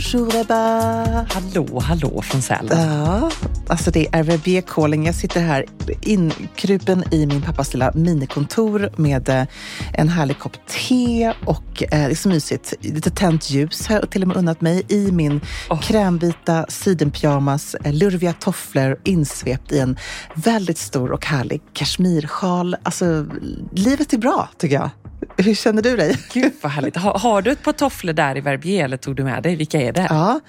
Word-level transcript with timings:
Bonjour 0.00 0.36
Ebba! 0.36 1.26
Hallå, 1.30 1.80
hallå 1.80 2.22
från 2.22 2.42
Sälen. 2.42 2.78
Ja, 2.78 3.30
alltså 3.68 3.90
det 3.90 4.06
är 4.12 4.22
RVB 4.22 4.66
calling. 4.66 5.06
Jag 5.06 5.14
sitter 5.14 5.40
här 5.40 5.64
inkrupen 6.02 7.04
i 7.10 7.26
min 7.26 7.42
pappas 7.42 7.74
lilla 7.74 7.92
minikontor 7.94 8.92
med 8.96 9.28
eh, 9.28 9.44
en 9.92 10.08
härlig 10.08 10.38
kopp 10.38 10.52
te 10.66 11.32
och 11.44 11.82
eh, 11.82 11.88
det 11.90 11.96
är 11.96 12.14
så 12.14 12.28
mysigt. 12.28 12.74
Lite 12.80 13.10
tänt 13.10 13.50
ljus 13.50 13.88
har 13.88 13.96
jag 13.96 14.10
till 14.10 14.22
och 14.22 14.28
med 14.28 14.36
unnat 14.36 14.60
mig 14.60 14.82
i 14.88 15.12
min 15.12 15.40
krämvita 15.82 16.66
sidenpyjamas, 16.68 17.74
eh, 17.74 17.92
lurviga 17.92 18.32
tofflor 18.32 19.00
insvept 19.04 19.72
i 19.72 19.78
en 19.78 19.96
väldigt 20.34 20.78
stor 20.78 21.12
och 21.12 21.26
härlig 21.26 21.62
kashmirsjal. 21.72 22.76
Alltså, 22.82 23.26
livet 23.72 24.12
är 24.12 24.18
bra 24.18 24.48
tycker 24.58 24.76
jag. 24.76 24.90
Hur 25.36 25.54
känner 25.54 25.82
du 25.82 25.96
dig? 25.96 26.18
Gud 26.32 26.52
vad 26.60 26.72
härligt. 26.72 26.96
Har, 26.96 27.18
har 27.18 27.42
du 27.42 27.50
ett 27.50 27.62
par 27.62 27.72
tofflor 27.72 28.12
där 28.12 28.36
i 28.36 28.40
Verbier 28.40 28.84
eller 28.84 28.96
tog 28.96 29.16
du 29.16 29.24
med 29.24 29.42
dig? 29.42 29.56
Vilka 29.56 29.80
är 29.80 29.92
det? 29.92 30.06
Ja, 30.10 30.40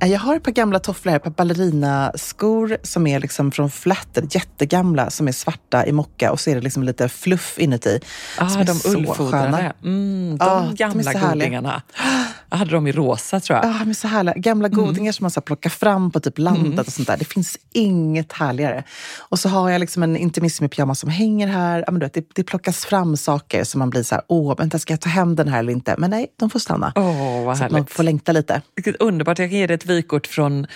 eh, 0.00 0.08
jag 0.08 0.20
har 0.20 0.36
ett 0.36 0.42
par 0.42 0.52
gamla 0.52 0.78
tofflor 0.78 1.10
här, 1.10 1.16
ett 1.16 1.24
par 1.24 1.30
ballerinaskor 1.30 2.76
som 2.82 3.06
är 3.06 3.20
liksom 3.20 3.52
från 3.52 3.70
Flatter, 3.70 4.24
jättegamla, 4.30 5.10
som 5.10 5.28
är 5.28 5.32
svarta 5.32 5.86
i 5.86 5.92
mocka 5.92 6.32
och 6.32 6.40
så 6.40 6.50
är 6.50 6.54
det 6.54 6.60
liksom 6.60 6.82
lite 6.82 7.08
fluff 7.08 7.58
inuti. 7.58 8.00
Ah, 8.38 8.64
de 8.64 8.80
ullfodrade. 8.96 9.72
Mm, 9.82 10.38
de 10.38 10.68
är 10.68 10.72
gamla 10.72 11.12
godingarna. 11.12 11.82
Jag 12.52 12.58
hade 12.58 12.70
dem 12.70 12.86
i 12.86 12.92
rosa 12.92 13.40
tror 13.40 13.58
jag. 13.58 13.66
Ja, 13.66 13.84
men 13.84 13.94
så 13.94 14.08
härliga. 14.08 14.34
Gamla 14.36 14.68
Mm. 14.68 14.84
godingar 14.84 15.12
som 15.12 15.24
man 15.24 15.30
så 15.30 15.40
plockar 15.40 15.70
fram 15.70 16.10
på 16.10 16.20
typ 16.20 16.38
landet 16.38 16.86
och 16.86 16.92
sånt 16.92 17.08
där. 17.08 17.16
Det 17.16 17.24
finns 17.24 17.58
inget 17.72 18.32
härligare. 18.32 18.84
Och 19.18 19.38
så 19.38 19.48
har 19.48 19.70
jag 19.70 19.80
liksom 19.80 20.02
en 20.02 20.16
intimissimi 20.16 20.68
pyjamas 20.68 21.00
som 21.00 21.10
hänger 21.10 21.48
här. 21.48 21.84
Ja, 21.86 21.92
men 21.92 22.00
du 22.00 22.06
vet, 22.06 22.14
det, 22.14 22.24
det 22.34 22.44
plockas 22.44 22.84
fram 22.84 23.16
saker 23.16 23.64
som 23.64 23.78
man 23.78 23.90
blir 23.90 24.02
så 24.02 24.14
här, 24.14 24.24
åh, 24.28 24.56
vänta, 24.58 24.78
ska 24.78 24.92
jag 24.92 25.00
ta 25.00 25.08
hem 25.08 25.36
den 25.36 25.48
här 25.48 25.58
eller 25.58 25.72
inte? 25.72 25.94
Men 25.98 26.10
nej, 26.10 26.26
de 26.38 26.50
får 26.50 26.58
stanna. 26.58 26.92
Åh, 26.96 27.44
vad 27.44 27.58
så 27.58 27.66
man 27.70 27.86
får 27.86 28.02
längta 28.02 28.32
lite. 28.32 28.62
Vilket 28.76 28.96
underbart. 28.96 29.38
Jag 29.38 29.50
kan 29.50 29.58
ge 29.58 29.66
dig 29.66 29.74
ett 29.74 29.86
vykort 29.86 30.26
från 30.26 30.66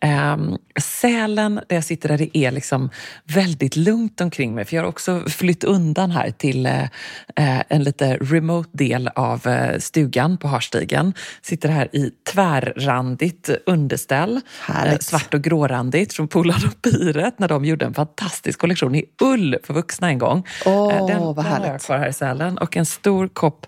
ehm, 0.00 0.56
Sälen 0.80 1.54
där 1.68 1.76
jag 1.76 1.84
sitter 1.84 2.08
där 2.08 2.18
det 2.18 2.38
är 2.38 2.50
liksom 2.50 2.90
väldigt 3.24 3.76
lugnt 3.76 4.20
omkring 4.20 4.54
mig. 4.54 4.64
För 4.64 4.76
jag 4.76 4.82
har 4.82 4.88
också 4.88 5.22
flytt 5.28 5.64
undan 5.64 6.10
här 6.10 6.30
till 6.30 6.66
eh, 6.66 6.82
eh, 7.36 7.62
en 7.68 7.82
lite 7.82 8.16
remote 8.16 8.70
del 8.72 9.08
av 9.08 9.46
eh, 9.46 9.78
stugan 9.78 10.36
på 10.38 10.48
Harstigen. 10.48 11.14
Sitter 11.42 11.68
här 11.68 11.88
i 11.92 12.10
tvärrandigt 12.32 13.50
underställ. 13.66 14.40
Härligt. 14.60 15.02
svart 15.02 15.34
och 15.34 15.42
grårandigt 15.42 16.12
från 16.12 16.28
Polar 16.28 16.66
och 16.66 16.82
Piret 16.82 17.38
när 17.38 17.48
de 17.48 17.64
gjorde 17.64 17.86
en 17.86 17.94
fantastisk 17.94 18.58
kollektion 18.58 18.94
i 18.94 19.04
ull 19.22 19.56
för 19.62 19.74
vuxna 19.74 20.08
en 20.08 20.18
gång. 20.18 20.46
Eh, 20.66 21.06
den, 21.06 21.22
vad 21.22 21.36
den 21.36 21.44
har 21.44 21.66
jag 21.66 21.80
kvar 21.80 21.98
här 21.98 22.08
i 22.08 22.12
Sälen. 22.12 22.58
Och 22.58 22.76
en 22.76 22.86
stor 22.86 23.28
kopp 23.28 23.66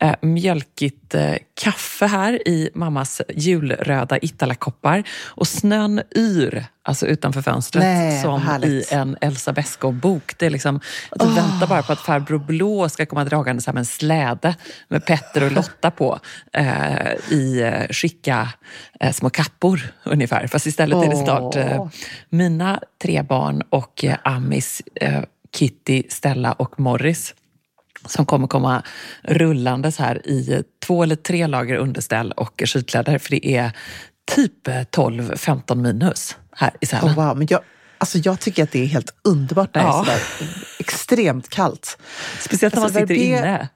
eh, 0.00 0.14
mjölkigt 0.20 1.14
eh, 1.14 1.34
kaffe 1.60 2.06
här 2.06 2.48
i 2.48 2.70
mammas 2.74 3.22
julröda 3.28 4.18
Itala-koppar. 4.22 5.02
Och 5.24 5.48
snön 5.48 6.02
yr, 6.16 6.64
alltså 6.86 7.06
utanför 7.06 7.42
fönstret, 7.42 7.84
Nej, 7.84 8.22
som 8.22 8.60
i 8.64 8.84
en 8.90 9.16
Elsa 9.20 9.52
Beskow-bok. 9.52 10.38
Det 10.38 10.46
är 10.46 10.50
liksom, 10.50 10.80
du 11.14 11.26
väntar 11.26 11.66
bara 11.66 11.82
på 11.82 11.92
att 11.92 12.00
farbror 12.00 12.38
Blå 12.38 12.88
ska 12.88 13.06
komma 13.06 13.24
dragande 13.24 13.62
med 13.66 13.78
en 13.78 13.86
släde 13.86 14.54
med 14.88 15.06
Petter 15.06 15.42
och 15.42 15.52
Lotta 15.52 15.90
på 15.90 16.18
eh, 16.52 17.12
i 17.30 17.62
eh, 17.62 17.88
skicka 17.90 18.48
eh, 19.00 19.12
små 19.12 19.30
kappor 19.30 19.80
ungefär. 20.04 20.46
Fast 20.46 20.66
istället 20.66 21.04
är 21.04 21.10
det 21.10 21.16
snart 21.16 21.56
eh, 21.56 21.86
mina 22.28 22.80
tre 23.02 23.22
barn 23.22 23.62
och 23.70 24.04
eh, 24.04 24.16
Amis, 24.24 24.82
eh, 24.94 25.22
Kitty, 25.56 26.02
Stella 26.08 26.52
och 26.52 26.80
Morris 26.80 27.34
som 28.06 28.26
kommer 28.26 28.46
komma 28.46 28.82
rullandes 29.22 29.98
här 29.98 30.26
i 30.26 30.62
två 30.86 31.02
eller 31.02 31.16
tre 31.16 31.46
lager 31.46 31.76
underställ 31.76 32.32
och 32.32 32.62
skidkläder. 32.66 33.18
För 33.18 33.30
det 33.30 33.56
är 33.56 33.72
typ 34.34 34.68
12-15 34.68 35.74
minus 35.74 36.36
här 36.56 36.70
i 36.80 36.86
Sälen. 36.86 37.04
Oh, 37.10 37.14
wow. 37.26 37.36
Men 37.38 37.46
jag, 37.50 37.60
alltså 37.98 38.18
jag 38.18 38.40
tycker 38.40 38.62
att 38.62 38.72
det 38.72 38.82
är 38.82 38.86
helt 38.86 39.14
underbart 39.24 39.74
när 39.74 39.82
det 39.82 39.88
Ja. 39.88 40.00
är 40.00 40.04
sådär 40.04 40.20
extremt 40.78 41.48
kallt. 41.48 41.98
Speciellt 42.40 42.74
när 42.74 42.80
man 42.80 42.86
Alltså, 42.86 43.00
sitter 43.00 43.14
Verbier- 43.14 43.38
inne 43.38 43.68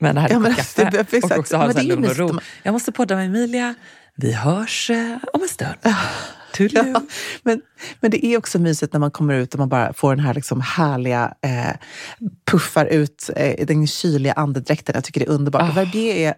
med 0.00 0.10
en 0.10 0.16
härlig 0.16 0.34
Ja, 0.34 0.38
men 0.38 0.50
kopp 0.54 0.56
kaffe 0.58 0.90
det- 0.90 1.00
exakt. 1.12 1.32
och 1.32 1.38
också 1.38 1.56
har 1.56 1.64
Men 1.66 1.74
så 1.74 1.80
det 1.80 1.86
lugn 1.86 2.04
och 2.04 2.16
ro. 2.16 2.38
Jag 2.62 2.72
måste 2.72 2.92
podda 2.92 3.16
med 3.16 3.26
Emilia. 3.26 3.74
Vi 4.16 4.32
hörs 4.32 4.90
eh, 4.90 5.16
om 5.32 5.42
en 5.42 5.48
stund. 5.48 5.74
Ja, 5.82 7.00
men, 7.42 7.62
men 8.00 8.10
det 8.10 8.26
är 8.26 8.38
också 8.38 8.58
mysigt 8.58 8.92
när 8.92 9.00
man 9.00 9.10
kommer 9.10 9.34
ut 9.34 9.52
och 9.54 9.58
man 9.58 9.68
bara 9.68 9.92
får 9.92 10.16
den 10.16 10.24
här 10.24 10.34
liksom 10.34 10.60
härliga, 10.60 11.34
eh, 11.42 11.76
puffar 12.50 12.86
ut 12.86 13.30
eh, 13.36 13.66
den 13.66 13.86
kyliga 13.86 14.32
andedräkten. 14.32 14.94
Jag 14.94 15.04
tycker 15.04 15.20
det 15.20 15.26
är 15.26 15.30
underbart. 15.30 15.70
Och 15.70 15.76
Verbier 15.76 16.14
är 16.28 16.34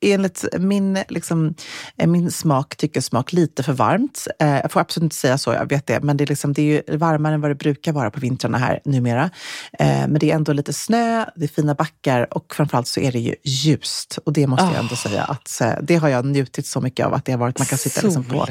enligt 0.00 0.44
min, 0.58 0.98
liksom, 1.08 1.54
eh, 1.98 2.06
min 2.06 2.30
smak, 2.30 2.76
tyckesmak, 2.76 3.32
lite 3.32 3.62
för 3.62 3.72
varmt. 3.72 4.26
Eh, 4.40 4.48
jag 4.48 4.72
får 4.72 4.80
absolut 4.80 5.04
inte 5.04 5.16
säga 5.16 5.38
så, 5.38 5.52
jag 5.52 5.68
vet 5.68 5.86
det. 5.86 6.00
Men 6.00 6.16
det 6.16 6.24
är, 6.24 6.26
liksom, 6.26 6.52
det 6.52 6.62
är 6.62 6.66
ju 6.90 6.96
varmare 6.96 7.34
än 7.34 7.40
vad 7.40 7.50
det 7.50 7.54
brukar 7.54 7.92
vara 7.92 8.10
på 8.10 8.20
vintrarna 8.20 8.58
här 8.58 8.80
numera. 8.84 9.30
Eh, 9.78 9.86
men 9.86 10.14
det 10.14 10.30
är 10.30 10.34
ändå 10.34 10.52
lite 10.52 10.72
snö, 10.72 11.24
det 11.36 11.44
är 11.44 11.48
fina 11.48 11.74
backar 11.74 12.34
och 12.34 12.54
framförallt 12.54 12.86
så 12.86 13.00
är 13.00 13.12
det 13.12 13.18
ju 13.18 13.34
ljust. 13.44 14.18
Och 14.24 14.32
det 14.32 14.46
måste 14.46 14.66
oh. 14.66 14.72
jag 14.72 14.80
ändå 14.80 14.96
säga 14.96 15.24
att 15.24 15.60
eh, 15.60 15.72
det 15.82 15.96
har 15.96 16.08
jag 16.08 16.24
njutit 16.24 16.66
så 16.66 16.80
mycket 16.80 17.06
av. 17.06 17.14
Att 17.14 17.24
det 17.24 17.32
har 17.32 17.38
varit, 17.38 17.58
man 17.58 17.66
kan 17.66 17.78
sitta 17.78 18.00
liksom 18.02 18.24
på 18.24 18.46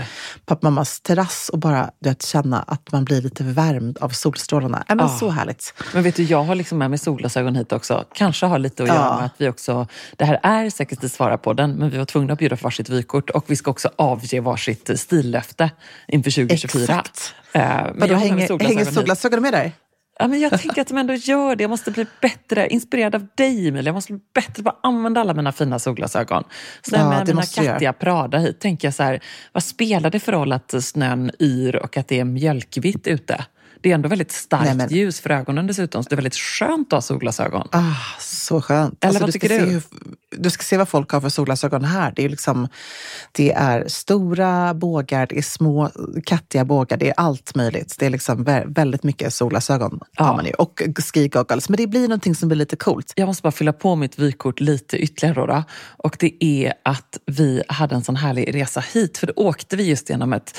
pappamammas 0.46 1.02
terrass 1.02 1.50
och 1.50 1.60
bara 1.60 1.90
vet, 2.00 2.26
känna 2.26 2.62
att 2.62 2.92
man 2.92 3.06
blir 3.06 3.22
lite 3.22 3.44
värmd 3.44 3.98
av 3.98 4.10
solstrålarna. 4.10 4.84
Äh, 4.90 4.96
men 4.96 5.06
oh. 5.06 5.18
Så 5.18 5.30
härligt. 5.30 5.74
Men 5.94 6.04
vet 6.04 6.16
du, 6.16 6.24
jag 6.24 6.44
har 6.44 6.56
liksom 6.56 6.78
med 6.78 6.90
mig 6.90 7.00
solglasögon 7.00 7.56
hit 7.56 7.72
också. 7.72 8.06
Kanske 8.14 8.46
har 8.46 8.60
lite 8.60 8.84
att 8.84 8.90
göra 8.90 9.00
ja. 9.00 9.16
med 9.16 9.26
att 9.26 9.36
vi 9.38 9.50
också, 9.50 9.88
det 10.16 10.26
här 10.26 10.40
är 10.44 10.70
säkert 10.70 11.04
att 11.04 11.12
svara 11.12 11.35
på 11.38 11.54
den, 11.54 11.72
men 11.72 11.90
vi 11.90 11.98
var 11.98 12.06
tvungna 12.06 12.34
att 12.34 12.40
bjuda 12.40 12.58
för 12.58 12.64
varsitt 12.64 12.90
vykort 12.90 13.30
och 13.30 13.46
vi 13.48 13.56
ska 13.56 13.72
också 13.72 13.90
avge 13.96 14.40
varsitt 14.40 15.00
stillöfte 15.00 15.72
inför 16.08 16.32
2024. 16.32 16.84
Exakt. 16.84 17.34
Eh, 17.54 17.62
men 17.62 18.00
Vadå, 18.00 18.16
hänger, 18.16 18.64
hänger 18.64 18.86
solglasögonen 18.86 19.42
med 19.42 19.54
där? 19.54 19.72
Ja, 20.20 20.28
men 20.28 20.40
jag 20.40 20.62
tänker 20.62 20.82
att 20.82 20.88
de 20.88 20.98
ändå 20.98 21.14
gör 21.14 21.56
det. 21.56 21.64
Jag 21.64 21.70
måste 21.70 21.92
bli 21.92 22.06
bättre, 22.22 22.68
inspirerad 22.68 23.16
av 23.16 23.28
dig 23.36 23.68
Emilia. 23.68 23.90
Jag 23.90 23.94
måste 23.94 24.14
bli 24.14 24.22
bättre 24.34 24.64
på 24.64 24.70
att 24.70 24.80
använda 24.84 25.22
alla 25.22 25.34
mina 25.34 25.52
fina 25.52 25.80
solglasögon. 25.80 26.44
Så 26.82 26.92
när 26.92 27.00
jag 27.00 27.10
med 27.10 27.28
mina 27.28 27.42
kattiga 27.42 27.94
Prada 27.94 28.38
hit 28.38 28.60
tänker 28.60 28.88
jag 28.88 28.94
så 28.94 29.04
här, 29.04 29.20
vad 29.52 29.64
spelar 29.64 30.10
det 30.10 30.20
för 30.20 30.32
roll 30.32 30.52
att 30.52 30.84
snön 30.84 31.32
yr 31.40 31.76
och 31.76 31.98
att 31.98 32.08
det 32.08 32.20
är 32.20 32.26
mjölkvitt 32.26 33.08
ute? 33.08 33.46
Det 33.86 33.92
är 33.92 33.96
ändå 33.96 34.10
väldigt 34.10 34.32
starkt 34.32 34.66
Nej, 34.66 34.76
men... 34.76 34.90
ljus 34.90 35.20
för 35.20 35.30
ögonen 35.30 35.68
dessutom, 35.68 36.04
så 36.04 36.10
det 36.10 36.14
är 36.14 36.18
väldigt 36.18 36.36
skönt 36.36 36.88
att 36.88 36.98
ha 36.98 37.02
solglasögon. 37.02 37.68
Ah, 37.72 37.82
så 38.20 38.62
skönt. 38.62 39.04
Eller 39.04 39.10
alltså, 39.10 39.24
vad 39.24 39.34
tycker 39.34 39.50
du? 39.50 39.66
Hur, 39.66 39.82
du 40.38 40.50
ska 40.50 40.64
se 40.64 40.78
vad 40.78 40.90
folk 40.90 41.12
har 41.12 41.22
för 41.22 41.30
solglasögon 41.30 41.84
här. 41.84 42.14
Det 42.16 42.26
är, 42.26 42.30
liksom, 42.30 42.68
det 43.32 43.52
är 43.52 43.88
stora 43.88 44.74
bågar, 44.74 45.28
det 45.28 45.38
är 45.38 45.42
små 45.42 45.92
kattiga 46.26 46.66
bågar, 46.66 46.98
det 46.98 47.10
är 47.10 47.14
allt 47.18 47.56
möjligt. 47.56 47.96
Det 48.00 48.06
är 48.06 48.10
liksom 48.10 48.44
väldigt 48.66 49.04
mycket 49.04 49.34
solglasögon 49.34 50.00
ja. 50.18 50.36
man 50.36 50.46
ju. 50.46 50.52
Och 50.52 50.82
ski 51.14 51.28
goggles. 51.28 51.70
Men 51.70 51.78
det 51.78 51.88
blir 51.88 52.08
någonting 52.08 52.36
som 52.36 52.50
blir 52.50 52.58
lite 52.58 52.76
coolt. 52.76 53.14
Jag 53.16 53.26
måste 53.26 53.44
bara 53.44 53.52
fylla 53.52 53.74
på 53.74 53.96
mitt 53.96 54.20
vykort 54.20 54.60
lite 54.60 54.98
ytterligare 54.98 55.48
då. 55.48 55.64
Och 55.98 56.18
det 56.20 56.44
är 56.44 56.74
att 56.84 57.18
vi 57.26 57.64
hade 57.68 57.96
en 57.96 58.04
sån 58.04 58.16
härlig 58.16 58.56
resa 58.56 58.80
hit. 58.94 59.18
För 59.18 59.28
då 59.28 59.34
åkte 59.36 59.76
vi 59.76 59.90
just 59.90 60.10
genom 60.10 60.34
ett 60.34 60.58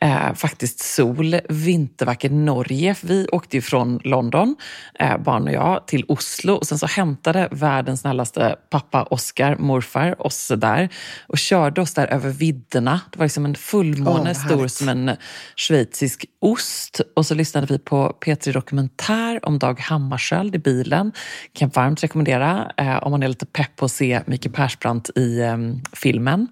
eh, 0.00 0.34
faktiskt 0.34 0.80
sol, 0.80 1.40
vintervackert 1.48 2.32
Norge. 2.68 2.94
Vi 3.02 3.26
åkte 3.32 3.56
ju 3.56 3.60
från 3.60 4.00
London, 4.04 4.56
eh, 4.98 5.18
barn 5.18 5.42
och 5.42 5.52
jag, 5.52 5.86
till 5.86 6.04
Oslo. 6.08 6.54
Och 6.54 6.66
sen 6.66 6.78
så 6.78 6.86
hämtade 6.86 7.48
världens 7.50 8.00
snällaste 8.00 8.56
pappa 8.70 9.02
Oskar, 9.02 9.56
morfar, 9.56 10.26
oss 10.26 10.52
där 10.56 10.88
och 11.28 11.38
körde 11.38 11.80
oss 11.80 11.94
där 11.94 12.06
över 12.06 12.30
vidderna. 12.30 13.00
Det 13.12 13.18
var 13.18 13.26
liksom 13.26 13.44
en 13.44 13.54
fullmåne, 13.54 14.30
oh, 14.30 14.46
stor 14.46 14.68
som 14.68 14.88
en 14.88 15.10
schweizisk 15.56 16.24
ost. 16.40 17.00
Och 17.16 17.26
så 17.26 17.34
lyssnade 17.34 17.66
vi 17.66 17.78
på 17.78 18.16
P3 18.20 18.52
Dokumentär 18.52 19.40
om 19.42 19.58
Dag 19.58 19.80
Hammarskjöld 19.80 20.54
i 20.54 20.58
bilen. 20.58 21.12
Kan 21.52 21.68
varmt 21.68 22.04
rekommendera 22.04 22.72
eh, 22.76 22.96
om 22.96 23.10
man 23.10 23.22
är 23.22 23.28
lite 23.28 23.46
pepp 23.46 23.76
på 23.76 23.84
att 23.84 23.92
se 23.92 24.22
Mikael 24.26 24.52
Persbrandt 24.52 25.10
i 25.16 25.40
eh, 25.40 25.56
filmen. 25.92 26.48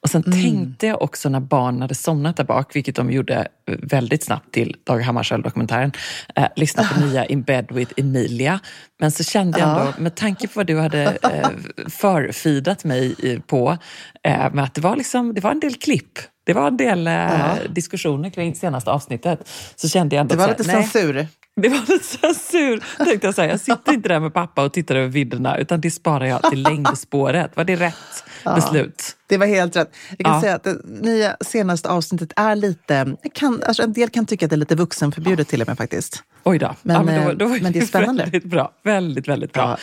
Och 0.00 0.10
sen 0.10 0.24
mm. 0.26 0.42
tänkte 0.42 0.86
jag 0.86 1.02
också 1.02 1.28
när 1.28 1.40
barnen 1.40 1.82
hade 1.82 1.94
somnat 1.94 2.36
där 2.36 2.44
bak, 2.44 2.76
vilket 2.76 2.96
de 2.96 3.10
gjorde 3.10 3.48
väldigt 3.66 4.24
snabbt 4.24 4.52
till 4.52 4.76
Dag 4.84 5.02
Hammarskjöld-dokumentären, 5.52 5.92
eh, 6.36 6.48
lyssna 6.56 6.84
på 6.84 7.00
nya 7.00 7.26
In 7.26 7.42
bed 7.42 7.66
with 7.72 7.92
Emilia. 7.96 8.60
Men 9.00 9.10
så 9.10 9.24
kände 9.24 9.58
jag 9.58 9.68
ändå, 9.68 9.92
med 9.98 10.14
tanke 10.14 10.48
på 10.48 10.52
vad 10.54 10.66
du 10.66 10.78
hade 10.78 11.18
eh, 11.22 11.50
förfidat 11.88 12.84
mig 12.84 13.40
på, 13.46 13.78
eh, 14.22 14.52
med 14.52 14.64
att 14.64 14.74
det 14.74 14.80
var, 14.80 14.96
liksom, 14.96 15.34
det 15.34 15.40
var 15.40 15.50
en 15.50 15.60
del 15.60 15.74
klipp 15.74 16.18
det 16.44 16.52
var 16.52 16.66
en 16.66 16.76
del 16.76 17.06
eh, 17.06 17.54
diskussioner 17.70 18.30
kring 18.30 18.54
senaste 18.54 18.90
avsnittet. 18.90 19.48
Så 19.76 19.88
kände 19.88 20.16
jag 20.16 20.20
ändå 20.20 20.34
det 20.34 20.40
var 20.40 20.48
lite 20.48 20.70
här, 20.70 20.82
censur. 20.82 21.26
Det 21.56 21.68
var 21.68 21.78
lite 21.78 22.04
censur. 22.04 22.84
Tänkte 23.04 23.26
jag, 23.26 23.34
så 23.34 23.42
här, 23.42 23.48
jag 23.48 23.60
sitter 23.60 23.92
inte 23.92 24.08
där 24.08 24.20
med 24.20 24.34
pappa 24.34 24.64
och 24.64 24.72
tittar 24.72 24.94
över 24.94 25.08
vidderna 25.08 25.58
utan 25.58 25.80
det 25.80 25.90
sparar 25.90 26.26
jag 26.26 26.42
till 26.42 26.62
längdspåret. 26.68 27.56
Var 27.56 27.64
det 27.64 27.76
rätt 27.76 28.24
ja, 28.44 28.54
beslut? 28.54 29.16
Det 29.26 29.38
var 29.38 29.46
helt 29.46 29.76
rätt. 29.76 29.94
Jag 30.18 30.26
kan 30.26 30.34
ja. 30.34 30.40
säga 30.40 30.54
att 30.54 30.64
det 30.64 30.78
nya 30.84 31.36
senaste 31.40 31.88
avsnittet 31.88 32.32
är 32.36 32.56
lite... 32.56 33.16
Kan, 33.34 33.62
alltså 33.66 33.82
en 33.82 33.92
del 33.92 34.08
kan 34.08 34.26
tycka 34.26 34.46
att 34.46 34.50
det 34.50 34.56
är 34.56 34.58
lite 34.58 34.74
vuxenförbjudet 34.74 35.48
till 35.48 35.62
och 35.62 35.68
med 35.68 35.76
faktiskt. 35.76 36.22
Oj 36.44 36.58
då. 36.58 36.74
Men, 36.82 36.96
ja, 36.96 37.02
men, 37.02 37.38
då, 37.38 37.46
då 37.46 37.48
men 37.62 37.72
det 37.72 37.78
är 37.78 37.86
spännande. 37.86 38.22
Väldigt 38.22 38.44
bra. 38.44 38.72
Väldigt, 38.82 39.28
väldigt 39.28 39.52
bra. 39.52 39.78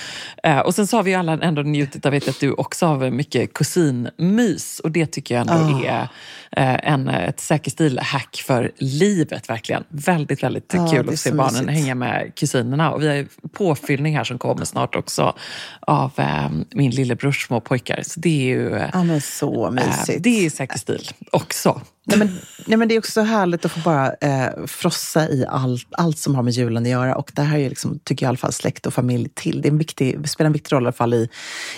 Uh, 0.47 0.59
och 0.59 0.75
sen 0.75 0.87
så 0.87 0.97
har 0.97 1.03
vi 1.03 1.15
alla 1.15 1.33
ändå 1.33 1.61
njutit 1.61 2.05
av 2.05 2.13
att 2.13 2.39
du 2.39 2.53
också 2.53 2.85
har 2.85 3.11
mycket 3.11 3.53
kusinmys. 3.53 4.79
Och 4.79 4.91
det 4.91 5.05
tycker 5.05 5.35
jag 5.35 5.41
ändå 5.41 5.73
oh. 5.73 5.85
är 5.87 6.01
uh, 6.01 6.89
en, 6.91 7.07
ett 7.07 7.39
säkerstil-hack 7.39 8.43
för 8.45 8.71
livet 8.77 9.49
verkligen. 9.49 9.83
Väldigt, 9.89 10.43
väldigt 10.43 10.73
oh, 10.73 10.91
kul 10.91 11.09
att 11.09 11.19
se 11.19 11.31
barnen 11.31 11.65
mysigt. 11.65 11.81
hänga 11.81 11.95
med 11.95 12.31
kusinerna. 12.35 12.91
Och 12.91 13.03
vi 13.03 13.07
har 13.07 13.25
påfyllning 13.53 14.17
här 14.17 14.23
som 14.23 14.37
kommer 14.37 14.65
snart 14.65 14.95
också 14.95 15.35
av 15.79 16.11
uh, 16.19 16.49
min 16.71 16.91
lillebrors 16.91 17.47
små 17.47 17.61
pojkar. 17.61 18.01
Så 18.05 18.19
det 18.19 18.48
ju... 18.49 18.87
Ja, 18.93 19.03
men 19.03 19.21
så 19.21 19.71
mysigt. 19.71 20.23
det 20.23 20.45
är 20.45 20.49
säkerstil 20.49 21.09
också. 21.31 21.81
Nej, 22.09 22.19
men, 22.19 22.39
nej, 22.65 22.77
men 22.77 22.87
det 22.87 22.95
är 22.95 22.99
också 22.99 23.11
så 23.11 23.21
härligt 23.21 23.65
att 23.65 23.71
få 23.71 23.79
bara 23.79 24.13
eh, 24.13 24.65
frossa 24.67 25.29
i 25.29 25.45
allt, 25.49 25.87
allt 25.91 26.17
som 26.17 26.35
har 26.35 26.43
med 26.43 26.53
julen 26.53 26.83
att 26.83 26.89
göra. 26.89 27.15
Och 27.15 27.31
det 27.35 27.41
här 27.41 27.59
är 27.59 27.69
liksom, 27.69 27.99
tycker 28.03 28.25
jag 28.25 28.27
i 28.27 28.29
alla 28.29 28.37
fall 28.37 28.53
släkt 28.53 28.85
och 28.85 28.93
familj 28.93 29.29
till. 29.35 29.61
Det, 29.61 29.67
är 29.67 29.71
en 29.71 29.77
viktig, 29.77 30.29
spelar 30.29 30.45
en 30.45 30.53
viktig 30.53 30.73
roll 30.73 30.83
i 30.83 30.85
alla 30.85 30.91
fall 30.91 31.13
i, 31.13 31.29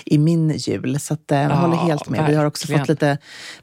i 0.04 0.18
min 0.18 0.50
jul. 0.50 1.00
Så 1.00 1.14
att, 1.14 1.32
eh, 1.32 1.38
jag 1.38 1.50
håller 1.50 1.76
helt 1.76 2.08
med. 2.08 2.26
Vi 2.28 2.34
har 2.34 2.44
också 2.44 2.66
fått 2.66 2.88
lite 2.88 3.18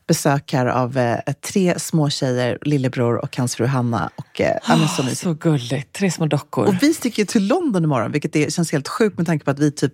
besök 0.08 0.54
här 0.54 0.66
av 0.66 0.98
eh, 0.98 1.34
tre 1.52 1.80
små 1.80 2.10
tjejer, 2.10 2.58
lillebror 2.62 3.16
och 3.18 3.38
hans 3.38 3.56
fru 3.56 3.66
Hanna. 3.66 4.10
Och, 4.16 4.42
eh, 4.42 4.58
oh, 4.70 4.96
så, 4.96 5.16
så 5.16 5.34
gulligt, 5.34 5.94
tre 5.94 6.12
små 6.12 6.26
dockor. 6.26 6.68
Och 6.68 6.84
vi 6.84 6.94
sticker 6.94 7.26
till 7.26 7.48
London 7.48 7.84
imorgon, 7.84 8.12
vilket 8.12 8.36
är, 8.36 8.50
känns 8.50 8.72
helt 8.72 8.88
sjukt 8.88 9.18
med 9.18 9.28
tanke 9.28 9.46
på 9.46 9.52
att 9.52 9.60
vi 9.60 9.72
typ 9.72 9.94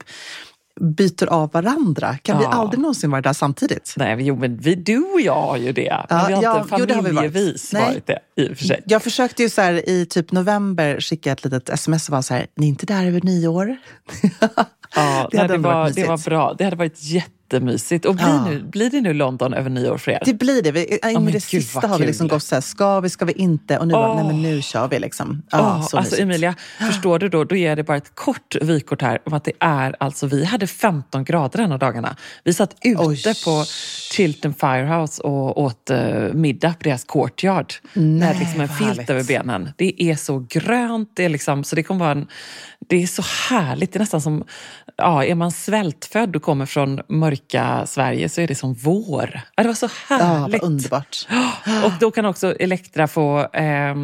byter 0.81 1.25
av 1.25 1.51
varandra. 1.51 2.17
Kan 2.21 2.35
ja. 2.35 2.39
vi 2.39 2.55
aldrig 2.55 2.79
någonsin 2.79 3.11
vara 3.11 3.21
där 3.21 3.33
samtidigt? 3.33 3.93
Nej, 3.97 4.17
jo, 4.19 4.35
men 4.35 4.57
vi, 4.57 4.75
du 4.75 4.97
och 4.97 5.21
jag 5.21 5.41
har 5.41 5.57
ju 5.57 5.71
det. 5.71 6.05
Men 6.09 6.19
ja, 6.19 6.25
vi 6.27 6.33
har 6.33 6.43
ja, 6.43 6.57
inte 6.57 6.69
familjevis 6.69 7.69
jo, 7.73 7.79
varit. 7.79 7.93
varit 7.93 8.07
det. 8.07 8.19
I 8.43 8.53
och 8.53 8.57
för 8.57 8.65
sig. 8.65 8.83
Jag 8.85 9.03
försökte 9.03 9.43
ju 9.43 9.49
så 9.49 9.61
här, 9.61 9.89
i 9.89 10.05
typ 10.05 10.31
november 10.31 10.99
skicka 10.99 11.31
ett 11.31 11.43
litet 11.43 11.69
sms 11.69 12.09
och 12.09 12.11
vara 12.11 12.21
så 12.21 12.33
här, 12.33 12.47
ni 12.55 12.65
är 12.65 12.69
inte 12.69 12.85
där 12.85 13.05
över 13.05 13.21
nyår? 13.21 13.77
Ja, 14.95 15.27
det, 15.31 15.37
hade 15.37 15.53
det, 15.53 15.57
var, 15.57 15.89
det 15.89 16.07
var 16.07 16.17
bra. 16.17 16.55
Det 16.57 16.63
hade 16.63 16.75
varit 16.75 16.97
jättemysigt. 17.45 18.05
Och 18.05 18.15
blir, 18.15 18.25
ja. 18.25 18.45
nu, 18.45 18.63
blir 18.63 18.89
det 18.89 19.01
nu 19.01 19.13
London 19.13 19.53
över 19.53 19.69
nyår 19.69 19.97
för 19.97 20.11
er? 20.11 20.19
Det 20.25 20.33
blir 20.33 20.61
det. 20.61 20.71
Vi, 20.71 20.99
oh, 21.03 21.25
det 21.25 21.41
sista 21.41 21.87
har 21.87 21.99
vi 21.99 22.05
liksom 22.05 22.27
gått 22.27 22.43
så 22.43 22.55
här, 22.55 22.61
ska 22.61 22.99
vi, 22.99 23.09
ska 23.09 23.25
vi 23.25 23.33
inte? 23.33 23.77
Och 23.77 23.87
nu, 23.87 23.93
oh. 23.93 23.99
bara, 23.99 24.15
nej 24.15 24.25
men 24.25 24.41
nu 24.41 24.61
kör 24.61 24.87
vi 24.87 24.99
liksom. 24.99 25.43
Ja, 25.51 25.77
oh, 25.77 25.87
så 25.87 25.97
alltså 25.97 26.21
Emilia, 26.21 26.55
förstår 26.77 27.19
du 27.19 27.29
då? 27.29 27.43
Då 27.43 27.55
ger 27.55 27.67
jag 27.69 27.77
dig 27.77 27.83
bara 27.83 27.97
ett 27.97 28.15
kort 28.15 28.55
vykort 28.61 29.01
här 29.01 29.19
om 29.25 29.33
att 29.33 29.43
det 29.43 29.51
är 29.59 29.95
alltså, 29.99 30.27
vi 30.27 30.45
hade 30.45 30.67
15 30.67 31.23
grader 31.23 31.59
en 31.59 31.71
av 31.71 31.79
dagarna. 31.79 32.15
Vi 32.43 32.53
satt 32.53 32.75
ute 32.83 33.01
Oj. 33.01 33.23
på 33.45 33.63
Chilton 34.11 34.53
Firehouse 34.53 35.21
och 35.21 35.61
åt 35.61 35.91
uh, 35.91 36.33
middag 36.33 36.73
på 36.73 36.83
deras 36.83 37.03
courtyard. 37.03 37.73
Nej, 37.93 38.19
med 38.19 38.39
liksom 38.39 38.61
en 38.61 38.69
filt 38.69 38.89
härligt. 38.89 39.09
över 39.09 39.23
benen. 39.23 39.69
Det 39.77 40.03
är 40.03 40.15
så 40.15 40.45
grönt, 40.49 41.11
det 41.13 41.25
är 41.25 41.29
liksom, 41.29 41.63
så 41.63 41.75
det 41.75 41.83
kommer 41.83 41.99
vara 41.99 42.11
en 42.11 42.27
det 42.87 43.03
är 43.03 43.07
så 43.07 43.23
härligt. 43.49 43.93
Det 43.93 43.97
är 43.97 43.99
nästan 43.99 44.21
som, 44.21 44.43
ja, 44.97 45.25
är 45.25 45.35
man 45.35 45.51
svältfödd 45.51 46.35
och 46.35 46.41
kommer 46.41 46.65
från 46.65 47.01
mörka 47.07 47.85
Sverige 47.85 48.29
så 48.29 48.41
är 48.41 48.47
det 48.47 48.55
som 48.55 48.73
vår. 48.73 49.41
Ja, 49.55 49.63
det 49.63 49.69
var 49.69 49.75
så 49.75 49.89
härligt. 50.07 50.61
Ja, 50.61 50.67
underbart. 50.67 51.27
Och 51.85 51.91
då 51.99 52.11
kan 52.11 52.25
också 52.25 52.55
Elektra 52.59 53.07
få 53.07 53.39
eh, 53.53 53.95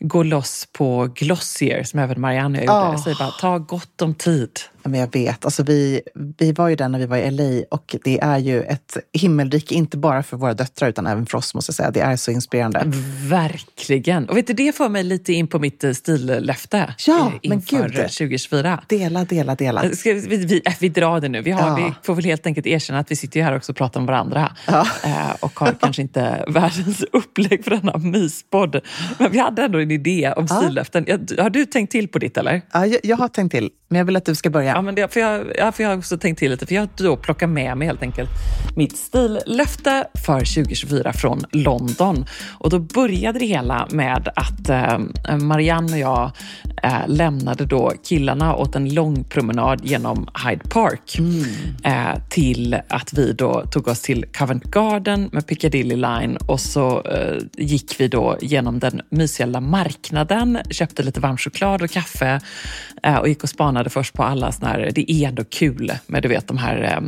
gå 0.00 0.22
loss 0.22 0.68
på 0.72 1.08
Glossier 1.14 1.84
som 1.84 2.00
även 2.00 2.20
Marianne 2.20 2.58
gjorde. 2.58 2.72
Oh. 2.72 3.02
Säger 3.02 3.18
bara, 3.18 3.30
ta 3.30 3.58
gott 3.58 4.02
om 4.02 4.14
tid. 4.14 4.60
Men 4.88 5.00
jag 5.00 5.12
vet. 5.12 5.44
Alltså 5.44 5.62
vi, 5.62 6.00
vi 6.38 6.52
var 6.52 6.68
ju 6.68 6.76
där 6.76 6.88
när 6.88 6.98
vi 6.98 7.06
var 7.06 7.16
i 7.16 7.30
LA 7.30 7.64
och 7.70 7.96
det 8.04 8.18
är 8.20 8.38
ju 8.38 8.62
ett 8.62 8.96
himmelrike, 9.12 9.74
inte 9.74 9.96
bara 9.96 10.22
för 10.22 10.36
våra 10.36 10.54
döttrar 10.54 10.88
utan 10.88 11.06
även 11.06 11.26
för 11.26 11.38
oss 11.38 11.54
måste 11.54 11.70
jag 11.70 11.74
säga. 11.74 11.90
Det 11.90 12.00
är 12.00 12.16
så 12.16 12.30
inspirerande. 12.30 12.82
Verkligen. 13.28 14.28
Och 14.28 14.36
vet 14.36 14.46
du, 14.46 14.52
det 14.52 14.76
får 14.76 14.88
mig 14.88 15.04
lite 15.04 15.32
in 15.32 15.46
på 15.46 15.58
mitt 15.58 15.84
eh, 15.84 15.92
stillöfte 15.92 16.94
ja, 17.06 17.26
eh, 17.26 17.32
inför 17.42 17.76
men 17.76 17.88
gud. 17.88 17.96
2024. 17.96 18.82
Dela, 18.88 19.24
dela, 19.24 19.54
dela. 19.54 19.90
Ska 19.90 20.12
vi, 20.12 20.36
vi, 20.36 20.62
äh, 20.64 20.72
vi 20.80 20.88
drar 20.88 21.20
det 21.20 21.28
nu. 21.28 21.42
Vi, 21.42 21.50
har, 21.50 21.68
ja. 21.68 21.86
vi 21.86 21.94
får 22.02 22.14
väl 22.14 22.24
helt 22.24 22.46
enkelt 22.46 22.66
erkänna 22.66 22.98
att 22.98 23.10
vi 23.10 23.16
sitter 23.16 23.42
här 23.42 23.56
också 23.56 23.72
och 23.72 23.76
pratar 23.76 24.00
om 24.00 24.06
varandra 24.06 24.56
ja. 24.66 24.86
Eh, 25.04 25.30
och 25.40 25.60
har 25.60 25.72
kanske 25.80 26.02
inte 26.02 26.44
världens 26.48 27.04
upplägg 27.12 27.64
för 27.64 27.70
denna 27.70 27.98
myspodd. 27.98 28.80
Men 29.18 29.32
vi 29.32 29.38
hade 29.38 29.62
ändå 29.62 29.80
en 29.80 29.90
idé 29.90 30.32
om 30.36 30.46
ja. 30.50 30.56
stillöften. 30.56 31.06
Har 31.38 31.50
du 31.50 31.64
tänkt 31.64 31.90
till 31.90 32.08
på 32.08 32.18
ditt 32.18 32.36
eller? 32.36 32.62
Ja, 32.72 32.86
jag, 32.86 33.00
jag 33.02 33.16
har 33.16 33.28
tänkt 33.28 33.52
till. 33.52 33.70
Men 33.88 33.98
jag 33.98 34.04
vill 34.04 34.16
att 34.16 34.24
du 34.24 34.34
ska 34.34 34.50
börja. 34.50 34.72
Ja, 34.74 34.82
men 34.82 34.94
det, 34.94 35.12
för, 35.12 35.20
jag, 35.20 35.52
ja, 35.58 35.72
för 35.72 35.82
jag 35.82 35.90
har 35.90 35.96
också 35.98 36.18
tänkt 36.18 36.38
till 36.38 36.50
lite, 36.50 36.66
för 36.66 36.74
jag 36.74 36.88
då 36.96 37.16
plockat 37.16 37.50
med 37.50 37.76
mig 37.76 37.88
helt 37.88 38.02
enkelt 38.02 38.30
mitt 38.76 38.96
stillöfte 38.96 40.06
för 40.26 40.38
2024 40.38 41.12
från 41.12 41.44
London. 41.52 42.26
Och 42.58 42.70
då 42.70 42.78
började 42.78 43.38
det 43.38 43.46
hela 43.46 43.88
med 43.90 44.28
att 44.36 44.68
eh, 44.68 44.98
Marianne 45.38 45.92
och 45.92 45.98
jag 45.98 46.30
eh, 46.82 47.08
lämnade 47.08 47.66
då 47.66 47.92
killarna 48.04 48.56
åt 48.56 48.74
en 48.74 48.94
lång 48.94 49.24
promenad 49.24 49.84
genom 49.84 50.28
Hyde 50.46 50.68
Park 50.68 51.18
mm. 51.18 51.44
eh, 51.84 52.22
till 52.28 52.76
att 52.88 53.12
vi 53.12 53.32
då 53.32 53.64
tog 53.70 53.88
oss 53.88 54.00
till 54.00 54.24
Covent 54.38 54.64
Garden 54.64 55.28
med 55.32 55.46
Piccadilly 55.46 55.96
Line 55.96 56.36
och 56.46 56.60
så 56.60 57.02
eh, 57.02 57.36
gick 57.52 58.00
vi 58.00 58.08
då 58.08 58.36
genom 58.40 58.78
den 58.78 59.00
mysiga 59.10 59.60
marknaden, 59.60 60.58
köpte 60.70 61.02
lite 61.02 61.20
varm 61.20 61.36
choklad 61.36 61.82
och 61.82 61.90
kaffe 61.90 62.40
eh, 63.02 63.16
och 63.16 63.28
gick 63.28 63.42
och 63.42 63.48
spanade 63.48 63.75
först 63.84 64.14
på 64.14 64.22
alla 64.22 64.52
såna 64.52 64.68
här, 64.68 64.90
det 64.94 65.12
är 65.12 65.28
ändå 65.28 65.44
kul 65.44 65.92
med 66.06 66.22
du 66.22 66.28
vet 66.28 66.48
de 66.48 66.58
här 66.58 66.82
eh, 66.82 67.00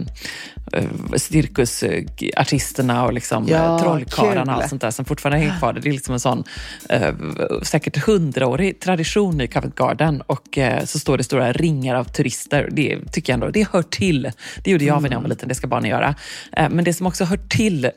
cirkusartisterna 1.16 3.04
och 3.04 3.12
liksom 3.12 3.48
ja, 3.48 3.78
trollkarlarna 3.78 4.56
och 4.56 4.64
sånt 4.68 4.82
där 4.82 4.90
som 4.90 5.04
fortfarande 5.04 5.38
hänger 5.38 5.58
kvar. 5.58 5.72
Det 5.72 5.88
är 5.88 5.92
liksom 5.92 6.14
en 6.14 6.20
sån 6.20 6.44
eh, 6.88 7.14
säkert 7.62 7.96
hundraårig 7.96 8.80
tradition 8.80 9.40
i 9.40 9.48
Covent 9.48 9.74
Garden 9.74 10.20
och 10.20 10.58
eh, 10.58 10.84
så 10.84 10.98
står 10.98 11.18
det 11.18 11.24
stora 11.24 11.52
ringar 11.52 11.94
av 11.94 12.04
turister. 12.04 12.68
Det 12.72 13.12
tycker 13.12 13.32
jag 13.32 13.34
ändå, 13.34 13.50
det 13.50 13.68
hör 13.72 13.82
till. 13.82 14.30
Det 14.64 14.70
gjorde 14.70 14.84
jag 14.84 15.02
när 15.02 15.10
jag 15.10 15.20
var 15.20 15.28
liten, 15.28 15.48
det 15.48 15.54
ska 15.54 15.66
barnen 15.66 15.90
göra. 15.90 16.14
Eh, 16.52 16.68
men 16.70 16.84
det 16.84 16.94
som 16.94 17.06
också 17.06 17.24
hör 17.24 17.36
till 17.48 17.90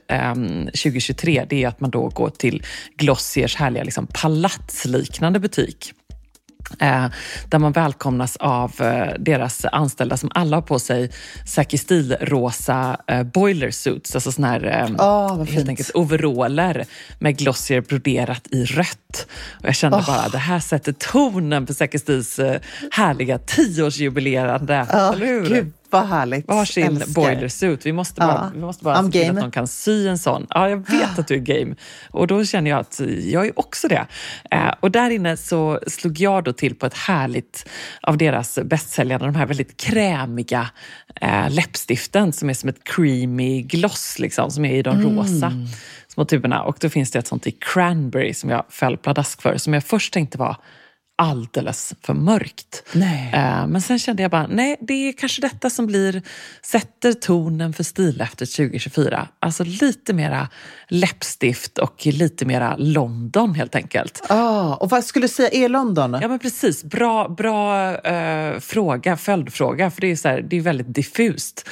2023 0.66 1.38
ehm, 1.38 1.46
det 1.50 1.64
är 1.64 1.68
att 1.68 1.80
man 1.80 1.90
då 1.90 2.10
går 2.10 2.30
till 2.30 2.64
Glossiers 2.98 3.56
härliga 3.56 3.84
liksom, 3.84 4.08
palatsliknande 4.14 5.40
butik. 5.40 5.94
Eh, 6.80 7.06
där 7.50 7.60
man 7.60 7.72
välkomnas 7.72 8.38
av 8.38 8.72
eh, 8.80 9.14
deras 9.20 9.66
anställda 9.66 10.18
som 10.18 10.32
alla 10.34 10.58
har 10.58 10.62
på 10.62 10.80
sig 10.80 11.12
Saki 11.46 11.78
Stil-rosa 11.78 12.98
eh, 13.08 13.24
boiler 13.24 13.72
suits, 13.72 14.16
alltså 14.16 14.32
såna 14.32 14.48
här 14.48 14.96
oh, 14.98 15.44
helt 15.44 15.70
enkelt 15.70 15.92
overaller 15.94 16.86
med 17.20 17.38
glossier 17.38 17.82
broderat 17.82 18.48
i 18.52 18.66
rött. 18.66 19.28
Och 19.60 19.68
jag 19.68 19.76
kände 19.76 19.98
oh. 19.98 20.06
bara, 20.06 20.30
det 20.30 20.38
här 20.38 20.60
sätter 20.60 20.92
tonen 20.92 21.68
för 21.68 21.74
Saki 21.74 22.00
Stils 22.00 22.40
härliga 22.92 23.38
tioårsjubilerande, 23.38 24.88
oh, 24.94 25.14
eller 25.14 25.26
hur? 25.26 25.50
Gud 25.50 25.74
vad 25.92 26.08
härligt. 26.08 26.48
Varsin 26.48 26.84
Älskar. 26.84 27.14
boiler 27.14 27.48
suit. 27.48 27.86
Vi 27.86 27.94
måste 27.94 28.22
bara, 28.22 28.32
ja. 28.32 28.52
vi 28.54 28.62
måste 28.62 28.84
bara 28.84 29.04
se 29.04 29.12
till 29.12 29.30
att 29.30 29.40
de 29.40 29.52
kan 29.52 29.68
sy 29.68 30.08
en 30.08 30.18
sån. 30.18 30.48
Ja, 30.50 30.70
jag 30.70 30.90
vet 30.90 31.20
att 31.20 31.28
du 31.28 31.34
är 31.34 31.40
game. 31.40 31.76
Och 32.10 32.28
då 32.28 32.46
känner 32.46 32.72
jag 32.72 32.80
att 32.80 33.02
jag 33.24 33.46
är 33.46 33.60
också 33.60 33.88
det. 33.88 34.08
Eh, 34.52 34.74
och 34.80 34.92
där 34.92 35.10
inne 35.10 35.38
så 35.38 35.80
slog 35.88 36.20
jag 36.20 36.44
då 36.44 36.54
till 36.54 36.76
på 36.76 36.86
ett 36.86 36.98
härligt 36.98 37.70
av 38.02 38.18
deras 38.18 38.60
bästsäljare, 38.64 39.26
de 39.26 39.36
här 39.36 39.46
väldigt 39.46 39.78
krämiga 39.78 40.70
eh, 41.22 41.50
läppstiften 41.50 42.34
som 42.34 42.50
är 42.50 42.54
som 42.54 42.70
ett 42.70 42.84
creamy 42.84 43.62
gloss, 43.62 44.20
liksom, 44.20 44.52
som 44.52 44.66
är 44.66 44.74
i 44.74 44.82
de 44.82 44.96
mm. 44.96 45.18
rosa 45.18 45.54
små 46.08 46.26
tuberna. 46.26 46.64
Och 46.64 46.78
då 46.80 46.90
finns 46.90 47.12
det 47.12 47.20
ett 47.20 47.28
sånt 47.28 47.48
i 47.48 47.52
cranberry 47.52 48.34
som 48.34 48.50
jag 48.50 48.66
föll 48.70 48.98
pladask 48.98 49.42
för, 49.42 49.58
som 49.58 49.74
jag 49.74 49.84
först 49.84 50.14
tänkte 50.14 50.38
var 50.38 50.56
alldeles 51.22 51.94
för 52.02 52.14
mörkt. 52.14 52.84
Eh, 53.34 53.68
men 53.68 53.82
sen 53.82 54.00
kände 54.00 54.22
jag 54.22 54.32
bara, 54.32 54.48
nej, 54.48 54.78
det 54.82 54.94
är 54.94 55.14
kanske 55.14 55.42
detta 55.42 55.70
som 55.70 55.88
blir, 55.88 56.22
sätter 56.62 57.14
tonen 57.14 57.74
för 57.74 57.84
stileftet 57.84 58.52
2024. 58.52 59.28
Alltså 59.40 59.64
lite 59.64 60.14
mera 60.14 60.48
läppstift 60.88 61.78
och 61.78 62.06
lite 62.06 62.46
mera 62.46 62.76
London 62.78 63.56
helt 63.56 63.76
enkelt. 63.76 64.22
Ah, 64.30 64.76
och 64.76 64.90
vad 64.90 65.04
skulle 65.04 65.24
du 65.24 65.34
säga 65.34 65.50
är 65.50 65.70
London? 65.70 66.18
Ja 66.22 66.28
men 66.28 66.40
precis, 66.40 66.84
bra, 66.84 67.30
bra 67.30 67.92
uh, 67.92 68.60
fråga, 68.60 69.18
följdfråga, 69.18 69.92
för 69.92 70.02
det 70.02 70.12
är, 70.12 70.16
så 70.16 70.28
här, 70.28 70.42
det 70.42 70.58
är 70.58 70.62
väldigt 70.62 70.96
diffust. 70.96 71.70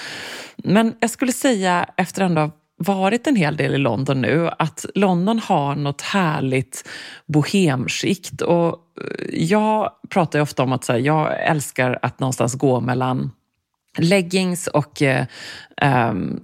Men 0.58 0.96
jag 1.00 1.10
skulle 1.10 1.32
säga 1.32 1.86
efter 1.98 2.22
ändå 2.22 2.52
varit 2.80 3.28
en 3.28 3.36
hel 3.36 3.58
del 3.58 3.76
i 3.76 3.78
London 3.78 4.22
nu, 4.22 4.50
att 4.60 4.86
London 4.96 5.40
har 5.40 5.76
något 5.76 6.02
härligt 6.02 6.90
bohemskikt. 7.26 8.42
Och 8.42 8.68
eh, 8.68 8.76
jag 9.32 9.92
pratar 10.10 10.40
ju 10.40 10.44
ofta 10.44 10.64
om 10.64 10.74
att 10.74 10.88
här, 10.88 10.98
jag 10.98 11.44
älskar 11.44 12.00
att 12.02 12.20
någonstans 12.20 12.56
gå 12.56 12.80
mellan 12.80 13.32
leggings 13.98 14.68
och 14.68 15.02
eh, 15.02 15.26
um, 15.82 16.40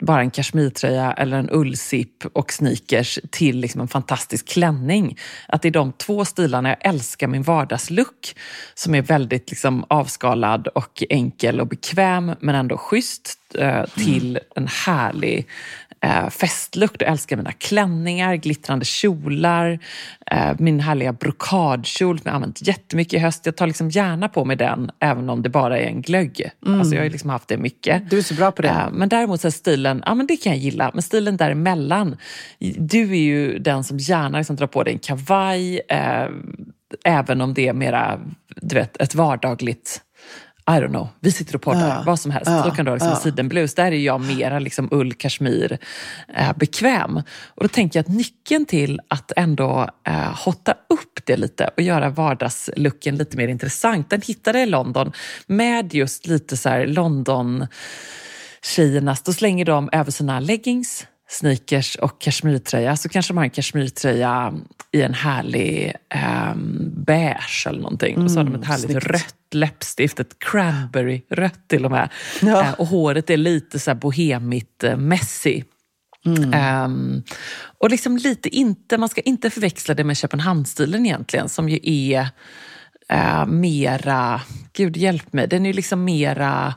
bara 0.00 0.20
en 0.20 0.30
kashmirtröja 0.30 1.12
eller 1.12 1.36
en 1.38 1.50
ullsipp 1.50 2.24
och 2.32 2.52
sneakers 2.52 3.18
till 3.30 3.58
liksom 3.60 3.80
en 3.80 3.88
fantastisk 3.88 4.48
klänning. 4.48 5.18
Att 5.48 5.62
det 5.62 5.68
är 5.68 5.72
de 5.72 5.92
två 5.92 6.24
stilarna 6.24 6.68
jag 6.68 6.78
älskar 6.80 7.26
min 7.26 7.42
vardagslook 7.42 8.36
som 8.74 8.94
är 8.94 9.02
väldigt 9.02 9.50
liksom, 9.50 9.84
avskalad 9.88 10.68
och 10.68 11.02
enkel 11.10 11.60
och 11.60 11.66
bekväm 11.66 12.32
men 12.40 12.54
ändå 12.54 12.76
schysst 12.76 13.38
eh, 13.58 13.84
till 13.84 14.38
en 14.56 14.68
härlig 14.86 15.46
eh, 16.00 16.28
festlukt 16.28 17.02
och 17.02 17.08
älskar 17.08 17.36
mina 17.36 17.52
klänningar, 17.52 18.34
glittrande 18.34 18.84
kjolar, 18.84 19.78
eh, 20.30 20.52
min 20.58 20.80
härliga 20.80 21.12
brokadkjol 21.12 22.18
som 22.18 22.28
jag 22.28 22.34
använt 22.34 22.66
jättemycket 22.66 23.14
i 23.14 23.18
höst. 23.18 23.46
Jag 23.46 23.56
tar 23.56 23.66
liksom 23.66 23.90
gärna 23.90 24.28
på 24.28 24.44
mig 24.44 24.56
den 24.56 24.90
även 25.00 25.30
om 25.30 25.42
det 25.42 25.48
bara 25.48 25.78
är 25.78 25.86
en 25.86 26.02
glögg. 26.02 26.50
Mm. 26.66 26.80
Alltså 26.80 26.94
jag 26.94 27.02
har 27.02 27.10
liksom 27.10 27.30
haft 27.30 27.48
det 27.48 27.56
mycket. 27.56 28.10
Du 28.10 28.18
är 28.18 28.22
så 28.22 28.34
bra 28.34 28.52
på 28.52 28.62
det. 28.62 28.68
Eh, 28.68 28.90
men 28.92 29.08
däremot 29.08 29.40
så 29.40 29.50
stilen, 29.50 30.02
ja 30.06 30.14
men 30.14 30.26
det 30.26 30.36
kan 30.36 30.52
jag 30.52 30.60
gilla. 30.60 30.90
Men 30.94 31.02
stilen 31.02 31.36
däremellan, 31.36 32.16
du 32.78 33.10
är 33.10 33.20
ju 33.20 33.58
den 33.58 33.84
som 33.84 33.98
gärna 33.98 34.38
liksom 34.38 34.56
drar 34.56 34.66
på 34.66 34.82
dig 34.82 34.92
en 34.92 34.98
kavaj, 34.98 35.80
eh, 35.88 36.28
även 37.04 37.40
om 37.40 37.54
det 37.54 37.68
är 37.68 37.72
mera, 37.72 38.20
du 38.56 38.74
vet, 38.74 38.96
ett 38.96 39.14
vardagligt 39.14 40.02
i 40.68 40.80
don't 40.80 40.88
know, 40.88 41.08
vi 41.20 41.32
sitter 41.32 41.54
och 41.54 41.62
poddar, 41.62 41.88
ja, 41.88 42.02
vad 42.06 42.20
som 42.20 42.30
helst. 42.30 42.50
Ja, 42.50 42.62
Då 42.64 42.70
kan 42.70 42.84
du 42.84 42.90
ha 42.90 42.96
liksom 42.96 43.10
ja. 43.10 43.16
sidenblus. 43.16 43.74
Där 43.74 43.92
är 43.92 43.96
jag 43.96 44.20
mera 44.20 44.58
liksom 44.58 44.88
ull, 44.90 45.14
kashmir, 45.14 45.78
eh, 46.34 46.52
bekväm. 46.56 47.16
Och 47.54 47.62
då 47.62 47.68
tänker 47.68 47.98
jag 47.98 48.04
att 48.04 48.16
nyckeln 48.16 48.66
till 48.66 49.00
att 49.08 49.32
ändå 49.36 49.90
eh, 50.06 50.34
hotta 50.44 50.72
upp 50.72 51.20
det 51.24 51.36
lite 51.36 51.70
och 51.76 51.82
göra 51.82 52.10
vardagslooken 52.10 53.16
lite 53.16 53.36
mer 53.36 53.48
intressant, 53.48 54.10
den 54.10 54.22
hittade 54.22 54.58
jag 54.58 54.68
i 54.68 54.70
London 54.70 55.12
med 55.46 55.94
just 55.94 56.26
lite 56.26 56.56
så 56.56 56.84
London 56.84 57.66
tjejernas, 58.62 59.22
då 59.22 59.32
slänger 59.32 59.64
de 59.64 59.88
över 59.92 60.10
sina 60.10 60.40
leggings, 60.40 61.06
sneakers 61.28 61.96
och 61.96 62.20
kashmirtröja 62.20 62.96
så 62.96 63.08
kanske 63.08 63.32
de 63.32 63.36
har 63.36 63.44
en 63.44 63.50
kashmirtröja 63.50 64.54
i 64.92 65.02
en 65.02 65.14
härlig 65.14 65.94
um, 66.52 66.92
beige 67.06 67.66
eller 67.66 67.80
någonting. 67.80 68.14
Mm, 68.14 68.24
och 68.24 68.30
så 68.30 68.38
har 68.38 68.44
de 68.44 68.54
ett 68.54 68.66
härligt 68.66 68.90
snyggt. 68.90 69.06
rött 69.06 69.34
läppstift, 69.54 70.20
ett 70.20 70.38
cranberry-rött 70.38 71.68
till 71.68 71.84
och 71.84 71.90
med. 71.90 72.08
Ja. 72.42 72.60
Uh, 72.60 72.72
och 72.72 72.86
håret 72.86 73.30
är 73.30 73.36
lite 73.36 73.78
så 73.78 73.90
här 73.90 73.96
bohemigt 73.98 74.84
uh, 74.84 74.96
messy. 74.96 75.62
Mm. 76.26 76.84
Um, 76.84 77.22
och 77.78 77.90
liksom 77.90 78.16
lite 78.16 78.48
inte, 78.48 78.98
man 78.98 79.08
ska 79.08 79.20
inte 79.20 79.50
förväxla 79.50 79.94
det 79.94 80.04
med 80.04 80.16
Köpenhamnsstilen 80.16 81.06
egentligen 81.06 81.48
som 81.48 81.68
ju 81.68 81.78
är 81.82 82.28
uh, 83.12 83.46
mera, 83.46 84.40
gud 84.72 84.96
hjälp 84.96 85.32
mig, 85.32 85.48
den 85.48 85.66
är 85.66 85.72
liksom 85.72 86.04
mera 86.04 86.74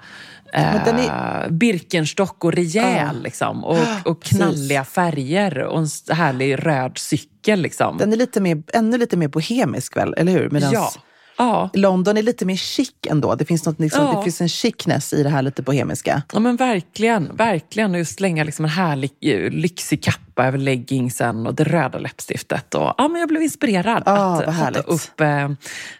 är... 0.53 1.45
Eh, 1.45 1.51
Birkenstock 1.51 2.43
och 2.43 2.53
rejäl 2.53 3.15
ah. 3.17 3.21
liksom, 3.23 3.63
och, 3.63 3.77
och 4.05 4.23
knalliga 4.23 4.83
färger 4.83 5.57
och 5.63 5.79
en 5.79 6.15
härlig 6.15 6.65
röd 6.65 6.97
cykel. 6.97 7.61
Liksom. 7.61 7.97
Den 7.97 8.13
är 8.13 8.17
lite 8.17 8.41
mer, 8.41 8.63
ännu 8.73 8.97
lite 8.97 9.17
mer 9.17 9.27
bohemisk 9.27 9.97
väl, 9.97 10.13
eller 10.17 10.31
hur? 10.31 10.49
Medans... 10.49 10.73
Ja. 10.73 10.91
Ja. 11.39 11.69
London 11.73 12.17
är 12.17 12.21
lite 12.21 12.45
mer 12.45 12.55
chic 12.55 12.91
ändå. 13.07 13.35
Det 13.35 13.45
finns, 13.45 13.65
något, 13.65 13.79
liksom, 13.79 14.05
ja. 14.05 14.17
det 14.17 14.23
finns 14.23 14.41
en 14.41 14.49
chicness 14.49 15.13
i 15.13 15.23
det 15.23 15.29
här 15.29 15.41
lite 15.41 15.61
bohemiska. 15.61 16.21
Ja 16.33 16.39
men 16.39 16.55
verkligen. 16.55 17.35
verkligen. 17.35 17.91
Och 17.91 17.97
just 17.97 18.15
slänga 18.15 18.43
liksom 18.43 18.65
en 18.65 18.71
härlig 18.71 19.11
eh, 19.21 19.51
lyxig 19.51 20.03
kappa 20.03 20.45
över 20.45 20.57
leggingsen 20.57 21.47
och 21.47 21.55
det 21.55 21.63
röda 21.63 21.99
läppstiftet. 21.99 22.75
Och, 22.75 22.93
ja, 22.97 23.07
men 23.07 23.19
jag 23.19 23.29
blev 23.29 23.41
inspirerad 23.41 24.03
ja, 24.05 24.43
att 24.43 24.55
sätta 24.55 24.79
upp 24.79 25.21
eh, 25.21 25.43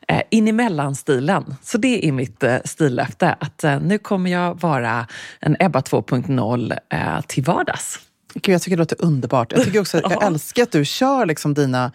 eh, 0.07 0.21
in 0.29 0.47
emellan-stilen. 0.47 1.55
Så 1.63 1.77
det 1.77 2.07
är 2.07 2.11
mitt 2.11 2.43
eh, 2.43 2.57
stillöfte. 2.65 3.35
Att 3.39 3.63
eh, 3.63 3.79
nu 3.81 3.97
kommer 3.97 4.31
jag 4.31 4.61
vara 4.61 5.07
en 5.39 5.55
Ebba 5.59 5.79
2.0 5.79 6.77
eh, 6.89 7.21
till 7.27 7.43
vardags. 7.43 7.99
Gud, 8.33 8.55
jag 8.55 8.61
tycker 8.61 8.77
det 8.77 8.81
låter 8.81 9.05
underbart. 9.05 9.51
Jag, 9.51 9.63
tycker 9.63 9.79
också, 9.79 10.01
jag 10.01 10.23
älskar 10.27 10.63
att 10.63 10.71
du 10.71 10.85
kör 10.85 11.25
liksom 11.25 11.53
dina 11.53 11.91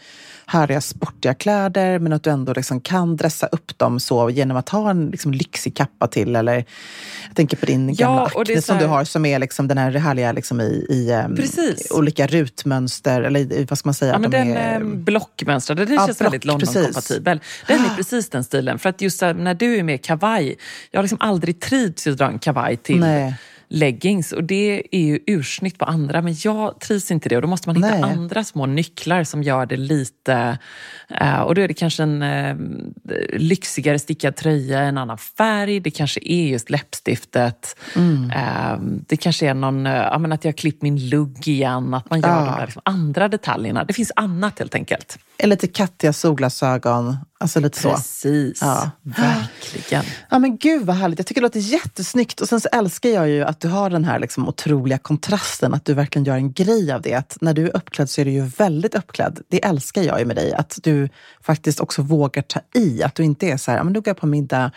härliga 0.47 0.81
sportiga 0.81 1.35
kläder 1.35 1.99
men 1.99 2.13
att 2.13 2.23
du 2.23 2.31
ändå 2.31 2.53
liksom 2.53 2.81
kan 2.81 3.17
dressa 3.17 3.47
upp 3.47 3.79
dem 3.79 4.01
så 4.01 4.31
genom 4.31 4.57
att 4.57 4.69
ha 4.69 4.91
en 4.91 5.11
liksom 5.11 5.33
lyxig 5.33 5.77
kappa 5.77 6.07
till. 6.07 6.37
Eller, 6.37 6.55
jag 7.27 7.37
tänker 7.37 7.57
på 7.57 7.67
din 7.67 7.95
gamla 7.95 8.31
ja, 8.35 8.41
Acne 8.41 8.63
som 8.63 8.79
du 8.79 8.87
har 8.87 9.05
som 9.05 9.25
är 9.25 9.39
liksom 9.39 9.69
den 9.69 9.79
här 9.79 9.91
härliga 9.91 10.33
liksom 10.33 10.61
i, 10.61 10.87
i 10.91 11.13
um, 11.13 11.39
olika 11.91 12.27
rutmönster. 12.27 13.23
Eller 13.23 13.67
vad 13.69 13.79
ska 13.79 13.87
man 13.87 13.95
säga? 13.95 14.13
Ja, 14.13 14.19
men 14.19 14.31
den 14.31 14.57
är, 14.57 14.77
ehm, 14.77 15.05
blockmönstrade, 15.05 15.85
den 15.85 15.95
ja, 15.95 16.07
känns 16.07 16.19
block, 16.19 16.27
väldigt 16.27 16.45
London-kompatibel. 16.45 17.41
Den 17.67 17.85
är 17.85 17.97
precis 17.97 18.29
den 18.29 18.45
stilen. 18.45 18.79
För 18.79 18.89
att 18.89 19.01
just 19.01 19.21
när 19.21 19.55
du 19.55 19.77
är 19.77 19.83
med 19.83 20.05
kavaj, 20.05 20.57
jag 20.91 20.99
har 20.99 21.03
liksom 21.03 21.21
aldrig 21.21 21.61
trivts 21.61 22.07
att 22.07 22.19
dra 22.19 22.27
en 22.27 22.39
kavaj 22.39 22.77
till 22.77 23.01
Nej 23.01 23.35
leggings 23.75 24.33
och 24.33 24.45
det 24.45 24.83
är 24.91 25.01
ju 25.01 25.19
ursnitt 25.27 25.79
på 25.79 25.85
andra 25.85 26.23
men 26.23 26.35
jag 26.45 26.81
trivs 26.81 27.11
inte 27.11 27.29
det 27.29 27.37
och 27.37 27.43
då 27.43 27.49
måste 27.49 27.69
man 27.69 27.77
hitta 27.77 27.91
Nej. 27.91 28.03
andra 28.03 28.45
små 28.45 28.67
nycklar 28.67 29.25
som 29.25 29.43
gör 29.43 29.67
det 29.67 29.77
lite... 29.77 30.59
eh, 31.21 31.41
och 31.41 31.55
då 31.55 31.61
är 31.61 31.69
det 31.69 31.75
kanske 31.75 32.03
en 32.03 32.23
eh, 32.23 32.57
lyxigare 33.33 33.99
stickad 33.99 34.37
tröja, 34.37 34.81
en 34.81 34.99
annan 34.99 35.19
färg, 35.19 35.81
det 35.81 35.91
kanske 35.91 36.21
är 36.25 36.47
just 36.47 36.71
läppstiftet. 36.71 37.77
Mm. 37.97 38.31
Eh, 38.31 38.79
det 39.09 39.17
kanske 39.17 39.47
är 39.49 39.55
någon, 39.55 39.87
eh, 39.87 39.93
ja, 39.95 40.19
men 40.19 40.33
att 40.33 40.45
jag 40.45 40.53
har 40.53 40.57
klippt 40.57 40.83
min 40.83 41.09
lugg 41.09 41.49
igen, 41.49 41.95
att 41.95 42.11
man 42.11 42.21
gör 42.21 42.29
Ja. 42.29 42.45
de 42.45 42.57
där 42.59 42.67
liksom 42.67 42.83
andra 42.85 43.29
detaljerna. 43.29 43.85
Det 43.85 43.93
finns 43.93 44.13
annat 44.17 44.59
helt 44.59 44.75
enkelt. 44.75 45.19
Eller 45.39 45.57
lite 45.57 45.67
kattiga 45.67 46.13
solglasögon. 46.13 47.17
Alltså 47.41 47.61
lite 47.61 47.81
så. 47.81 47.91
Precis, 47.91 48.59
Ja. 48.63 48.91
verkligen. 49.03 50.05
Ja 50.31 50.39
men 50.39 50.57
gud 50.57 50.87
vad 50.87 50.97
härligt. 50.97 51.19
Jag 51.19 51.27
tycker 51.27 51.41
det 51.41 51.45
låter 51.45 51.61
jättesnyggt. 51.61 52.41
Och 52.41 52.49
sen 52.49 52.61
så 52.61 52.69
älskar 52.73 53.11
jag 53.11 53.29
ju 53.29 53.43
att 53.45 53.64
du 53.65 53.71
har 53.71 53.91
den 53.91 54.05
här 54.05 54.19
liksom 54.19 54.49
otroliga 54.49 54.99
kontrasten. 54.99 55.75
Att 55.75 55.85
du 55.85 55.95
verkligen 55.95 56.25
gör 56.25 56.37
en 56.37 56.53
grej 56.53 56.93
av 56.93 57.03
det. 57.03 57.15
Att 57.15 57.37
när 57.41 57.55
du 57.55 57.67
är 57.67 57.77
uppklädd 57.77 58.11
så 58.11 58.21
är 58.21 58.25
du 58.25 58.31
ju 58.31 58.41
väldigt 58.41 58.95
uppklädd. 58.95 59.41
Det 59.49 59.65
älskar 59.65 60.03
jag 60.03 60.19
ju 60.19 60.25
med 60.25 60.37
dig. 60.37 60.53
Att 60.53 60.79
du 60.83 61.09
faktiskt 61.43 61.81
också 61.81 62.03
vågar 62.03 62.43
ta 62.43 62.61
i. 62.75 63.03
Att 63.03 63.15
du 63.15 63.25
inte 63.25 63.47
är 63.47 63.57
så 63.57 63.71
här, 63.71 63.85
men 63.85 63.93
nu 63.93 64.01
går 64.01 64.09
jag 64.09 64.17
på 64.17 64.27
middag 64.27 64.71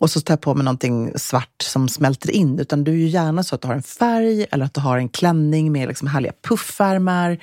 och 0.00 0.10
så 0.10 0.20
tar 0.20 0.32
jag 0.32 0.40
på 0.40 0.54
mig 0.54 0.64
någonting 0.64 1.12
svart 1.16 1.62
som 1.62 1.88
smälter 1.88 2.30
in. 2.30 2.58
Utan 2.58 2.84
du 2.84 2.92
är 2.92 2.96
ju 2.96 3.06
gärna 3.06 3.42
så 3.42 3.54
att 3.54 3.60
du 3.60 3.68
har 3.68 3.74
en 3.74 3.82
färg 3.82 4.46
eller 4.50 4.64
att 4.64 4.74
du 4.74 4.80
har 4.80 4.98
en 4.98 5.08
klänning 5.08 5.72
med 5.72 5.88
liksom 5.88 6.08
härliga 6.08 6.32
puffärmar. 6.48 7.38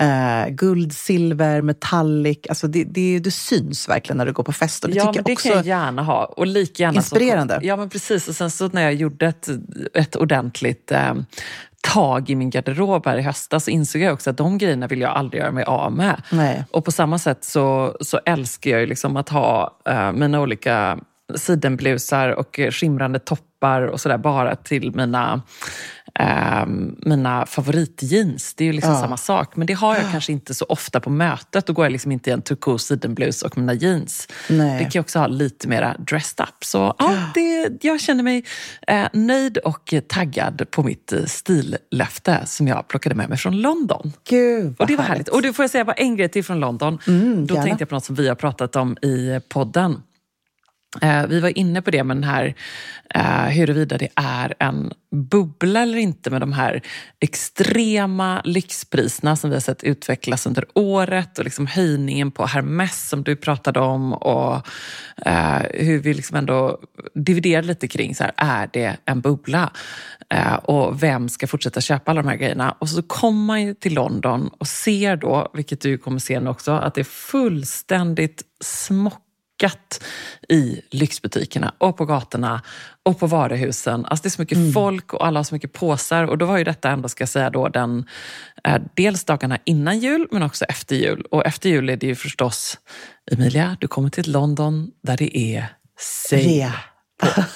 Eh, 0.00 0.48
guld, 0.48 0.92
silver, 0.92 1.62
metallic. 1.62 2.38
Alltså 2.48 2.68
det, 2.68 2.84
det, 2.84 3.18
det 3.18 3.30
syns 3.30 3.88
verkligen 3.88 4.16
när 4.16 4.26
du 4.26 4.32
går 4.32 4.44
på 4.44 4.52
fest. 4.52 4.84
Och 4.84 4.90
det 4.90 4.96
ja, 4.96 5.02
tycker 5.02 5.18
men 5.18 5.24
det 5.24 5.30
jag 5.30 5.36
också 5.36 5.48
kan 5.48 5.56
jag 5.56 5.66
gärna 5.66 6.02
ha. 6.02 6.24
Och 6.24 6.46
lika 6.46 6.82
gärna 6.82 6.96
Inspirerande. 6.96 7.60
Så, 7.60 7.66
ja, 7.66 7.76
men 7.76 7.90
precis. 7.90 8.28
Och 8.28 8.36
sen 8.36 8.50
så 8.50 8.68
när 8.68 8.82
jag 8.82 8.94
gjorde 8.94 9.26
ett, 9.26 9.48
ett 9.94 10.16
ordentligt 10.16 10.92
eh, 10.92 11.14
tag 11.80 12.30
i 12.30 12.34
min 12.34 12.50
garderob 12.50 13.06
här 13.06 13.18
i 13.18 13.22
höstas 13.22 13.64
så 13.64 13.70
insåg 13.70 14.02
jag 14.02 14.12
också 14.12 14.30
att 14.30 14.36
de 14.36 14.58
grejerna 14.58 14.86
vill 14.86 15.00
jag 15.00 15.10
aldrig 15.10 15.40
göra 15.42 15.52
mig 15.52 15.64
av 15.64 15.92
med. 15.92 16.22
Nej. 16.32 16.64
Och 16.70 16.84
på 16.84 16.92
samma 16.92 17.18
sätt 17.18 17.44
så, 17.44 17.96
så 18.00 18.20
älskar 18.24 18.70
jag 18.70 18.80
ju 18.80 18.86
liksom 18.86 19.16
att 19.16 19.28
ha 19.28 19.78
eh, 19.88 20.12
mina 20.12 20.40
olika 20.40 20.98
sidenblusar 21.38 22.28
och 22.28 22.60
skimrande 22.70 23.18
toppar 23.18 23.82
och 23.82 24.00
sådär 24.00 24.18
bara 24.18 24.56
till 24.56 24.94
mina, 24.96 25.42
eh, 26.20 26.66
mina 27.06 27.46
favoritjeans. 27.46 28.54
Det 28.54 28.64
är 28.64 28.66
ju 28.66 28.72
liksom 28.72 28.92
Ja. 28.92 29.00
samma 29.00 29.16
sak. 29.16 29.56
Men 29.56 29.66
det 29.66 29.72
har 29.72 29.94
jag 29.96 30.04
kanske 30.12 30.32
inte 30.32 30.54
så 30.54 30.64
ofta 30.68 31.00
på 31.00 31.10
mötet. 31.10 31.66
Då 31.66 31.72
går 31.72 31.84
jag 31.84 31.92
liksom 31.92 32.12
inte 32.12 32.30
i 32.30 32.32
en 32.32 32.42
turkos 32.42 32.84
sidenblus 32.84 33.42
och 33.42 33.58
mina 33.58 33.74
jeans. 33.74 34.28
Nej. 34.48 34.78
Det 34.78 34.84
kan 34.84 34.90
jag 34.94 35.02
också 35.02 35.18
ha 35.18 35.26
lite 35.26 35.68
mera 35.68 35.96
dressed 35.98 36.46
up. 36.48 36.64
Så 36.64 36.94
ja, 36.98 37.14
det, 37.34 37.68
jag 37.84 38.00
känner 38.00 38.22
mig 38.22 38.44
eh, 38.86 39.06
nöjd 39.12 39.58
och 39.58 39.94
taggad 40.08 40.70
på 40.70 40.82
mitt 40.82 41.12
eh, 41.12 41.24
stillöfte 41.24 42.40
som 42.46 42.68
jag 42.68 42.88
plockade 42.88 43.14
med 43.14 43.28
mig 43.28 43.38
från 43.38 43.60
London. 43.60 44.12
Gud 44.28 44.74
Och 44.78 44.86
det 44.86 44.96
var 44.96 45.04
härligt. 45.04 45.28
Och 45.28 45.42
då 45.42 45.52
får 45.52 45.62
jag 45.62 45.70
säga 45.70 45.84
bara 45.84 45.92
en 45.92 46.16
grej 46.16 46.28
till 46.28 46.44
från 46.44 46.60
London. 46.60 46.98
Då 47.06 47.12
Mm, 47.12 47.44
gärna. 47.46 47.62
tänkte 47.62 47.82
jag 47.82 47.88
på 47.88 47.94
något 47.94 48.04
som 48.04 48.14
vi 48.14 48.28
har 48.28 48.34
pratat 48.34 48.76
om 48.76 48.96
i 49.02 49.40
podden. 49.48 50.02
Eh, 51.02 51.26
vi 51.26 51.40
var 51.40 51.58
inne 51.58 51.82
på 51.82 51.90
det 51.90 52.04
med 52.04 52.16
den 52.16 52.24
här 52.24 52.54
eh, 53.14 53.44
huruvida 53.44 53.98
det 53.98 54.08
är 54.14 54.54
en 54.58 54.92
bubbla 55.10 55.82
eller 55.82 55.98
inte 55.98 56.30
med 56.30 56.40
de 56.40 56.52
här 56.52 56.82
extrema 57.20 58.40
lyxpriserna 58.44 59.36
som 59.36 59.50
vi 59.50 59.56
har 59.56 59.60
sett 59.60 59.84
utvecklas 59.84 60.46
under 60.46 60.64
året 60.74 61.38
och 61.38 61.44
liksom 61.44 61.66
höjningen 61.66 62.30
på 62.30 62.46
Hermès 62.46 63.08
som 63.08 63.22
du 63.22 63.36
pratade 63.36 63.80
om 63.80 64.12
och 64.12 64.66
eh, 65.26 65.62
hur 65.74 65.98
vi 65.98 66.14
liksom 66.14 66.36
ändå 66.36 66.80
dividerade 67.14 67.66
lite 67.66 67.88
kring, 67.88 68.14
så 68.14 68.24
här, 68.24 68.32
är 68.36 68.70
det 68.72 68.96
en 69.04 69.20
bubbla? 69.20 69.72
Och 70.62 71.02
vem 71.02 71.28
ska 71.28 71.46
fortsätta 71.46 71.80
köpa 71.80 72.10
alla 72.10 72.22
de 72.22 72.28
här 72.28 72.36
grejerna? 72.36 72.76
Och 72.78 72.88
så 72.88 73.02
kommer 73.02 73.44
man 73.46 73.62
ju 73.62 73.74
till 73.74 73.94
London 73.94 74.50
och 74.58 74.66
ser 74.66 75.16
då, 75.16 75.50
vilket 75.54 75.80
du 75.80 75.98
kommer 75.98 76.18
se 76.18 76.40
nu 76.40 76.50
också, 76.50 76.72
att 76.72 76.94
det 76.94 77.00
är 77.00 77.04
fullständigt 77.04 78.42
smockat 79.60 80.04
i 80.48 80.80
lyxbutikerna 80.90 81.74
och 81.78 81.96
på 81.96 82.04
gatorna 82.04 82.62
och 83.02 83.18
på 83.18 83.26
varuhusen. 83.26 84.04
Alltså 84.06 84.22
det 84.22 84.28
är 84.28 84.30
så 84.30 84.42
mycket 84.42 84.74
folk 84.74 85.14
och 85.14 85.26
alla 85.26 85.38
har 85.38 85.44
så 85.44 85.54
mycket 85.54 85.72
påsar. 85.72 86.24
Och 86.24 86.38
då 86.38 86.46
var 86.46 86.58
ju 86.58 86.64
detta 86.64 86.90
ändå, 86.90 87.08
ska 87.08 87.22
jag 87.22 87.28
säga, 87.28 87.50
då, 87.50 87.68
den, 87.68 88.06
eh, 88.64 88.78
dels 88.96 89.24
dagarna 89.24 89.58
innan 89.64 89.98
jul 89.98 90.26
men 90.30 90.42
också 90.42 90.64
efter 90.64 90.96
jul. 90.96 91.24
Och 91.30 91.46
efter 91.46 91.68
jul 91.68 91.90
är 91.90 91.96
det 91.96 92.06
ju 92.06 92.14
förstås, 92.14 92.78
Emilia, 93.32 93.76
du 93.80 93.88
kommer 93.88 94.10
till 94.10 94.32
London 94.32 94.90
där 95.02 95.16
det 95.16 95.36
är 95.38 95.66
sale 95.98 96.42
Rea. 96.42 96.72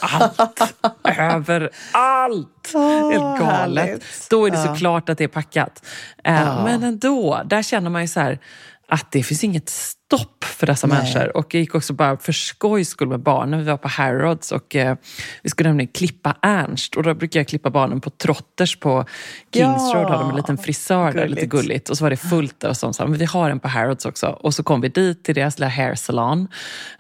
allt. 0.01 0.61
Överallt! 1.19 2.73
Helt 3.13 3.39
galet. 3.39 3.85
härligt. 3.85 4.31
Då 4.31 4.47
är 4.47 4.51
det 4.51 4.63
såklart 4.63 5.09
att 5.09 5.19
det 5.19 5.25
är 5.25 5.29
packat. 5.29 5.87
Eh, 6.25 6.35
Ja. 6.35 6.65
Men 6.65 6.83
ändå, 6.83 7.43
där 7.47 7.63
känner 7.63 7.91
man 7.91 8.03
ju 8.03 8.09
så 8.09 8.21
här 8.21 8.39
att 8.89 9.13
det 9.13 9.23
finns 9.23 9.45
inget 9.45 9.69
stopp 9.69 10.45
för 10.45 10.67
dessa 10.67 10.87
Nej. 10.87 10.99
människor. 10.99 11.37
Och 11.37 11.55
jag 11.55 11.61
gick 11.61 11.75
också 11.75 11.93
bara 11.93 12.17
för 12.17 12.33
skojs 12.33 12.89
skull 12.89 13.09
med 13.09 13.21
barnen. 13.21 13.59
Vi 13.59 13.65
var 13.65 13.77
på 13.77 13.89
Harrods 13.89 14.53
och 14.53 14.77
eh, 14.77 14.97
vi 15.43 15.51
skulle 15.51 15.69
nämligen 15.69 15.93
klippa 15.93 16.37
Ernst. 16.43 16.97
Och 16.97 17.03
då 17.03 17.15
brukar 17.15 17.41
jag 17.41 17.49
klippa 17.49 17.71
barnen 17.71 18.01
på 18.01 18.11
Trotters 18.11 18.77
på 18.77 19.05
Kings 19.53 19.83
Ja. 19.83 19.93
Road. 19.95 20.11
Har 20.11 20.19
de 20.19 20.31
en 20.31 20.37
liten 20.37 20.59
frisör 20.59 21.13
där, 21.13 21.29
lite 21.29 21.47
Gulligt. 21.47 21.91
Och 21.91 21.99
så 21.99 22.05
var 22.05 22.11
det 22.11 22.17
fullt 22.17 22.61
där 22.61 22.69
och 22.69 22.77
så. 22.77 22.93
så 22.93 23.07
men 23.07 23.19
vi 23.19 23.25
har 23.25 23.51
en 23.51 23.61
på 23.61 23.69
Harrods 23.69 24.07
också. 24.07 24.27
Och 24.27 24.55
så 24.55 24.63
kom 24.63 24.81
vi 24.81 24.89
dit 24.89 25.25
till 25.25 25.35
deras 25.35 25.59
lilla 25.59 25.69
hair 25.69 25.95
salon 25.95 26.49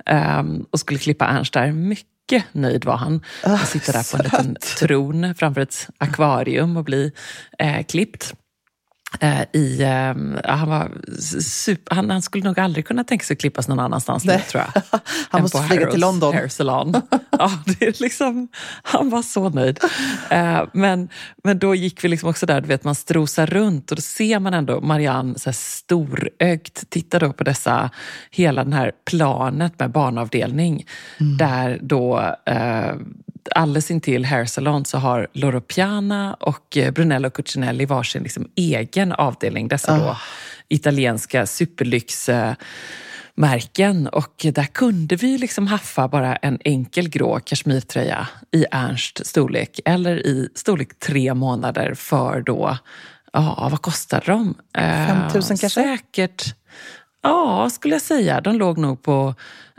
ehm, 0.06 0.64
och 0.70 0.80
skulle 0.80 0.98
klippa 0.98 1.26
Ernst 1.26 1.52
där. 1.52 1.72
Mycket 1.72 2.44
nöjd 2.52 2.84
var 2.84 2.96
han. 2.96 3.20
Att 3.42 3.68
sitta 3.68 3.92
där 3.92 4.12
på 4.12 4.16
en 4.16 4.24
liten 4.24 4.56
tron 4.78 5.34
framför 5.34 5.60
ett 5.60 5.88
akvarium 5.98 6.76
och 6.76 6.84
bli 6.84 7.12
eh, 7.58 7.84
klippt. 7.84 8.34
Eh, 9.20 9.42
i, 9.52 9.82
eh, 9.82 10.50
han, 10.50 10.68
var 10.68 10.90
super, 11.40 11.94
han, 11.94 12.10
han 12.10 12.22
skulle 12.22 12.44
nog 12.44 12.60
aldrig 12.60 12.86
kunna 12.86 13.04
tänka 13.04 13.24
sig 13.24 13.34
att 13.34 13.40
klippas 13.40 13.68
någon 13.68 13.80
annanstans 13.80 14.24
nu, 14.24 14.38
tror 14.50 14.62
jag. 14.62 14.82
Han 15.30 15.42
måste 15.42 15.58
flyga 15.58 15.80
till 15.80 15.84
Harrods 15.84 16.00
London. 16.00 16.34
Hair 16.34 16.48
Salon. 16.48 16.94
ja, 17.30 17.50
det 17.66 17.86
är 17.86 18.02
liksom, 18.02 18.48
han 18.82 19.10
var 19.10 19.22
så 19.22 19.48
nöjd. 19.48 19.78
Eh, 20.30 20.64
men, 20.72 21.08
men 21.44 21.58
då 21.58 21.74
gick 21.74 22.04
vi 22.04 22.08
liksom 22.08 22.28
också 22.28 22.46
där, 22.46 22.60
du 22.60 22.68
vet, 22.68 22.84
man 22.84 22.94
strosar 22.94 23.46
runt 23.46 23.90
och 23.90 23.96
då 23.96 24.02
ser 24.02 24.40
man 24.40 24.54
ändå 24.54 24.80
Marianne 24.80 25.38
så 25.38 25.50
här 25.50 25.54
storögt 25.54 26.90
titta 26.90 27.18
då 27.18 27.32
på 27.32 27.44
dessa, 27.44 27.90
hela 28.30 28.64
den 28.64 28.72
här 28.72 28.92
planet 29.04 29.78
med 29.78 29.90
barnavdelning. 29.90 30.86
Mm. 31.20 31.36
Där 31.36 31.78
då 31.82 32.34
eh, 32.46 32.94
alldeles 33.54 33.90
intill 33.90 34.24
Hair 34.24 34.44
Salon 34.44 34.84
så 34.84 34.98
har 34.98 35.28
Loro 35.32 35.60
Piana 35.60 36.34
och 36.34 36.76
eh, 36.76 36.90
Brunello 36.90 37.30
Cucinelli 37.30 37.84
varsin 37.84 38.22
liksom 38.22 38.48
egen 38.56 39.12
avdelning. 39.12 39.68
Dessa 39.68 39.98
då 39.98 40.16
italienska 40.68 41.46
superlyx 41.46 42.28
eh, 42.28 42.54
märken 43.34 44.06
och 44.08 44.46
där 44.54 44.64
kunde 44.64 45.16
vi 45.16 45.38
liksom 45.38 45.66
haffa 45.66 46.08
bara 46.08 46.36
en 46.36 46.58
enkel 46.64 47.08
grå 47.08 47.40
kashmirtröja 47.40 48.28
i 48.52 48.64
Ernst 48.70 49.26
storlek 49.26 49.80
eller 49.84 50.26
i 50.26 50.48
storlek 50.54 50.98
tre 50.98 51.34
månader 51.34 51.94
för 51.94 52.40
då, 52.40 52.78
ja 53.32 53.68
vad 53.70 53.82
kostade 53.82 54.26
de? 54.26 54.54
Eh, 54.76 55.06
5 55.06 55.18
000 55.18 55.42
kanske? 55.42 55.68
Säkert, 55.68 56.54
ja 57.22 57.70
skulle 57.70 57.94
jag 57.94 58.02
säga. 58.02 58.40
De 58.40 58.54
låg 58.54 58.78
nog 58.78 59.02
på 59.02 59.34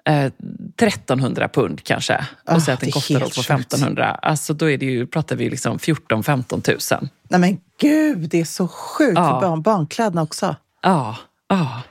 eh, 0.09 0.31
1300 0.77 1.47
pund 1.49 1.83
kanske. 1.83 2.25
Ah, 2.45 2.55
Och 2.55 2.61
så 2.61 2.71
att 2.71 2.79
den 2.79 2.87
är 2.89 2.91
kostar 2.93 3.19
på 3.19 3.25
sjukt. 3.25 3.37
1500. 3.49 4.05
Alltså 4.21 4.53
då 4.53 4.69
är 4.69 4.77
det 4.77 4.85
ju, 4.85 5.07
pratar 5.07 5.35
vi 5.35 5.49
liksom 5.49 5.77
14-15 5.77 6.93
000. 7.01 7.09
Nej 7.29 7.39
men 7.39 7.57
gud, 7.81 8.29
det 8.29 8.39
är 8.41 8.45
så 8.45 8.67
sjukt. 8.67 9.13
Ja. 9.15 9.39
För 9.41 9.47
barn, 9.47 9.61
barnkläderna 9.61 10.21
också. 10.21 10.55
Ja, 10.83 11.17
ja. 11.49 11.81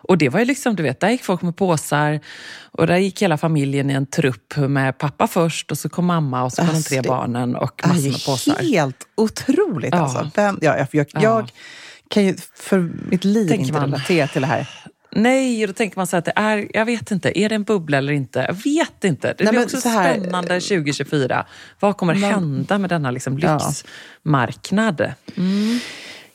Och 0.00 0.18
det 0.18 0.28
var 0.28 0.38
ju 0.40 0.44
liksom, 0.46 0.76
du 0.76 0.82
vet, 0.82 1.00
där 1.00 1.08
gick 1.10 1.24
folk 1.24 1.42
med 1.42 1.56
påsar 1.56 2.20
och 2.72 2.86
där 2.86 2.96
gick 2.96 3.22
hela 3.22 3.38
familjen 3.38 3.90
i 3.90 3.94
en 3.94 4.06
trupp 4.06 4.56
med 4.56 4.98
pappa 4.98 5.26
först 5.26 5.70
och 5.70 5.78
så 5.78 5.88
kom 5.88 6.06
mamma 6.06 6.42
och 6.44 6.52
så 6.52 6.56
kom 6.62 6.66
de 6.70 6.76
Alltså, 6.76 6.88
tre 6.88 7.00
det 7.00 7.08
barnen 7.08 7.56
och 7.56 7.80
massor 7.88 8.02
med 8.10 8.24
påsar. 8.26 8.54
helt 8.72 8.96
otroligt 9.16 9.94
Ja. 9.94 9.98
alltså. 10.00 10.30
Vem, 10.34 10.58
ja, 10.62 10.76
jag, 10.78 10.86
jag, 10.92 11.06
Ja. 11.12 11.20
jag 11.22 11.50
kan 12.10 12.24
ju 12.24 12.36
för 12.54 12.90
mitt 13.10 13.24
liv 13.24 13.48
Tänker 13.48 13.64
inte 13.66 13.72
man. 13.80 13.82
relatera 13.90 14.26
till 14.28 14.40
det 14.40 14.46
här. 14.48 14.68
Nej, 15.12 15.62
och 15.62 15.68
då 15.68 15.74
tänker 15.74 15.96
man 15.96 16.06
så 16.06 16.16
att 16.16 16.24
det 16.24 16.32
är, 16.36 16.68
jag 16.74 16.84
vet 16.84 17.10
inte, 17.10 17.38
är 17.38 17.48
det 17.48 17.54
en 17.54 17.62
bubbla 17.64 17.98
eller 17.98 18.12
inte? 18.12 18.38
Jag 18.38 18.54
vet 18.54 19.04
inte. 19.04 19.34
Det 19.38 19.44
Nej, 19.44 19.50
blir 19.52 19.62
också 19.64 19.76
så 19.80 19.88
här- 19.88 20.18
spännande 20.20 20.60
2024. 20.60 21.46
Vad 21.80 21.96
kommer 21.96 22.14
Men- 22.14 22.30
hända 22.30 22.78
med 22.78 22.90
denna 22.90 23.10
liksom 23.10 23.38
lyxmarknad? 23.38 25.12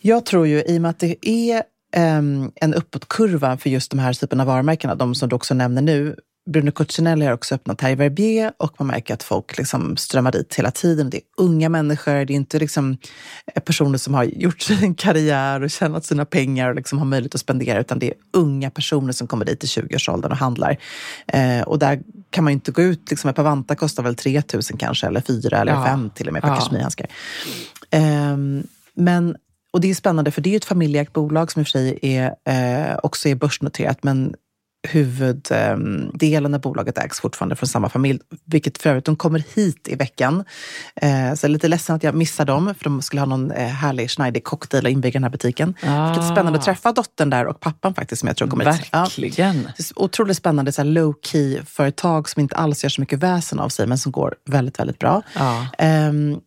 Jag 0.02 0.26
tror 0.26 0.48
ju, 0.48 0.64
i 0.64 0.78
och 0.78 0.82
med 0.82 0.90
att 0.90 1.00
det 1.00 1.30
är 1.30 1.64
ehm, 1.96 2.52
en 2.56 2.74
uppåtkurva 2.74 3.58
för 3.58 3.70
just 3.70 3.92
de 3.92 4.00
här 4.00 4.14
typerna 4.14 4.44
av 4.44 4.48
varumärkena, 4.48 4.96
de 4.96 5.16
som 5.16 5.30
du 5.30 5.36
också 5.36 5.54
nämner 5.54 5.82
nu, 5.82 6.16
Bruno 6.46 6.72
Cucinelli 6.72 7.26
har 7.26 7.34
också 7.34 7.56
öppnat 7.56 7.82
här 7.82 7.92
i 7.92 7.96
Verbier 7.96 8.52
och 8.58 8.76
man 8.80 8.88
märker 8.88 9.14
att 9.14 9.24
folk 9.24 9.58
liksom 9.58 9.98
strömmar 9.98 10.32
dit 10.32 10.56
hela 10.56 10.72
tiden. 10.72 11.10
Det 11.10 11.18
är 11.18 11.24
unga 11.38 11.70
människor, 11.70 12.26
det 12.26 12.34
är 12.34 12.36
inte 12.36 12.60
liksom 12.60 12.98
personer 13.66 13.98
som 13.98 14.14
har 14.14 14.24
gjort 14.24 14.62
sin 14.62 14.96
karriär 14.96 15.64
och 15.64 15.70
tjänat 15.70 16.06
sina 16.06 16.26
pengar 16.26 16.70
och 16.70 16.76
liksom 16.76 16.98
har 16.98 17.06
möjlighet 17.06 17.36
att 17.36 17.42
spendera, 17.42 17.80
utan 17.80 18.00
det 18.00 18.08
är 18.08 18.14
unga 18.34 18.70
personer 18.70 19.12
som 19.12 19.28
kommer 19.28 19.46
dit 19.46 19.64
i 19.64 19.68
20-årsåldern 19.68 20.32
och 20.32 20.38
handlar. 20.38 20.78
Eh, 21.28 21.62
och 21.62 21.80
där 21.80 22.02
kan 22.30 22.44
man 22.44 22.54
ju 22.54 22.56
inte 22.56 22.72
gå 22.72 22.82
ut, 22.82 23.10
liksom, 23.10 23.30
ett 23.30 23.36
par 23.36 23.44
vantar 23.44 23.76
kostar 23.76 24.04
väl 24.04 24.16
3 24.16 24.42
000 24.54 24.62
kanske, 24.78 25.08
eller 25.08 25.22
4 25.22 25.62
eller 25.62 25.74
ja. 25.74 25.86
5 25.86 26.10
till 26.10 26.28
och 26.28 26.34
med, 26.34 26.42
på 26.42 26.48
ja. 26.48 26.56
kashmirhandskar. 26.56 27.08
Eh, 27.92 28.38
men 28.96 29.36
och 29.74 29.82
det 29.82 29.90
är 29.90 29.96
spännande 29.96 30.32
för 30.32 30.42
det 30.42 30.54
är 30.54 30.58
ett 30.58 30.66
familjeägt 30.66 31.14
bolag 31.14 31.52
som 31.52 31.60
i 31.60 31.64
och 31.64 31.68
för 31.68 31.72
sig 31.72 32.00
är, 32.02 32.36
eh, 32.46 32.98
också 33.04 33.30
är 33.30 33.36
börsnoterat 33.36 34.04
men 34.04 34.36
huvuddelen 34.88 36.54
av 36.54 36.62
bolaget 36.62 36.98
ägs 36.98 37.20
fortfarande 37.20 37.56
från 37.56 37.68
samma 37.68 37.90
familj, 37.90 38.20
vilket 38.46 38.78
för 38.78 38.90
övrigt, 38.90 39.06
de 39.06 39.16
kommer 39.16 39.44
hit 39.56 39.88
i 39.88 39.96
veckan. 39.96 40.44
Eh, 40.96 41.10
så 41.10 41.44
jag 41.44 41.44
är 41.44 41.48
lite 41.48 41.68
ledsen 41.68 41.96
att 41.96 42.04
jag 42.04 42.16
missar 42.16 42.46
dem, 42.46 42.76
för 42.78 42.84
de 42.84 43.02
skulle 43.02 43.22
ha 43.22 43.26
någon 43.26 43.52
eh, 43.52 43.68
härlig 43.68 44.10
schneidig 44.10 44.44
cocktail 44.44 44.86
och 44.86 44.92
inviga 44.92 45.12
den 45.12 45.24
här 45.24 45.30
butiken. 45.30 45.74
Ah. 45.84 46.14
Det 46.14 46.22
är 46.22 46.32
spännande 46.32 46.60
att 46.60 46.66
träffa 46.66 46.92
dottern 46.92 47.30
där 47.30 47.46
och 47.46 47.60
pappan 47.60 47.94
faktiskt, 47.94 48.20
som 48.20 48.28
jag 48.28 48.38
tror 48.38 48.48
kommer 48.48 48.66
hit. 48.72 48.94
Verkligen. 48.94 49.70
Ja. 49.78 49.84
Otroligt 49.96 50.38
spännande, 50.38 50.72
så 50.72 50.84
low 50.84 51.14
key 51.26 51.60
företag 51.66 52.30
som 52.30 52.42
inte 52.42 52.56
alls 52.56 52.84
gör 52.84 52.90
så 52.90 53.02
mycket 53.02 53.20
väsen 53.20 53.60
av 53.60 53.70
sig, 53.70 53.88
men 53.88 53.98
som 53.98 54.12
går 54.12 54.36
väldigt, 54.46 54.80
väldigt 54.80 55.00
bra. 55.00 55.22
Ah. 55.36 55.62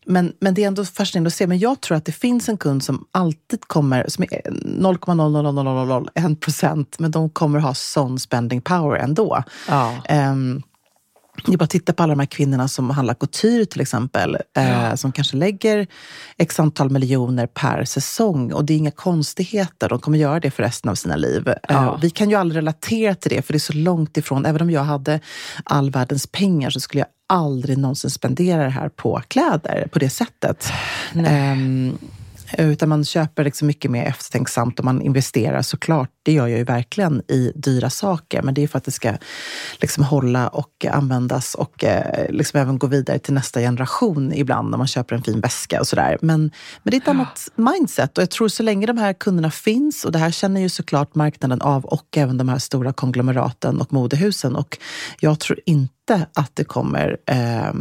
Men, 0.07 0.33
men 0.41 0.55
det 0.55 0.63
är 0.63 0.67
ändå 0.67 0.85
fascinerande 0.85 1.29
att 1.29 1.35
se. 1.35 1.47
Men 1.47 1.59
jag 1.59 1.81
tror 1.81 1.97
att 1.97 2.05
det 2.05 2.13
finns 2.13 2.49
en 2.49 2.57
kund 2.57 2.85
som 2.85 3.05
alltid 3.13 3.61
kommer, 3.61 4.05
som 4.09 4.25
är 4.25 4.41
0,00001 4.51 6.41
procent, 6.41 6.97
men 6.99 7.11
de 7.11 7.31
kommer 7.31 7.59
ha 7.59 7.75
sån 7.75 8.19
spending 8.27 8.61
power 8.61 8.99
ändå. 8.99 9.43
Ja. 9.69 9.93
Um, 10.11 10.63
det 11.45 11.53
är 11.53 11.57
bara 11.57 11.65
att 11.65 11.71
titta 11.71 11.93
på 11.93 12.03
alla 12.03 12.13
de 12.13 12.21
här 12.21 12.27
kvinnorna 12.27 12.69
som 12.69 12.91
handlar 12.91 13.15
couture 13.15 13.67
till 13.67 13.81
exempel, 13.81 14.35
eh, 14.35 14.71
ja. 14.71 14.89
eh, 14.89 14.95
som 14.95 15.13
kanske 15.13 15.37
lägger 15.37 15.87
x 16.37 16.61
antal 16.61 16.91
miljoner 16.91 17.47
per 17.47 17.85
säsong. 17.85 18.53
Och 18.53 18.65
det 18.65 18.73
är 18.75 18.79
inga 18.79 18.91
konstigheter, 18.91 19.89
de 19.89 19.99
kommer 19.99 20.19
göra 20.19 20.41
det 20.41 20.51
för 20.51 20.63
resten 20.63 20.91
av 20.91 20.95
sina 20.95 21.17
liv. 21.17 21.49
Eh, 21.49 21.55
ja. 21.69 21.95
Eh, 21.95 22.01
vi 22.01 22.11
kan 22.11 22.31
ju 22.31 22.37
aldrig 22.37 22.57
relatera 22.59 23.15
till 23.15 23.31
det, 23.31 23.43
för 23.43 23.53
det 23.53 23.57
är 23.57 23.61
så 23.61 23.73
långt 23.73 24.17
ifrån. 24.17 24.47
Även 24.47 24.63
om 24.63 24.71
jag 24.71 24.85
hade 24.85 25.21
all 25.65 25.91
världens 25.91 26.27
pengar 26.27 26.71
så 26.71 26.81
skulle 26.81 27.01
jag 27.01 27.09
aldrig 27.29 27.79
någonsin 27.79 28.11
spendera 28.11 28.63
det 28.65 28.71
här 28.71 28.89
på 28.89 29.23
kläder 29.29 29.89
på 29.93 29.99
det 29.99 30.11
sättet. 30.11 30.69
Um, 31.15 31.99
utan 32.59 32.89
man 32.89 33.05
köper 33.05 33.45
liksom 33.45 33.67
mycket 33.67 33.91
mer 33.91 34.05
eftertänksamt 34.05 34.79
och 34.79 34.85
man 34.85 35.03
investerar 35.03 35.63
såklart. 35.63 36.11
Det 36.23 36.33
gör 36.33 36.47
jag 36.47 36.59
ju 36.59 36.65
verkligen 36.65 37.23
i 37.29 37.53
dyra 37.55 37.91
saker, 37.91 38.43
men 38.43 38.55
det 38.55 38.63
är 38.63 38.69
för 38.69 38.79
att 38.79 38.85
det 38.85 38.91
ska 38.91 39.13
liksom 39.81 40.05
hålla 40.05 40.49
och 40.49 40.87
användas 40.91 41.55
och 41.55 41.85
eh, 41.85 42.31
liksom 42.31 42.61
även 42.61 42.79
gå 42.79 42.87
vidare 42.87 43.19
till 43.19 43.35
nästa 43.35 43.61
generation 43.61 44.33
ibland 44.33 44.71
när 44.71 44.79
man 44.79 44.87
köper 44.87 45.17
en 45.17 45.23
fin 45.23 45.41
väska 45.41 45.81
och 45.81 45.87
sådär. 45.87 46.19
Men, 46.23 46.41
men 46.83 46.91
det 46.91 46.97
är 46.97 47.01
ett 47.01 47.07
ja. 47.07 47.11
annat 47.11 47.49
mindset 47.55 48.19
och 48.19 48.23
jag 48.23 48.31
tror 48.31 48.49
så 48.49 48.63
länge 48.63 48.87
de 48.87 48.99
här 48.99 49.13
kunderna 49.13 49.51
finns 49.51 50.05
och 50.05 50.13
det 50.13 50.19
här 50.19 50.31
känner 50.31 50.61
ju 50.61 50.69
såklart 50.69 51.15
marknaden 51.15 51.61
av 51.61 51.85
och 51.85 52.17
även 52.17 52.39
de 52.39 52.49
här 52.49 52.59
stora 52.59 52.93
konglomeraten 52.93 53.81
och 53.81 53.93
modehusen 53.93 54.57
och 54.57 54.79
jag 55.21 55.41
tror 55.41 55.61
inte 55.67 55.96
inte 56.11 56.27
att 56.35 56.57
det 56.57 56.65
kommer 56.65 57.17
eh, 57.27 57.73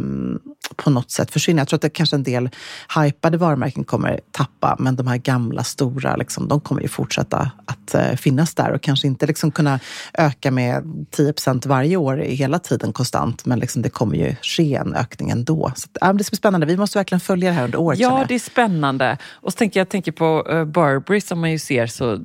på 0.76 0.90
något 0.90 1.10
sätt 1.10 1.30
försvinna. 1.30 1.60
Jag 1.60 1.68
tror 1.68 1.76
att 1.76 1.82
det 1.82 1.90
kanske 1.90 2.16
en 2.16 2.22
del 2.22 2.48
hypade 2.96 3.38
varumärken 3.38 3.84
kommer 3.84 4.20
tappa, 4.30 4.76
men 4.78 4.96
de 4.96 5.06
här 5.06 5.16
gamla 5.16 5.64
stora, 5.64 6.16
liksom, 6.16 6.48
de 6.48 6.60
kommer 6.60 6.82
ju 6.82 6.88
fortsätta 6.88 7.50
att 7.66 7.94
eh, 7.94 8.16
finnas 8.16 8.54
där 8.54 8.72
och 8.72 8.82
kanske 8.82 9.06
inte 9.06 9.26
liksom 9.26 9.50
kunna 9.50 9.80
öka 10.14 10.50
med 10.50 11.06
10 11.10 11.32
procent 11.32 11.66
varje 11.66 11.96
år 11.96 12.16
hela 12.16 12.58
tiden 12.58 12.92
konstant, 12.92 13.46
men 13.46 13.58
liksom, 13.58 13.82
det 13.82 13.88
kommer 13.88 14.16
ju 14.16 14.34
ske 14.42 14.74
en 14.74 14.94
ökning 14.94 15.30
ändå. 15.30 15.72
Så, 15.76 15.88
äh, 16.02 16.12
det 16.14 16.24
ska 16.24 16.30
bli 16.30 16.36
spännande. 16.36 16.66
Vi 16.66 16.76
måste 16.76 16.98
verkligen 16.98 17.20
följa 17.20 17.50
det 17.50 17.56
här 17.56 17.64
under 17.64 17.78
året. 17.78 17.98
Ja, 17.98 18.24
det 18.28 18.34
är 18.34 18.38
spännande. 18.38 19.18
Och 19.32 19.52
så 19.52 19.56
tänker 19.56 19.80
jag, 19.80 19.84
jag 19.84 19.90
tänker 19.90 20.12
på 20.12 20.46
uh, 20.52 20.64
Burberry 20.64 21.20
som 21.20 21.40
man 21.40 21.50
ju 21.50 21.58
ser 21.58 21.86
så 21.86 22.18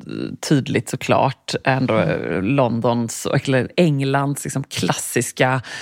tydligt 0.50 0.90
såklart, 0.90 1.56
ändå 1.64 1.94
mm. 1.94 2.46
Londons, 2.46 3.28
eller 3.46 3.72
Englands 3.78 4.44
liksom, 4.44 4.64
klassiska 4.64 5.62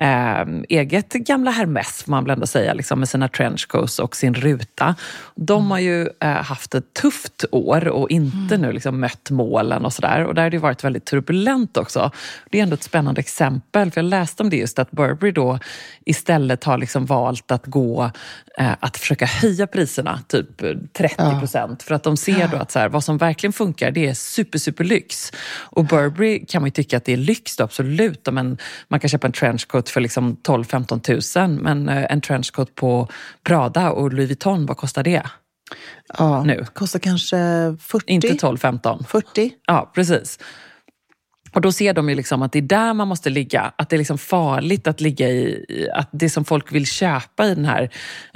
eh, 0.00 0.46
eget 0.68 1.12
gamla 1.12 1.50
Hermes, 1.50 2.02
får 2.02 2.10
man 2.10 2.24
väl 2.24 2.30
ändå 2.30 2.46
säga, 2.46 2.74
liksom, 2.74 2.98
med 2.98 3.08
sina 3.08 3.28
trenchcoats 3.28 3.98
och 3.98 4.16
sin 4.16 4.34
ruta. 4.34 4.94
De 5.34 5.70
har 5.70 5.78
ju 5.78 6.08
eh, 6.20 6.28
haft 6.28 6.74
ett 6.74 6.94
tufft 6.94 7.44
år 7.50 7.88
och 7.88 8.10
inte 8.10 8.54
mm. 8.54 8.60
nu 8.60 8.72
liksom 8.72 9.00
mött 9.00 9.30
målen 9.30 9.84
och 9.84 9.92
sådär. 9.92 10.24
Och 10.24 10.34
där 10.34 10.42
har 10.42 10.50
det 10.50 10.58
varit 10.58 10.84
väldigt 10.84 11.04
turbulent 11.04 11.76
också. 11.76 12.10
Det 12.50 12.58
är 12.58 12.62
ändå 12.62 12.74
ett 12.74 12.82
spännande 12.82 13.20
exempel, 13.20 13.90
för 13.90 14.00
jag 14.00 14.08
läste 14.08 14.42
om 14.42 14.50
det 14.50 14.56
just 14.56 14.78
att 14.78 14.90
Burberry 14.90 15.32
då 15.32 15.58
istället 16.04 16.64
har 16.64 16.78
liksom 16.78 17.06
valt 17.06 17.50
att 17.50 17.66
gå 17.66 18.10
eh, 18.58 18.72
att 18.80 18.96
försöka 18.96 19.26
höja 19.26 19.66
priserna, 19.66 20.20
typ 20.28 20.62
30 20.92 21.38
procent. 21.38 21.80
Ja. 21.80 21.86
För 21.86 21.94
att 21.94 22.02
de 22.02 22.16
ser 22.16 22.48
då 22.48 22.56
att 22.56 22.70
så 22.70 22.78
här, 22.78 22.88
vad 22.88 23.04
som 23.04 23.18
verkligen 23.18 23.52
funkar, 23.52 23.90
det 23.90 24.08
är 24.08 24.14
super, 24.14 24.58
super 24.58 24.84
lyx. 24.84 25.32
Och 25.50 25.84
Burberry 25.84 26.46
kan 26.46 26.62
man 26.62 26.66
ju 26.66 26.70
tycka 26.72 26.96
att 26.96 27.04
det 27.04 27.12
är 27.12 27.16
lyx, 27.16 27.56
då, 27.56 27.64
absolut. 27.64 28.28
Men 28.32 28.58
man 28.88 29.00
kan 29.00 29.10
köpa 29.10 29.26
en 29.26 29.32
trenchcoat 29.32 29.89
för 29.90 30.00
liksom 30.00 30.36
12-15 30.36 31.00
tusen. 31.00 31.54
Men 31.54 31.88
eh, 31.88 32.12
en 32.12 32.20
trenchcoat 32.20 32.74
på 32.74 33.08
Prada 33.44 33.90
och 33.90 34.12
Louis 34.12 34.28
Vuitton, 34.28 34.66
vad 34.66 34.76
kostar 34.76 35.02
det? 35.02 35.22
Ja, 36.18 36.44
nu? 36.44 36.66
kostar 36.72 36.98
kanske 36.98 37.36
40. 37.80 38.12
Inte 38.12 38.28
12-15. 38.28 39.04
40. 39.04 39.52
Ja, 39.66 39.90
precis. 39.94 40.38
Och 41.52 41.60
då 41.60 41.72
ser 41.72 41.94
de 41.94 42.08
ju 42.08 42.14
liksom 42.14 42.42
att 42.42 42.52
det 42.52 42.58
är 42.58 42.62
där 42.62 42.94
man 42.94 43.08
måste 43.08 43.30
ligga. 43.30 43.72
Att 43.76 43.90
det 43.90 43.96
är 43.96 43.98
liksom 43.98 44.18
farligt 44.18 44.86
att 44.86 45.00
ligga 45.00 45.28
i, 45.28 45.88
att 45.94 46.08
det 46.12 46.30
som 46.30 46.44
folk 46.44 46.72
vill 46.72 46.86
köpa 46.86 47.46
i 47.46 47.54
den 47.54 47.64
här 47.64 47.90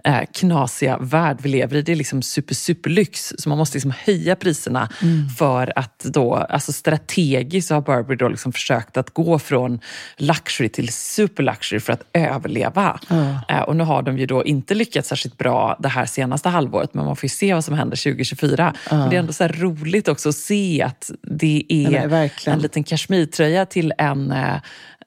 eh, 0.04 0.20
knasiga 0.34 0.98
värld 0.98 1.38
vi 1.42 1.48
lever 1.48 1.76
i, 1.76 1.82
det 1.82 1.92
är 1.92 1.96
liksom 1.96 2.22
super, 2.22 2.54
superlyx. 2.54 3.32
Så 3.38 3.48
man 3.48 3.58
måste 3.58 3.76
liksom 3.76 3.92
höja 4.04 4.36
priserna 4.36 4.88
mm. 5.02 5.28
för 5.28 5.72
att 5.78 5.98
då, 5.98 6.34
alltså 6.34 6.72
strategiskt 6.72 7.70
har 7.70 7.80
Burberry 7.80 8.16
då 8.16 8.28
liksom 8.28 8.52
försökt 8.52 8.96
att 8.96 9.10
gå 9.10 9.38
från 9.38 9.80
luxury 10.16 10.68
till 10.68 10.92
superluxury 10.92 11.80
för 11.80 11.92
att 11.92 12.02
överleva. 12.12 13.00
Mm. 13.10 13.36
Eh, 13.48 13.60
och 13.60 13.76
nu 13.76 13.84
har 13.84 14.02
de 14.02 14.18
ju 14.18 14.26
då 14.26 14.44
inte 14.44 14.74
lyckats 14.74 15.08
särskilt 15.08 15.38
bra 15.38 15.76
det 15.78 15.88
här 15.88 16.06
senaste 16.06 16.48
halvåret, 16.48 16.94
men 16.94 17.04
man 17.04 17.16
får 17.16 17.24
ju 17.24 17.28
se 17.28 17.54
vad 17.54 17.64
som 17.64 17.74
händer 17.74 17.96
2024. 17.96 18.74
Mm. 18.90 19.00
Men 19.00 19.10
det 19.10 19.16
är 19.16 19.20
ändå 19.20 19.32
så 19.32 19.48
roligt 19.48 20.08
också 20.08 20.28
att 20.28 20.34
se 20.34 20.82
att 20.82 21.10
det 21.22 21.64
är 21.68 22.28
en 22.46 22.58
liten 22.58 22.84
cash 22.84 23.03
kashmirtröja 23.04 23.66
till 23.66 23.92
en, 23.98 24.32
eh, 24.32 24.54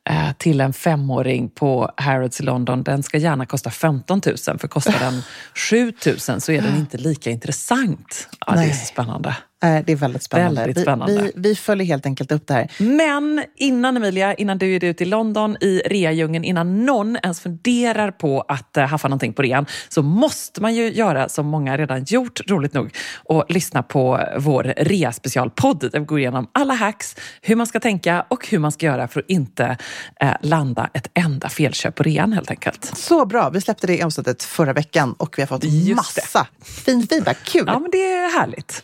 eh, 0.10 0.34
till 0.38 0.62
en 0.62 0.74
femåring 0.74 1.50
på 1.50 1.92
Harrods 1.98 2.40
i 2.40 2.44
London, 2.44 2.84
den 2.84 3.04
ska 3.04 3.18
gärna 3.18 3.46
kosta 3.46 3.70
15 3.70 4.22
000. 4.26 4.60
För 4.60 4.68
kostar 4.68 5.00
den 5.00 5.22
7 5.70 5.94
000 6.06 6.42
så 6.42 6.52
är 6.52 6.62
den 6.62 6.78
inte 6.78 6.98
lika 6.98 7.30
intressant. 7.30 8.30
Ja, 8.48 8.54
det 8.54 8.64
är 8.64 8.74
så 8.74 8.86
spännande. 8.86 9.36
Eh, 9.64 9.84
det 9.86 9.92
är 9.92 9.96
väldigt 9.96 10.24
spännande. 10.24 10.62
Väldigt 10.62 10.82
spännande. 10.82 11.14
Vi, 11.14 11.22
vi, 11.22 11.50
vi, 11.50 11.56
följer 11.56 11.88
helt 11.88 12.06
enkelt 12.06 12.32
upp 12.32 12.48
det 12.48 12.54
här. 12.54 12.72
Men 12.78 13.44
innan 13.56 13.98
Emilia, 13.98 14.34
innan 14.34 14.58
du 14.58 14.76
är 14.76 14.84
ute 14.84 15.04
i 15.04 15.08
London 15.08 15.58
i 15.62 15.82
readjungeln, 15.86 16.46
innan 16.46 16.86
någon 16.86 17.18
ens 17.24 17.40
funderar 17.40 18.12
på 18.12 18.42
att 18.42 18.78
uh, 18.78 18.84
haffa 18.84 19.08
någonting 19.08 19.34
på 19.34 19.42
rean, 19.42 19.66
så 19.90 20.02
måste 20.02 20.62
man 20.62 20.76
ju 20.76 20.94
göra 20.94 21.30
som 21.30 21.48
många 21.48 21.78
redan 21.78 22.04
gjort, 22.04 22.50
roligt 22.50 22.74
nog, 22.74 22.96
och 23.16 23.46
lyssna 23.50 23.84
på 23.84 24.20
vår 24.38 24.74
rea-specialpodd 24.78 25.90
där 25.92 26.00
vi 26.00 26.06
går 26.06 26.20
igenom 26.20 26.50
alla 26.52 26.74
hacks, 26.74 27.16
hur 27.42 27.56
man 27.56 27.68
ska 27.68 27.80
tänka 27.80 28.26
och 28.28 28.48
hur 28.48 28.60
man 28.60 28.72
ska 28.72 28.86
göra 28.86 29.08
för 29.08 29.20
att 29.20 29.30
inte 29.30 29.78
uh, 30.24 30.32
landa 30.42 30.90
ett 30.94 31.10
enda 31.14 31.50
felköp 31.50 31.96
på 31.96 32.04
rean 32.04 32.34
helt 32.34 32.52
enkelt. 32.52 32.98
Så 32.98 33.26
bra! 33.26 33.50
Vi 33.50 33.62
släppte 33.62 33.88
det 33.88 34.04
avsnittet 34.04 34.44
förra 34.44 34.74
veckan 34.74 35.14
och 35.14 35.38
vi 35.38 35.42
har 35.42 35.48
fått 35.48 35.64
Just 35.64 35.96
massa 35.96 36.48
det. 36.60 36.66
fin 36.66 37.08
feedback. 37.08 37.38
Kul! 37.44 37.64
Ja, 37.68 37.80
men 37.80 37.92
det 37.92 37.98
är 37.98 38.40
härligt. 38.40 38.84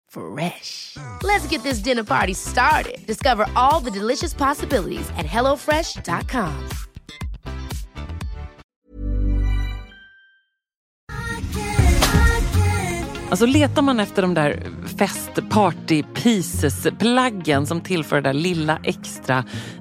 Fresh. 0.13 0.97
Let's 1.23 1.47
get 1.47 1.63
this 1.63 1.79
dinner 1.79 2.03
party 2.03 2.33
started. 2.33 2.97
Discover 3.07 3.45
all 3.55 3.79
the 3.79 3.91
delicious 3.91 4.33
possibilities 4.33 5.09
at 5.17 5.25
hellofresh.com. 5.25 6.69
Alltså 13.29 13.45
letar 13.45 13.81
man 13.81 13.99
efter 13.99 14.21
de 14.21 14.33
där 14.33 14.63
fest 14.97 15.49
party 15.49 16.03
pieces-plaggen 16.03 17.65
som 17.65 17.81
tillför 17.81 18.15
det 18.15 18.21
där 18.21 18.33
lilla 18.33 18.79
extra 18.83 19.45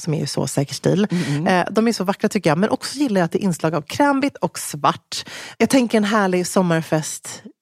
som 0.00 0.14
är 0.14 0.20
ju 0.20 0.26
så 0.26 0.46
säker 0.46 0.74
stil, 0.74 1.06
mm. 1.10 1.46
eh, 1.46 1.66
de 1.70 1.88
är 1.88 1.92
så 1.92 2.04
vackra 2.04 2.28
tycker 2.28 2.50
jag. 2.50 2.58
Men 2.58 2.70
också 2.70 2.98
gillar 2.98 3.20
jag 3.20 3.24
att 3.24 3.32
det 3.32 3.38
är 3.38 3.44
inslag 3.44 3.74
av 3.74 3.82
krämvitt 3.82 4.36
och 4.36 4.58
svart. 4.58 5.24
Jag 5.58 5.70
tänker 5.70 5.98
en 5.98 6.04
härlig 6.04 6.46
sommarfest 6.46 7.42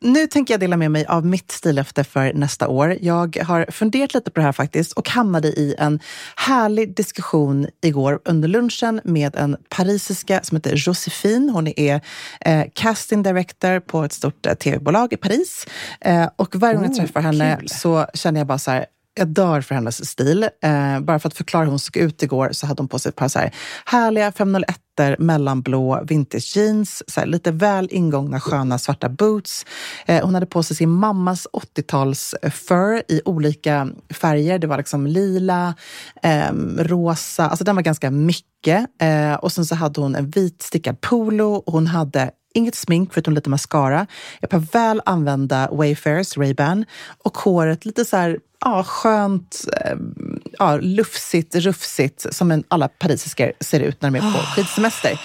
Nu 0.00 0.26
tänker 0.26 0.54
jag 0.54 0.60
dela 0.60 0.76
med 0.76 0.90
mig 0.90 1.06
av 1.06 1.26
mitt 1.26 1.50
stillöfte 1.50 2.04
för 2.04 2.32
nästa 2.32 2.68
år. 2.68 2.96
Jag 3.00 3.36
har 3.36 3.66
funderat 3.70 4.14
lite 4.14 4.30
på 4.30 4.40
det 4.40 4.44
här 4.44 4.52
faktiskt 4.52 4.92
och 4.92 5.08
hamnade 5.08 5.48
i 5.48 5.74
en 5.78 6.00
härlig 6.36 6.96
diskussion 6.96 7.66
igår 7.82 8.20
under 8.24 8.48
lunchen 8.48 9.00
med 9.04 9.36
en 9.36 9.56
parisiska 9.68 10.40
som 10.42 10.56
heter 10.56 10.72
Josephine. 10.76 11.52
Hon 11.52 11.66
är 11.76 12.00
eh, 12.40 12.64
casting 12.74 13.22
director 13.22 13.80
på 13.80 14.04
ett 14.04 14.12
stort 14.12 14.46
eh, 14.46 14.54
tv-bolag 14.54 15.12
i 15.12 15.16
Paris. 15.16 15.66
Eh, 16.00 16.28
och 16.36 16.56
varje 16.56 16.74
gång 16.74 16.84
jag 16.84 16.92
oh, 16.92 16.98
träffar 16.98 17.20
henne 17.20 17.56
kul. 17.60 17.68
så 17.68 18.06
känner 18.14 18.40
jag 18.40 18.46
bara 18.46 18.58
så 18.58 18.70
här, 18.70 18.86
jag 19.16 19.28
dör 19.28 19.60
för 19.60 19.74
hennes 19.74 20.10
stil. 20.10 20.42
Eh, 20.42 21.00
bara 21.00 21.18
för 21.18 21.28
att 21.28 21.36
förklara 21.36 21.64
hur 21.64 21.70
hon 21.70 21.78
såg 21.78 21.96
ut 21.96 22.22
igår 22.22 22.48
så 22.52 22.66
hade 22.66 22.82
hon 22.82 22.88
på 22.88 22.98
sig 22.98 23.08
ett 23.10 23.16
par 23.16 23.28
så 23.28 23.38
här 23.38 23.54
härliga 23.84 24.32
501 24.32 24.80
mellanblå 25.18 26.02
vintage 26.08 26.56
jeans, 26.56 27.02
så 27.06 27.20
här, 27.20 27.26
lite 27.26 27.50
väl 27.50 27.88
ingångna 27.90 28.40
sköna 28.40 28.78
svarta 28.78 29.08
boots. 29.08 29.66
Eh, 30.06 30.24
hon 30.24 30.34
hade 30.34 30.46
på 30.46 30.62
sig 30.62 30.76
sin 30.76 30.90
mammas 30.90 31.46
80-tals 31.52 32.34
eh, 32.42 32.50
fur 32.50 33.02
i 33.08 33.20
olika 33.24 33.88
färger. 34.10 34.58
Det 34.58 34.66
var 34.66 34.76
liksom 34.76 35.06
lila, 35.06 35.74
eh, 36.22 36.52
rosa, 36.78 37.48
alltså 37.48 37.64
den 37.64 37.76
var 37.76 37.82
ganska 37.82 38.10
mycket. 38.10 38.86
Eh, 39.02 39.34
och 39.34 39.52
sen 39.52 39.66
så 39.66 39.74
hade 39.74 40.00
hon 40.00 40.14
en 40.14 40.30
vit 40.30 40.62
stickad 40.62 41.00
polo. 41.00 41.62
Hon 41.66 41.86
hade 41.86 42.30
inget 42.56 42.74
smink 42.74 43.12
förutom 43.12 43.34
lite 43.34 43.50
mascara, 43.50 44.06
ett 44.40 44.50
par 44.50 44.58
väl 44.58 45.02
använda 45.04 45.68
Wayfarers 45.72 46.36
Ray-Ban 46.36 46.84
och 47.24 47.38
håret 47.38 47.84
lite 47.84 48.04
så 48.04 48.16
här 48.16 48.38
ja, 48.60 48.84
skönt, 48.84 49.64
eh, 49.84 49.96
ja, 50.58 50.76
lufsigt, 50.76 51.54
rufsigt 51.54 52.34
som 52.34 52.50
en, 52.50 52.64
alla 52.68 52.88
parisisker 52.88 53.52
ser 53.60 53.80
ut 53.80 54.02
när 54.02 54.10
de 54.10 54.18
är 54.18 54.32
på 54.32 54.38
skidsemester. 54.54 55.20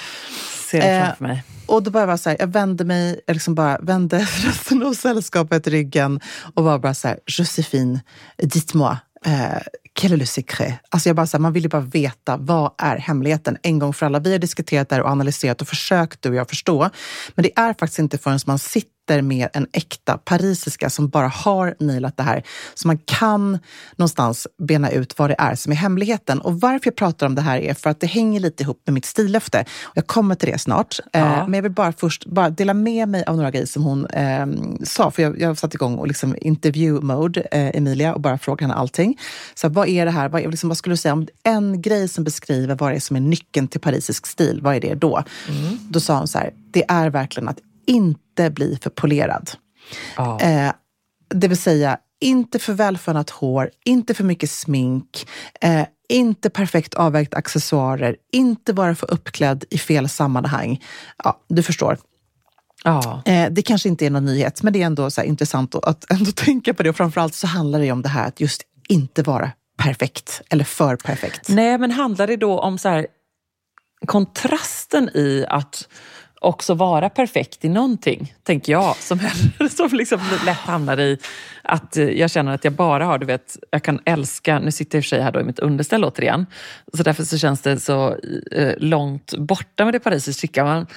Ser 0.69 0.81
det 0.81 1.05
framför 1.05 1.23
mig. 1.23 1.43
Eh, 1.47 1.51
och 1.65 1.83
då 1.83 1.91
bara 1.91 2.05
var 2.05 2.17
så 2.17 2.29
här, 2.29 2.37
jag 2.39 2.47
vände 2.47 2.85
mig, 2.85 3.21
jag 3.27 3.33
liksom 3.33 3.55
bara 3.55 3.77
vände 3.77 4.19
resten 4.45 4.83
av 4.83 4.93
sällskapet 4.93 5.67
ryggen 5.67 6.19
och 6.53 6.63
var 6.63 6.79
bara 6.79 6.93
så 6.93 7.07
här, 7.07 7.19
Josephine, 7.25 7.99
dites-moi, 8.37 8.97
eh, 9.25 9.61
quel 9.93 10.13
est 10.13 10.19
le 10.19 10.25
secret? 10.25 10.73
Alltså 10.89 11.09
jag 11.09 11.15
bara 11.15 11.27
så 11.27 11.37
här, 11.37 11.41
man 11.41 11.53
vill 11.53 11.63
ju 11.63 11.69
bara 11.69 11.81
veta, 11.81 12.37
vad 12.37 12.71
är 12.77 12.97
hemligheten? 12.97 13.57
En 13.63 13.79
gång 13.79 13.93
för 13.93 14.05
alla. 14.05 14.19
Vi 14.19 14.31
har 14.31 14.39
diskuterat 14.39 14.89
det 14.89 14.95
här 14.95 15.01
och 15.01 15.09
analyserat 15.09 15.61
och 15.61 15.67
försökt 15.67 16.21
du 16.21 16.29
och 16.29 16.35
jag 16.35 16.49
förstå. 16.49 16.89
Men 17.35 17.43
det 17.43 17.59
är 17.59 17.73
faktiskt 17.79 17.99
inte 17.99 18.17
förrän 18.17 18.39
man 18.45 18.59
sitter 18.59 18.91
sitter 19.01 19.21
med 19.21 19.49
en 19.53 19.67
äkta 19.73 20.17
parisiska 20.17 20.89
som 20.89 21.09
bara 21.09 21.27
har 21.27 21.75
nailat 21.79 22.17
det 22.17 22.23
här. 22.23 22.43
Så 22.73 22.87
man 22.87 22.97
kan 22.97 23.59
någonstans 23.95 24.47
bena 24.57 24.91
ut 24.91 25.19
vad 25.19 25.29
det 25.29 25.35
är 25.39 25.55
som 25.55 25.71
är 25.71 25.75
hemligheten. 25.75 26.41
Och 26.41 26.61
varför 26.61 26.87
jag 26.87 26.95
pratar 26.95 27.25
om 27.25 27.35
det 27.35 27.41
här 27.41 27.57
är 27.57 27.73
för 27.73 27.89
att 27.89 27.99
det 27.99 28.07
hänger 28.07 28.39
lite 28.39 28.63
ihop 28.63 28.81
med 28.85 28.93
mitt 28.93 29.05
stillöfte. 29.05 29.65
Jag 29.95 30.07
kommer 30.07 30.35
till 30.35 30.51
det 30.51 30.57
snart. 30.57 30.99
Ja. 31.11 31.19
Eh, 31.19 31.47
men 31.47 31.53
jag 31.53 31.61
vill 31.61 31.71
bara 31.71 31.93
först 31.93 32.25
bara 32.25 32.49
dela 32.49 32.73
med 32.73 33.09
mig 33.09 33.23
av 33.25 33.35
några 33.35 33.51
grejer 33.51 33.65
som 33.65 33.83
hon 33.83 34.05
eh, 34.05 34.47
sa. 34.83 35.11
För 35.11 35.23
jag, 35.23 35.39
jag 35.39 35.57
satt 35.57 35.73
igång 35.73 35.95
och 35.95 36.07
liksom 36.07 36.35
interview 36.41 37.05
mode, 37.05 37.41
eh, 37.51 37.77
Emilia, 37.77 38.13
och 38.13 38.21
bara 38.21 38.37
frågade 38.37 38.63
henne 38.63 38.79
allting. 38.79 39.19
Så 39.55 39.69
vad 39.69 39.87
är 39.87 40.05
det 40.05 40.11
här? 40.11 40.29
Vad, 40.29 40.41
liksom, 40.41 40.69
vad 40.69 40.77
skulle 40.77 40.93
du 40.93 40.97
säga 40.97 41.13
om 41.13 41.27
en 41.43 41.81
grej 41.81 42.07
som 42.07 42.23
beskriver 42.23 42.75
vad 42.75 42.91
det 42.91 42.95
är 42.95 42.99
som 42.99 43.15
är 43.15 43.21
nyckeln 43.21 43.67
till 43.67 43.79
parisisk 43.79 44.25
stil? 44.25 44.59
Vad 44.61 44.75
är 44.75 44.81
det 44.81 44.95
då? 44.95 45.23
Mm. 45.49 45.79
Då 45.89 45.99
sa 45.99 46.17
hon 46.17 46.27
så 46.27 46.37
här, 46.37 46.53
det 46.71 46.83
är 46.87 47.09
verkligen 47.09 47.49
att 47.49 47.59
inte 47.85 48.30
bli 48.35 48.79
för 48.81 48.89
polerad. 48.89 49.51
Oh. 50.17 50.37
Eh, 50.43 50.73
det 51.29 51.47
vill 51.47 51.57
säga, 51.57 51.97
inte 52.21 52.59
för 52.59 52.73
välfönat 52.73 53.29
hår, 53.29 53.69
inte 53.85 54.13
för 54.13 54.23
mycket 54.23 54.51
smink, 54.51 55.27
eh, 55.61 55.85
inte 56.09 56.49
perfekt 56.49 56.93
avvägt 56.93 57.33
accessoarer, 57.33 58.15
inte 58.31 58.73
vara 58.73 58.95
för 58.95 59.13
uppklädd 59.13 59.65
i 59.69 59.77
fel 59.77 60.09
sammanhang. 60.09 60.83
Ja, 61.23 61.39
du 61.47 61.63
förstår. 61.63 61.97
Ja. 62.83 63.23
Eh, 63.25 63.51
det 63.51 63.61
kanske 63.61 63.89
inte 63.89 64.05
är 64.05 64.09
någon 64.09 64.25
nyhet, 64.25 64.63
men 64.63 64.73
det 64.73 64.81
är 64.81 64.85
ändå 64.85 65.11
så 65.11 65.21
intressant 65.21 65.75
att 65.75 66.11
ändå 66.11 66.31
tänka 66.35 66.73
på 66.73 66.83
det. 66.83 66.89
Och 66.89 66.95
framförallt 66.95 67.35
så 67.35 67.47
handlar 67.47 67.79
det 67.79 67.91
om 67.91 68.01
det 68.01 68.09
här 68.09 68.27
att 68.27 68.39
just 68.39 68.61
inte 68.89 69.23
vara 69.23 69.51
perfekt 69.77 70.41
eller 70.49 70.63
för 70.63 70.95
perfekt. 70.95 71.49
Nej, 71.49 71.77
men 71.77 71.91
handlar 71.91 72.27
det 72.27 72.37
då 72.37 72.59
om 72.59 72.77
så 72.77 72.89
här, 72.89 73.07
kontrasten 74.05 75.09
i 75.09 75.45
att 75.49 75.87
också 76.41 76.73
vara 76.73 77.09
perfekt 77.09 77.65
i 77.65 77.69
någonting, 77.69 78.33
tänker 78.43 78.71
jag. 78.71 78.95
Som, 78.95 79.19
som 79.69 79.89
liksom 79.91 80.19
lätt 80.45 80.57
hamnar 80.57 80.99
i 80.99 81.17
att 81.63 81.97
eh, 81.97 82.09
jag 82.09 82.31
känner 82.31 82.53
att 82.53 82.63
jag 82.63 82.73
bara 82.73 83.05
har, 83.05 83.17
du 83.17 83.25
vet, 83.25 83.57
jag 83.71 83.83
kan 83.83 83.99
älska, 84.05 84.59
nu 84.59 84.71
sitter 84.71 84.97
jag 84.97 84.99
i 84.99 85.01
och 85.01 85.05
för 85.05 85.09
sig 85.09 85.21
här 85.21 85.31
då 85.31 85.39
i 85.39 85.43
mitt 85.43 85.59
underställ 85.59 86.03
återigen, 86.03 86.45
så 86.93 87.03
därför 87.03 87.23
så 87.23 87.37
känns 87.37 87.61
det 87.61 87.79
så 87.79 88.15
eh, 88.51 88.73
långt 88.77 89.37
borta 89.37 89.85
med 89.85 89.93
det 89.93 89.99
parisiska. 89.99 90.63
Man, 90.63 90.87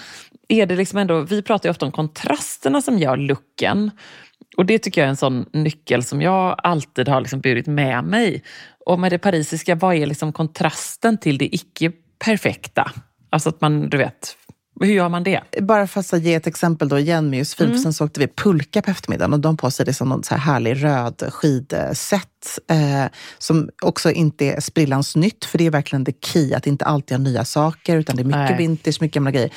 är 0.49 0.67
det 0.67 0.77
liksom 0.77 0.99
ändå, 0.99 1.21
vi 1.21 1.43
pratar 1.43 1.69
ju 1.69 1.71
ofta 1.71 1.87
om 1.87 1.93
kontrasterna 1.93 2.83
som 2.83 2.99
gör 2.99 3.17
looken. 3.17 3.91
Och 4.57 4.67
det 4.67 4.79
tycker 4.79 5.01
jag 5.01 5.07
är 5.07 5.11
en 5.11 5.17
sån 5.17 5.47
nyckel 5.53 6.05
som 6.05 6.23
jag 6.23 6.61
alltid 6.63 7.09
har 7.09 7.21
liksom 7.21 7.41
burit 7.41 7.67
med 7.67 8.05
mig. 8.05 8.43
Och 8.87 8.99
med 8.99 9.13
det 9.13 9.19
parisiska, 9.19 9.75
vad 9.75 9.95
är 9.95 10.07
liksom 10.07 10.33
kontrasten 10.33 11.19
till 11.19 11.39
det 11.39 11.55
icke 11.55 11.93
perfekta? 12.25 12.93
Alltså 13.31 13.49
att 13.49 13.61
man, 13.61 13.91
du 13.91 13.97
vet, 13.97 14.37
hur 14.81 14.93
gör 14.93 15.09
man 15.09 15.25
det? 15.25 15.41
Bara 15.61 15.87
för 15.87 16.01
att 16.01 16.23
ge 16.23 16.35
ett 16.35 16.47
exempel 16.47 16.89
då 16.89 16.99
igen 16.99 17.31
med 17.31 17.39
Josefin, 17.39 17.67
mm. 17.67 17.79
sen 17.79 17.93
så 17.93 18.05
åkte 18.05 18.21
vi 18.21 18.29
pulka 18.29 18.83
på 18.83 18.91
eftermiddagen 18.91 19.33
och 19.33 19.41
de 19.41 19.57
på 19.57 19.71
sig 19.71 19.87
liksom 19.87 20.09
någon 20.09 20.23
så 20.23 20.35
här 20.35 20.41
härlig 20.41 20.85
röd 20.85 21.23
skidset 21.33 22.29
eh, 22.71 23.05
som 23.39 23.71
också 23.83 24.11
inte 24.11 24.45
är 24.45 24.61
sprillans 24.61 25.17
nytt, 25.17 25.45
för 25.45 25.59
det 25.59 25.67
är 25.67 25.71
verkligen 25.71 26.05
the 26.05 26.13
key, 26.21 26.55
att 26.55 26.67
inte 26.67 26.85
alltid 26.85 27.17
ha 27.17 27.25
nya 27.25 27.45
saker, 27.45 27.97
utan 27.97 28.17
det 28.17 28.23
är 28.23 28.25
mycket 28.25 28.41
Nej. 28.41 28.57
vintage, 28.57 29.01
mycket 29.01 29.15
gamla 29.15 29.31
grejer. 29.31 29.51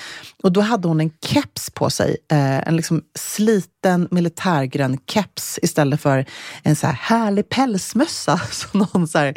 Och 0.43 0.51
då 0.51 0.61
hade 0.61 0.87
hon 0.87 0.99
en 0.99 1.11
keps 1.25 1.69
på 1.69 1.89
sig, 1.89 2.17
eh, 2.31 2.67
en 2.67 2.75
liksom 2.75 3.01
sliten 3.19 4.07
militärgrön 4.11 4.97
keps 5.07 5.59
istället 5.61 6.01
för 6.01 6.25
en 6.63 6.75
så 6.75 6.87
här 6.87 6.93
härlig 6.93 7.49
pälsmössa 7.49 8.37
som 8.51 8.79
någon 8.79 9.07
så 9.07 9.17
här, 9.17 9.33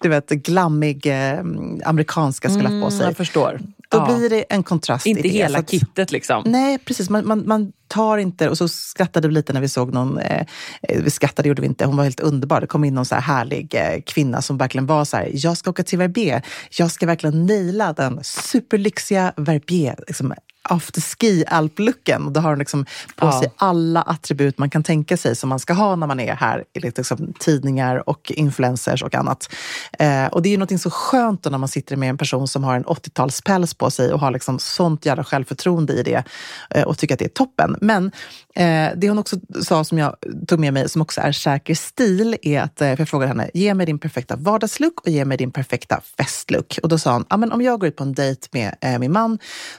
du 0.00 0.08
vet, 0.08 0.28
glammig 0.28 1.06
eh, 1.06 1.38
amerikanska 1.84 2.50
skulle 2.50 2.68
mm, 2.68 2.82
på 2.82 2.90
sig. 2.90 3.06
Jag 3.06 3.16
förstår. 3.16 3.60
Då 3.88 3.98
ja. 3.98 4.16
blir 4.16 4.30
det 4.30 4.44
en 4.48 4.62
kontrast 4.62 5.06
Inte 5.06 5.28
hela 5.28 5.62
kittet 5.62 6.12
liksom. 6.12 6.42
Nej, 6.46 6.78
precis. 6.78 7.10
Man, 7.10 7.26
man, 7.26 7.46
man, 7.46 7.72
tar 7.88 8.18
inte... 8.18 8.48
Och 8.48 8.58
så 8.58 8.68
skrattade 8.68 9.28
vi 9.28 9.34
lite 9.34 9.52
när 9.52 9.60
vi 9.60 9.68
såg 9.68 9.92
någon... 9.92 10.18
Eh, 10.18 10.46
eh, 10.82 11.02
vi 11.02 11.10
skrattade 11.10 11.48
gjorde 11.48 11.62
vi 11.62 11.68
inte. 11.68 11.84
Hon 11.84 11.96
var 11.96 12.04
helt 12.04 12.20
underbar. 12.20 12.60
Det 12.60 12.66
kom 12.66 12.84
in 12.84 12.94
någon 12.94 13.04
så 13.04 13.14
här 13.14 13.22
härlig 13.22 13.74
eh, 13.74 14.00
kvinna 14.06 14.42
som 14.42 14.58
verkligen 14.58 14.86
var 14.86 15.04
så 15.04 15.16
här, 15.16 15.30
jag 15.32 15.56
ska 15.56 15.70
åka 15.70 15.82
till 15.82 15.98
Verbier. 15.98 16.42
Jag 16.70 16.90
ska 16.90 17.06
verkligen 17.06 17.46
naila 17.46 17.92
den 17.92 18.20
superlyxiga 18.22 19.32
Verbier. 19.36 19.98
Liksom, 20.06 20.34
afterski-alplooken. 20.64 22.32
Då 22.32 22.40
har 22.40 22.50
hon 22.50 22.58
liksom 22.58 22.84
på 23.16 23.26
ja. 23.26 23.40
sig 23.40 23.52
alla 23.56 24.02
attribut 24.02 24.58
man 24.58 24.70
kan 24.70 24.82
tänka 24.82 25.16
sig 25.16 25.36
som 25.36 25.48
man 25.48 25.58
ska 25.58 25.72
ha 25.72 25.96
när 25.96 26.06
man 26.06 26.20
är 26.20 26.34
här 26.34 26.64
i 26.72 26.80
liksom 26.80 27.32
tidningar 27.38 28.08
och 28.08 28.32
influencers 28.34 29.02
och 29.02 29.14
annat. 29.14 29.54
Eh, 29.98 30.26
och 30.26 30.42
det 30.42 30.48
är 30.48 30.50
ju 30.50 30.56
något 30.56 30.80
så 30.80 30.90
skönt 30.90 31.44
när 31.44 31.58
man 31.58 31.68
sitter 31.68 31.96
med 31.96 32.10
en 32.10 32.18
person 32.18 32.48
som 32.48 32.64
har 32.64 32.76
en 32.76 32.84
80-talspäls 32.84 33.78
på 33.78 33.90
sig 33.90 34.12
och 34.12 34.20
har 34.20 34.30
liksom 34.30 34.58
sånt 34.58 35.06
jävla 35.06 35.24
självförtroende 35.24 35.92
i 35.92 36.02
det 36.02 36.24
eh, 36.70 36.82
och 36.82 36.98
tycker 36.98 37.14
att 37.14 37.18
det 37.18 37.24
är 37.24 37.28
toppen. 37.28 37.76
Men 37.80 38.12
eh, 38.54 38.88
det 38.96 39.08
hon 39.08 39.18
också 39.18 39.36
sa 39.62 39.84
som 39.84 39.98
jag 39.98 40.16
tog 40.48 40.60
med 40.60 40.72
mig, 40.72 40.88
som 40.88 41.02
också 41.02 41.20
är 41.20 41.32
säker 41.32 41.74
stil, 41.74 42.36
är 42.42 42.60
att, 42.60 42.80
eh, 42.80 42.90
för 42.90 43.00
jag 43.00 43.08
frågade 43.08 43.28
henne, 43.28 43.50
ge 43.54 43.74
mig 43.74 43.86
din 43.86 43.98
perfekta 43.98 44.36
vardagslook 44.36 45.00
och 45.00 45.08
ge 45.08 45.24
mig 45.24 45.36
din 45.36 45.50
perfekta 45.50 46.00
festlook. 46.18 46.78
Och 46.82 46.88
då 46.88 46.98
sa 46.98 47.12
hon, 47.30 47.52
om 47.52 47.62
jag 47.62 47.80
går 47.80 47.88
ut 47.88 47.96
på 47.96 48.02
en 48.02 48.14
dejt 48.14 48.48
med 48.52 48.74
eh, 48.80 48.98
min 48.98 49.12
man, 49.12 49.38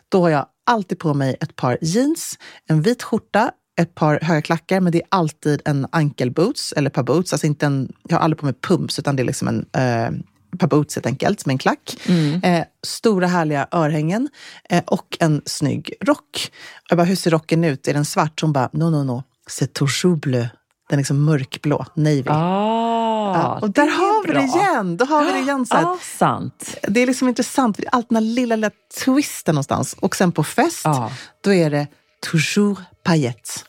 då 0.09 0.21
har 0.21 0.29
jag 0.29 0.45
alltid 0.65 0.99
på 0.99 1.13
mig 1.13 1.35
ett 1.41 1.55
par 1.55 1.77
jeans, 1.81 2.39
en 2.67 2.81
vit 2.81 3.03
skjorta, 3.03 3.51
ett 3.81 3.95
par 3.95 4.19
höga 4.21 4.41
klackar, 4.41 4.79
men 4.79 4.91
det 4.91 4.97
är 4.97 5.07
alltid 5.09 5.61
en 5.65 5.87
ankelboots 5.91 6.73
eller 6.73 6.89
par 6.89 7.03
boots. 7.03 7.33
Alltså 7.33 7.47
inte 7.47 7.65
en, 7.65 7.93
jag 8.03 8.17
har 8.17 8.23
aldrig 8.23 8.39
på 8.39 8.45
mig 8.45 8.53
pumps, 8.53 8.99
utan 8.99 9.15
det 9.15 9.23
är 9.23 9.25
liksom 9.25 9.47
en 9.47 9.65
eh, 9.73 10.11
par 10.57 10.67
boots 10.67 10.95
helt 10.95 11.05
enkelt, 11.05 11.45
med 11.45 11.53
en 11.53 11.57
klack. 11.57 11.97
Mm. 12.07 12.43
Eh, 12.43 12.65
stora 12.83 13.27
härliga 13.27 13.67
örhängen 13.71 14.29
eh, 14.69 14.83
och 14.87 15.17
en 15.19 15.41
snygg 15.45 15.93
rock. 16.01 16.51
Jag 16.89 16.97
bara, 16.97 17.03
hur 17.03 17.15
ser 17.15 17.31
rocken 17.31 17.63
ut? 17.63 17.87
Är 17.87 17.93
den 17.93 18.05
svart? 18.05 18.41
Hon 18.41 18.53
bara, 18.53 18.69
no, 18.73 18.89
no, 18.89 19.03
no. 19.03 19.23
C'est 19.49 19.73
toujours 19.73 20.19
bleu. 20.19 20.47
Den 20.89 20.95
är 20.95 20.97
liksom 20.97 21.25
mörkblå, 21.25 21.85
navy. 21.95 22.23
Ah, 22.27 23.04
ja, 23.39 23.59
och 23.61 23.69
där 23.69 23.87
har 23.87 24.27
vi 24.27 24.33
det 24.33 24.43
igen! 24.43 24.97
Då 24.97 25.05
har 25.05 25.25
vi 25.25 25.31
det 25.31 25.39
igen. 25.39 25.65
Så 25.65 25.75
ah, 25.75 25.97
sant. 26.17 26.75
Det 26.81 26.99
är 26.99 27.07
liksom 27.07 27.27
intressant, 27.27 27.79
allt 27.91 28.09
den 28.09 28.15
här 28.15 28.21
lilla, 28.21 28.55
lilla 28.55 28.71
twisten 29.05 29.55
någonstans. 29.55 29.95
Och 29.99 30.15
sen 30.15 30.31
på 30.31 30.43
fest, 30.43 30.85
ah. 30.85 31.11
då 31.41 31.53
är 31.53 31.69
det 31.69 31.87
toujours 32.31 32.77
paillettes. 33.03 33.65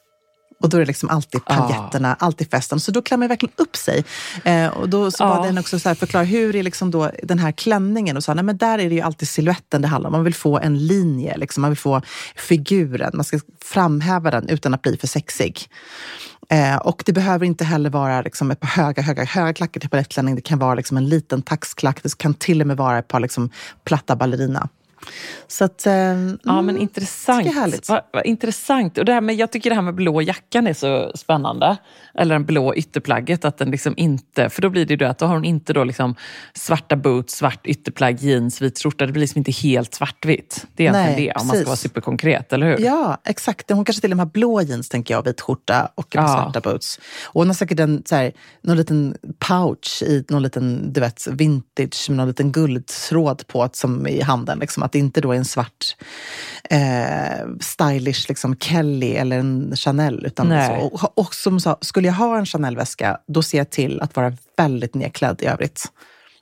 Och 0.63 0.69
då 0.69 0.77
är 0.77 0.81
det 0.81 0.87
liksom 0.87 1.09
alltid 1.09 1.45
paljetterna, 1.45 2.17
ah. 2.21 2.25
alltid 2.25 2.51
festen. 2.51 2.81
Så 2.81 2.91
då 2.91 3.03
klär 3.03 3.17
man 3.17 3.29
verkligen 3.29 3.55
upp 3.57 3.77
sig. 3.77 4.05
Eh, 4.45 4.69
och 4.69 4.89
då 4.89 5.11
så 5.11 5.25
ah. 5.25 5.29
bad 5.29 5.47
den 5.47 5.59
också 5.59 5.79
så 5.79 5.95
förklara, 5.95 6.25
hur 6.25 6.57
är 6.57 6.63
liksom 6.63 6.91
då 6.91 7.11
den 7.23 7.39
här 7.39 7.53
klänningen? 7.53 8.17
Och 8.17 8.25
sa, 8.25 8.35
nej 8.35 8.45
men 8.45 8.57
där 8.57 8.79
är 8.79 8.89
det 8.89 8.95
ju 8.95 9.01
alltid 9.01 9.29
siluetten 9.29 9.83
det 9.83 9.89
handlar 9.89 10.09
om. 10.09 10.13
Man 10.13 10.25
vill 10.25 10.35
få 10.35 10.59
en 10.59 10.87
linje, 10.87 11.37
liksom. 11.37 11.61
man 11.61 11.71
vill 11.71 11.79
få 11.79 12.03
figuren. 12.37 13.11
Man 13.15 13.25
ska 13.25 13.41
framhäva 13.65 14.31
den 14.31 14.49
utan 14.49 14.75
att 14.75 14.83
bli 14.83 14.97
för 14.97 15.07
sexig. 15.07 15.69
Eh, 16.49 16.77
och 16.77 17.03
det 17.07 17.13
behöver 17.13 17.47
inte 17.47 17.65
heller 17.65 17.91
vara 17.91 18.23
liksom 18.23 18.51
ett 18.51 18.61
par 18.61 18.69
höga, 18.69 19.03
höga, 19.03 19.25
höga 19.25 19.53
klackar 19.53 19.81
till 19.81 19.91
palettklänning. 19.91 20.35
Det 20.35 20.41
kan 20.41 20.59
vara 20.59 20.75
liksom 20.75 20.97
en 20.97 21.09
liten 21.09 21.43
taxklack. 21.43 22.03
Det 22.03 22.19
kan 22.19 22.35
till 22.35 22.61
och 22.61 22.67
med 22.67 22.77
vara 22.77 22.99
ett 22.99 23.09
par 23.09 23.21
liksom 23.21 23.51
platta 23.85 24.17
ballerina. 24.17 24.69
Så 25.47 25.65
att, 25.65 25.87
eh, 25.87 25.95
ja, 25.95 26.13
men 26.43 26.69
mm, 26.69 26.83
intressant. 26.83 27.89
Vad, 27.89 28.03
vad 28.13 28.27
intressant. 28.27 28.99
Och 28.99 29.05
det 29.05 29.13
här 29.13 29.21
med, 29.21 29.35
jag 29.35 29.53
tycker 29.53 29.71
det 29.71 29.77
här 29.77 29.83
med 29.83 29.95
blå 29.95 30.23
jackan 30.23 30.67
är 30.67 30.75
så 30.75 31.13
spännande. 31.15 31.77
Eller 32.15 32.35
en 32.35 32.45
blå 32.45 32.75
ytterplagget. 32.75 33.45
Att 33.45 33.59
den 33.59 33.71
liksom 33.71 33.95
inte, 33.97 34.51
för 34.51 34.63
då 34.63 34.71
blir 34.71 34.87
det 34.87 34.95
ju 34.95 35.05
att 35.05 35.19
då 35.19 35.27
har 35.27 35.35
hon 35.35 35.45
inte 35.45 35.73
då 35.73 35.85
liksom 35.85 36.15
svarta 36.55 36.97
boots, 36.97 37.35
svart 37.35 37.67
ytterplagg, 37.67 38.21
jeans, 38.21 38.63
vit 38.63 38.79
skjorta. 38.79 39.07
Det 39.07 39.13
blir 39.13 39.21
liksom 39.21 39.39
inte 39.39 39.53
helt 39.53 39.95
svartvitt. 39.95 40.67
Det 40.75 40.87
är 40.87 40.89
egentligen 40.89 41.17
Nej, 41.17 41.33
det, 41.35 41.41
om 41.41 41.47
man 41.47 41.57
ska 41.57 41.67
vara 41.67 41.77
superkonkret, 41.77 42.53
eller 42.53 42.67
hur? 42.67 42.85
Ja, 42.85 43.19
exakt. 43.25 43.71
Hon 43.71 43.85
kanske 43.85 44.01
till 44.01 44.11
och 44.11 44.17
med 44.17 44.27
har 44.27 44.33
blå 44.33 44.63
jeans, 44.63 44.89
tänker 44.89 45.15
jag, 45.15 45.25
vit 45.25 45.41
skjorta 45.41 45.91
och 45.95 46.07
ja. 46.11 46.29
svarta 46.29 46.61
boots. 46.61 47.01
Och 47.25 47.41
hon 47.41 47.47
har 47.47 47.55
säkert 47.55 47.81
en 47.81 48.03
så 48.07 48.15
här, 48.15 48.33
någon 48.63 48.77
liten 48.77 49.17
pouch 49.39 50.03
i 50.03 50.25
någon 50.29 50.43
liten, 50.43 50.93
du 50.93 51.01
vet, 51.01 51.27
vintage 51.27 52.11
med 52.11 52.17
någon 52.17 52.29
liten 52.29 52.53
guldtråd 52.53 53.47
på 53.47 53.69
som 53.73 54.07
i 54.07 54.21
handen. 54.21 54.59
Liksom, 54.59 54.83
att 54.87 54.93
det 54.93 54.99
inte 54.99 55.21
då 55.21 55.33
är 55.33 55.37
en 55.37 55.45
svart 55.45 55.97
eh, 56.71 57.49
stylish 57.61 58.29
liksom 58.29 58.57
Kelly 58.57 59.13
eller 59.13 59.39
en 59.39 59.77
Chanel. 59.77 60.27
Utan. 60.27 60.53
Och, 60.81 61.19
och 61.19 61.35
som 61.35 61.61
sa, 61.61 61.79
skulle 61.81 62.09
jag 62.09 62.15
ha 62.15 62.39
en 62.39 62.47
Chanel-väska, 62.47 63.19
då 63.27 63.43
ser 63.43 63.59
jag 63.59 63.71
till 63.71 64.01
att 64.01 64.17
vara 64.17 64.33
väldigt 64.57 64.95
nedklädd 64.95 65.43
i 65.43 65.47
övrigt. 65.47 65.91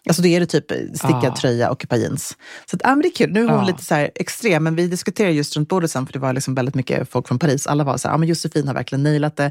Alltså 0.08 0.22
då 0.22 0.28
är 0.28 0.40
det 0.40 0.46
typ 0.46 0.72
stickad 0.94 1.24
ah. 1.24 1.36
tröja 1.36 1.70
och 1.70 1.84
ett 1.84 1.90
par 1.90 1.96
jeans. 1.96 2.36
Så 2.70 2.76
att, 2.76 2.82
ja, 2.84 2.88
men 2.88 3.00
det 3.02 3.08
är 3.08 3.14
kul. 3.14 3.30
Nu 3.30 3.44
är 3.44 3.48
hon 3.48 3.60
ah. 3.60 3.66
lite 3.66 3.84
så 3.84 3.94
här 3.94 4.10
extrem, 4.14 4.64
men 4.64 4.76
vi 4.76 4.86
diskuterade 4.86 5.34
just 5.34 5.56
runt 5.56 5.68
bordet 5.68 5.90
sen, 5.90 6.06
för 6.06 6.12
det 6.12 6.18
var 6.18 6.32
liksom 6.32 6.54
väldigt 6.54 6.74
mycket 6.74 7.10
folk 7.10 7.28
från 7.28 7.38
Paris. 7.38 7.66
Alla 7.66 7.84
var 7.84 7.96
så 7.96 8.08
här, 8.08 8.14
ja 8.14 8.18
men 8.18 8.28
Josefin 8.28 8.66
har 8.66 8.74
verkligen 8.74 9.02
nailat 9.02 9.36
det. 9.36 9.50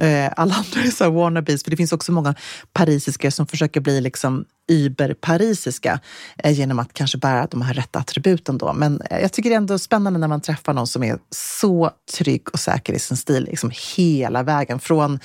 Eh, 0.00 0.32
alla 0.36 0.54
andra 0.66 0.80
är 0.86 0.90
så 0.90 1.04
här 1.04 1.10
wannabes, 1.10 1.64
för 1.64 1.70
det 1.70 1.76
finns 1.76 1.92
också 1.92 2.12
många 2.12 2.34
parisiska 2.72 3.30
som 3.30 3.46
försöker 3.46 3.80
bli 3.80 4.00
liksom 4.00 4.44
überparisiska 4.68 6.00
eh, 6.38 6.52
genom 6.52 6.78
att 6.78 6.92
kanske 6.92 7.18
bära 7.18 7.46
de 7.50 7.62
här 7.62 7.74
rätta 7.74 7.98
attributen. 7.98 8.58
Då. 8.58 8.72
Men 8.72 9.00
eh, 9.10 9.20
jag 9.20 9.32
tycker 9.32 9.50
det 9.50 9.54
är 9.54 9.58
ändå 9.58 9.78
spännande 9.78 10.18
när 10.18 10.28
man 10.28 10.40
träffar 10.40 10.74
någon 10.74 10.86
som 10.86 11.02
är 11.02 11.18
så 11.30 11.90
trygg 12.18 12.48
och 12.52 12.58
säker 12.58 12.92
i 12.92 12.98
sin 12.98 13.16
stil 13.16 13.44
liksom 13.44 13.70
hela 13.96 14.42
vägen. 14.42 14.78
Från 14.80 15.20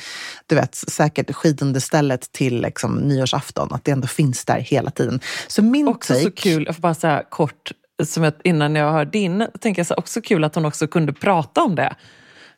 du 0.46 0.56
vet, 0.56 0.76
säkert 0.76 1.36
skidunderstället 1.36 2.32
till 2.32 2.62
liksom, 2.62 2.96
nyårsafton. 2.96 3.74
Att 3.74 3.84
det 3.84 3.92
ändå 3.92 4.08
finns 4.08 4.46
där 4.46 4.60
hela 4.60 4.92
tiden. 4.92 5.20
Så 5.48 5.62
min 5.62 5.88
Också 5.88 6.14
take... 6.14 6.24
så 6.24 6.32
kul, 6.32 6.64
jag 6.66 6.76
får 6.76 6.82
bara 6.82 6.94
säga 6.94 7.24
kort, 7.30 7.72
som 8.04 8.24
jag, 8.24 8.34
innan 8.44 8.76
jag 8.76 8.92
hör 8.92 9.06
din, 9.06 9.48
tänker 9.60 9.80
jag 9.80 9.88
så 9.88 9.96
också 9.96 10.22
kul 10.22 10.44
att 10.44 10.56
hon 10.56 10.66
också 10.66 10.88
kunde 10.88 11.14
prata 11.14 11.64
om 11.64 11.76
det. 11.76 11.96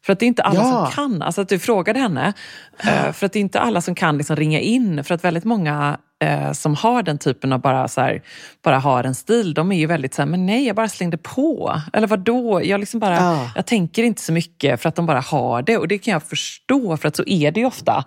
För 0.06 0.14
att 0.14 0.20
det 0.20 0.26
är 0.26 0.28
inte 0.28 0.44
alla 0.44 0.60
ja. 0.60 0.86
som 0.86 0.92
kan. 0.92 1.22
Alltså 1.22 1.42
att 1.42 1.50
du 1.50 1.60
frågade 1.60 2.00
henne. 2.00 2.34
Ja. 2.84 3.14
För 3.14 3.26
att 3.26 3.34
det 3.34 3.40
är 3.40 3.42
inte 3.42 3.60
alla 3.60 3.82
som 3.82 3.96
kan 3.96 4.18
liksom 4.18 4.36
ringa 4.36 4.60
in. 4.60 5.04
För 5.04 5.16
att 5.16 5.24
väldigt 5.24 5.44
många 5.44 5.98
eh, 6.20 6.52
som 6.52 6.76
har 6.76 7.04
den 7.04 7.18
typen 7.18 7.54
av 7.54 7.62
bara, 7.62 7.88
så 7.88 8.02
här, 8.02 8.22
bara 8.64 8.80
har 8.80 9.04
en 9.04 9.16
stil, 9.16 9.54
de 9.54 9.72
är 9.72 9.78
ju 9.78 9.86
väldigt 9.86 10.14
så 10.14 10.22
här, 10.22 10.30
men 10.30 10.46
nej, 10.46 10.68
jag 10.68 10.76
bara 10.76 10.88
slängde 10.88 11.18
på. 11.18 11.82
Eller 11.94 12.08
vad 12.08 12.20
då? 12.20 12.62
Jag, 12.64 12.80
liksom 12.80 13.00
bara, 13.00 13.16
ja. 13.16 13.52
jag 13.56 13.66
tänker 13.66 14.04
inte 14.04 14.22
så 14.22 14.34
mycket 14.34 14.82
för 14.82 14.90
att 14.90 14.96
de 14.96 15.06
bara 15.06 15.20
har 15.20 15.62
det. 15.62 15.78
Och 15.78 15.88
det 15.88 15.98
kan 15.98 16.12
jag 16.12 16.24
förstå, 16.24 16.98
för 16.98 17.08
att 17.08 17.16
så 17.16 17.24
är 17.26 17.52
det 17.52 17.60
ju 17.60 17.66
ofta. 17.66 18.04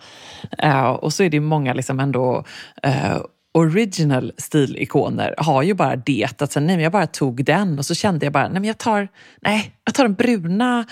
Eh, 0.59 0.91
och 0.91 1.13
så 1.13 1.23
är 1.23 1.31
det 1.31 1.41
många 1.41 1.75
liksom 1.75 2.01
ändå 2.01 2.45
eh, 2.83 3.17
original 3.55 4.33
stilikoner 4.39 5.35
har 5.39 5.63
ju 5.63 5.75
bara 5.75 5.97
det. 5.97 6.29
Att 6.39 6.53
så, 6.53 6.61
nej, 6.61 6.77
men 6.77 6.83
jag 6.83 6.93
bara 6.93 7.07
tog 7.07 7.45
den 7.45 7.79
och 7.79 7.87
så 7.87 7.95
kände 7.95 8.27
jag 8.27 8.33
bara, 8.33 8.49
nej 8.49 8.53
men 8.53 8.65
jag 8.65 8.79
tar, 8.79 9.09
nej, 9.41 9.73
jag 9.85 9.95
tar 9.95 10.05
den 10.05 10.15
bruna 10.15 10.85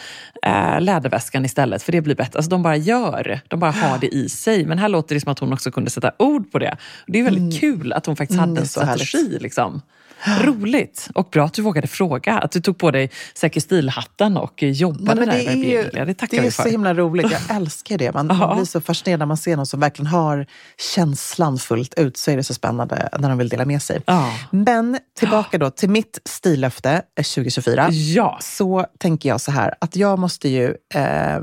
äh, 0.43 0.81
läderväskan 0.81 1.45
istället 1.45 1.83
för 1.83 1.93
det 1.93 2.01
blir 2.01 2.15
bättre. 2.15 2.39
Alltså 2.39 2.51
de 2.51 2.63
bara 2.63 2.77
gör, 2.77 3.41
de 3.49 3.61
bara 3.61 3.71
har 3.71 3.99
det 3.99 4.15
i 4.15 4.29
sig. 4.29 4.67
Men 4.67 4.79
här 4.79 4.89
låter 4.89 5.15
det 5.15 5.21
som 5.21 5.33
att 5.33 5.39
hon 5.39 5.53
också 5.53 5.71
kunde 5.71 5.91
sätta 5.91 6.13
ord 6.19 6.53
på 6.53 6.59
det. 6.59 6.77
Och 7.07 7.13
det 7.13 7.19
är 7.19 7.25
väldigt 7.25 7.61
mm. 7.63 7.77
kul 7.77 7.93
att 7.93 8.07
hon 8.07 8.17
faktiskt 8.17 8.41
hade 8.41 8.51
mm, 8.51 8.63
en 8.63 8.69
strategi. 8.69 9.39
Liksom. 9.41 9.83
Roligt! 10.25 11.09
Och 11.15 11.29
bra 11.33 11.45
att 11.45 11.55
du 11.55 11.63
vågade 11.63 11.87
fråga. 11.87 12.39
Att 12.39 12.53
du 12.53 12.61
tog 12.61 12.79
på 12.79 12.91
dig 12.91 13.11
Säker 13.35 13.61
stil-hatten 13.61 14.37
och 14.37 14.63
jobbade 14.63 15.27
Nej, 15.27 15.45
där 15.45 15.53
i 15.53 15.77
Verbier. 15.77 16.07
Det 16.07 16.15
tackar 16.15 16.41
Det 16.41 16.47
är 16.47 16.51
så 16.51 16.69
himla 16.69 16.95
roligt. 16.95 17.27
Jag 17.31 17.41
älskar 17.57 17.99
det. 17.99 18.15
Man, 18.15 18.27
man, 18.27 18.57
blir 18.57 18.67
så 18.67 18.81
fascinerad 18.81 19.19
när 19.19 19.27
man 19.27 19.37
ser 19.37 19.57
någon 19.57 19.67
som 19.67 19.81
verkligen 19.81 20.07
har 20.07 20.47
känslan 20.95 21.59
fullt 21.59 21.95
ut. 21.95 22.17
Så 22.17 22.31
är 22.31 22.37
det 22.37 22.45
så 22.45 22.55
spännande 22.55 23.09
när 23.19 23.29
de 23.29 23.39
vill 23.39 23.49
dela 23.49 23.65
med 23.65 23.83
sig. 23.83 24.03
Ja. 24.07 24.33
Men 24.51 24.99
tillbaka 25.19 25.59
då 25.59 25.71
till 25.71 25.91
mitt 25.91 26.19
stillöfte 26.25 27.03
2024. 27.17 27.89
Ja. 27.91 28.39
Så 28.43 28.87
tänker 28.99 29.29
jag 29.29 29.41
så 29.41 29.51
här 29.51 29.75
att 29.81 29.97
jag 29.97 30.19
måste 30.19 30.49
ju 30.49 30.75
eh, 30.95 31.39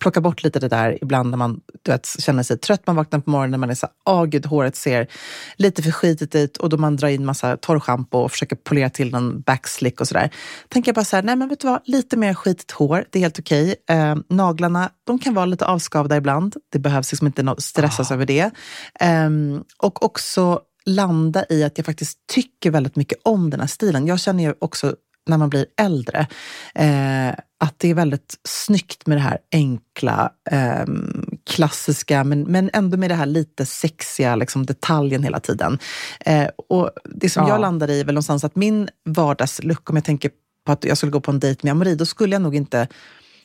plocka 0.00 0.20
bort 0.20 0.42
lite 0.42 0.58
det 0.58 0.68
där 0.68 0.98
ibland 1.02 1.30
när 1.30 1.38
man 1.38 1.60
du 1.82 1.90
vet, 1.90 2.06
känner 2.18 2.42
sig 2.42 2.58
trött. 2.58 2.86
Man 2.86 2.96
vaknar 2.96 3.20
på 3.20 3.30
morgonen 3.30 3.54
och 3.54 3.60
man 3.60 3.70
är 3.70 3.74
så 3.74 3.88
åh 4.06 4.24
gud, 4.24 4.46
håret 4.46 4.76
ser 4.76 5.06
lite 5.56 5.82
för 5.82 5.90
skitigt 5.90 6.34
ut 6.34 6.56
och 6.56 6.68
då 6.68 6.76
man 6.76 6.96
drar 6.96 7.08
in 7.08 7.24
massa 7.24 7.56
torrschampo 7.56 8.18
och 8.18 8.30
försöker 8.30 8.56
polera 8.56 8.90
till 8.90 9.10
någon 9.10 9.40
backslick 9.40 10.00
och 10.00 10.08
sådär. 10.08 10.30
Tänker 10.68 10.88
jag 10.88 10.94
bara 10.94 11.04
så 11.04 11.16
här, 11.16 11.22
nej 11.22 11.36
men 11.36 11.48
vet 11.48 11.60
du 11.60 11.66
vad, 11.66 11.80
lite 11.84 12.16
mer 12.16 12.34
skitigt 12.34 12.70
hår, 12.70 13.04
det 13.10 13.18
är 13.18 13.20
helt 13.20 13.38
okej. 13.38 13.74
Eh, 13.90 14.16
naglarna, 14.28 14.90
de 15.06 15.18
kan 15.18 15.34
vara 15.34 15.46
lite 15.46 15.66
avskavda 15.66 16.16
ibland. 16.16 16.56
Det 16.72 16.78
behövs 16.78 17.12
liksom 17.12 17.26
inte 17.26 17.54
stressas 17.58 18.10
ah. 18.10 18.14
över 18.14 18.26
det. 18.26 18.50
Eh, 19.00 19.30
och 19.78 20.04
också 20.04 20.60
landa 20.86 21.44
i 21.48 21.64
att 21.64 21.78
jag 21.78 21.86
faktiskt 21.86 22.18
tycker 22.26 22.70
väldigt 22.70 22.96
mycket 22.96 23.18
om 23.22 23.50
den 23.50 23.60
här 23.60 23.66
stilen. 23.66 24.06
Jag 24.06 24.20
känner 24.20 24.44
ju 24.44 24.54
också 24.58 24.94
när 25.26 25.38
man 25.38 25.50
blir 25.50 25.66
äldre. 25.76 26.26
Eh, 26.74 27.28
att 27.58 27.78
det 27.78 27.90
är 27.90 27.94
väldigt 27.94 28.34
snyggt 28.44 29.06
med 29.06 29.16
det 29.16 29.22
här 29.22 29.38
enkla, 29.52 30.32
eh, 30.50 30.84
klassiska, 31.44 32.24
men, 32.24 32.42
men 32.42 32.70
ändå 32.72 32.96
med 32.96 33.10
det 33.10 33.14
här 33.14 33.26
lite 33.26 33.66
sexiga 33.66 34.36
liksom, 34.36 34.66
detaljen 34.66 35.22
hela 35.22 35.40
tiden. 35.40 35.78
Eh, 36.20 36.48
och 36.68 36.90
Det 37.04 37.28
som 37.28 37.42
ja. 37.42 37.48
jag 37.48 37.60
landar 37.60 37.90
i 37.90 38.00
är 38.00 38.04
väl 38.04 38.14
någonstans 38.14 38.44
att 38.44 38.56
min 38.56 38.88
vardagslook, 39.04 39.90
om 39.90 39.96
jag 39.96 40.04
tänker 40.04 40.30
på 40.66 40.72
att 40.72 40.84
jag 40.84 40.96
skulle 40.96 41.12
gå 41.12 41.20
på 41.20 41.30
en 41.30 41.40
dejt 41.40 41.60
med 41.62 41.70
Amori, 41.70 41.94
då 41.94 42.06
skulle 42.06 42.34
jag 42.34 42.42
nog 42.42 42.54
inte 42.54 42.88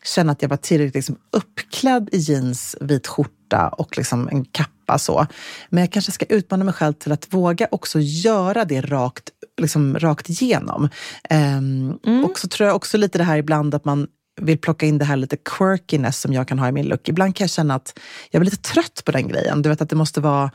känna 0.04 0.32
att 0.32 0.41
jag 0.41 0.50
var 0.50 0.58
tillräckligt 0.58 0.96
liksom, 0.96 1.17
uppklädd 1.32 2.10
i 2.12 2.17
jeans, 2.17 2.76
vit 2.82 3.08
skjorta 3.08 3.40
och 3.60 3.98
liksom 3.98 4.28
en 4.28 4.46
kappa. 4.46 5.00
Så. 5.00 5.28
Men 5.70 5.82
jag 5.82 5.92
kanske 5.92 6.12
ska 6.12 6.26
utmana 6.26 6.64
mig 6.64 6.74
själv 6.74 6.94
till 6.94 7.12
att 7.12 7.34
våga 7.34 7.68
också 7.72 8.00
göra 8.00 8.66
det 8.66 8.82
rakt 8.82 9.30
liksom 9.62 10.00
rakt 10.00 10.30
igenom. 10.30 10.90
Um, 11.30 12.00
mm. 12.06 12.26
Och 12.26 12.40
så 12.40 12.48
tror 12.48 12.68
jag 12.68 12.76
också 12.76 12.98
lite 12.98 13.18
det 13.18 13.24
här 13.24 13.38
ibland 13.38 13.76
att 13.76 13.86
man 13.86 14.08
vill 14.42 14.58
plocka 14.58 14.86
in 14.86 14.98
det 14.98 15.06
här 15.06 15.16
lite 15.16 15.38
quirkiness 15.38 16.22
som 16.22 16.34
jag 16.34 16.48
kan 16.48 16.60
ha 16.60 16.68
i 16.68 16.72
min 16.72 16.86
look. 16.86 17.10
Ibland 17.10 17.36
kan 17.36 17.46
jag 17.46 17.52
känna 17.52 17.76
att 17.76 18.00
jag 18.32 18.42
blir 18.42 18.52
lite 18.52 18.70
trött 18.70 19.02
på 19.06 19.12
den 19.12 19.28
grejen. 19.28 19.62
Du 19.62 19.70
vet 19.70 19.82
att 19.82 19.90
det 19.90 19.96
måste 19.96 20.22
vara 20.22 20.52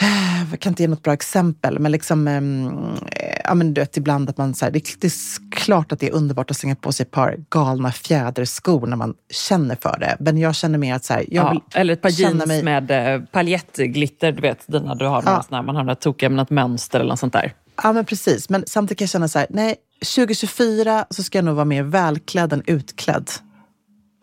jag 0.50 0.60
kan 0.60 0.72
inte 0.72 0.82
ge 0.82 0.88
något 0.88 1.02
bra 1.02 1.12
exempel, 1.12 1.78
men 1.78 1.92
liksom, 1.92 2.28
eh, 2.28 3.35
ja, 3.48 3.54
men 3.54 3.74
du 3.74 3.80
vet, 3.80 3.96
ibland 3.96 4.30
att 4.30 4.38
man 4.38 4.54
så 4.54 4.64
här, 4.64 4.72
det, 4.72 5.00
det, 5.00 5.06
är 5.06 5.50
klart 5.50 5.92
att 5.92 6.00
det 6.00 6.08
är 6.08 6.12
underbart 6.12 6.50
att 6.50 6.56
slänga 6.56 6.76
på 6.76 6.92
sig 6.92 7.04
ett 7.04 7.10
par 7.10 7.36
galna 7.50 7.92
fjäderskor 7.92 8.86
när 8.86 8.96
man 8.96 9.14
känner 9.30 9.76
för 9.76 9.98
det. 9.98 10.16
Men 10.20 10.38
jag 10.38 10.54
känner 10.54 10.78
mer 10.78 10.94
att 10.94 11.04
så 11.04 11.12
här, 11.12 11.24
jag 11.28 11.50
vill 11.50 11.60
Eller 11.74 11.92
ett 11.92 12.02
par 12.02 12.10
jeans 12.10 12.46
mig... 12.46 12.62
med 12.62 12.90
eh, 12.90 13.20
paljettglitter, 13.32 14.32
du 14.32 14.40
vet, 14.40 14.66
dina 14.66 14.94
du 14.94 15.06
har 15.06 15.22
ja. 15.26 15.44
såna, 15.48 15.62
man 15.62 15.76
har 15.76 15.82
några 15.82 15.94
tokiga 15.94 16.28
med 16.28 16.36
något 16.36 16.50
mönster 16.50 17.00
eller 17.00 17.08
något 17.08 17.20
sånt 17.20 17.32
där. 17.32 17.52
Ja, 17.82 17.92
men 17.92 18.04
precis. 18.04 18.48
Men 18.48 18.64
samtidigt 18.66 18.98
kan 18.98 19.04
jag 19.04 19.10
känna 19.10 19.28
så 19.28 19.38
här, 19.38 19.46
nej, 19.50 19.74
2024 20.16 21.06
så 21.10 21.22
ska 21.22 21.38
jag 21.38 21.44
nog 21.44 21.54
vara 21.54 21.64
mer 21.64 21.82
välklädd 21.82 22.52
än 22.52 22.62
utklädd. 22.66 23.30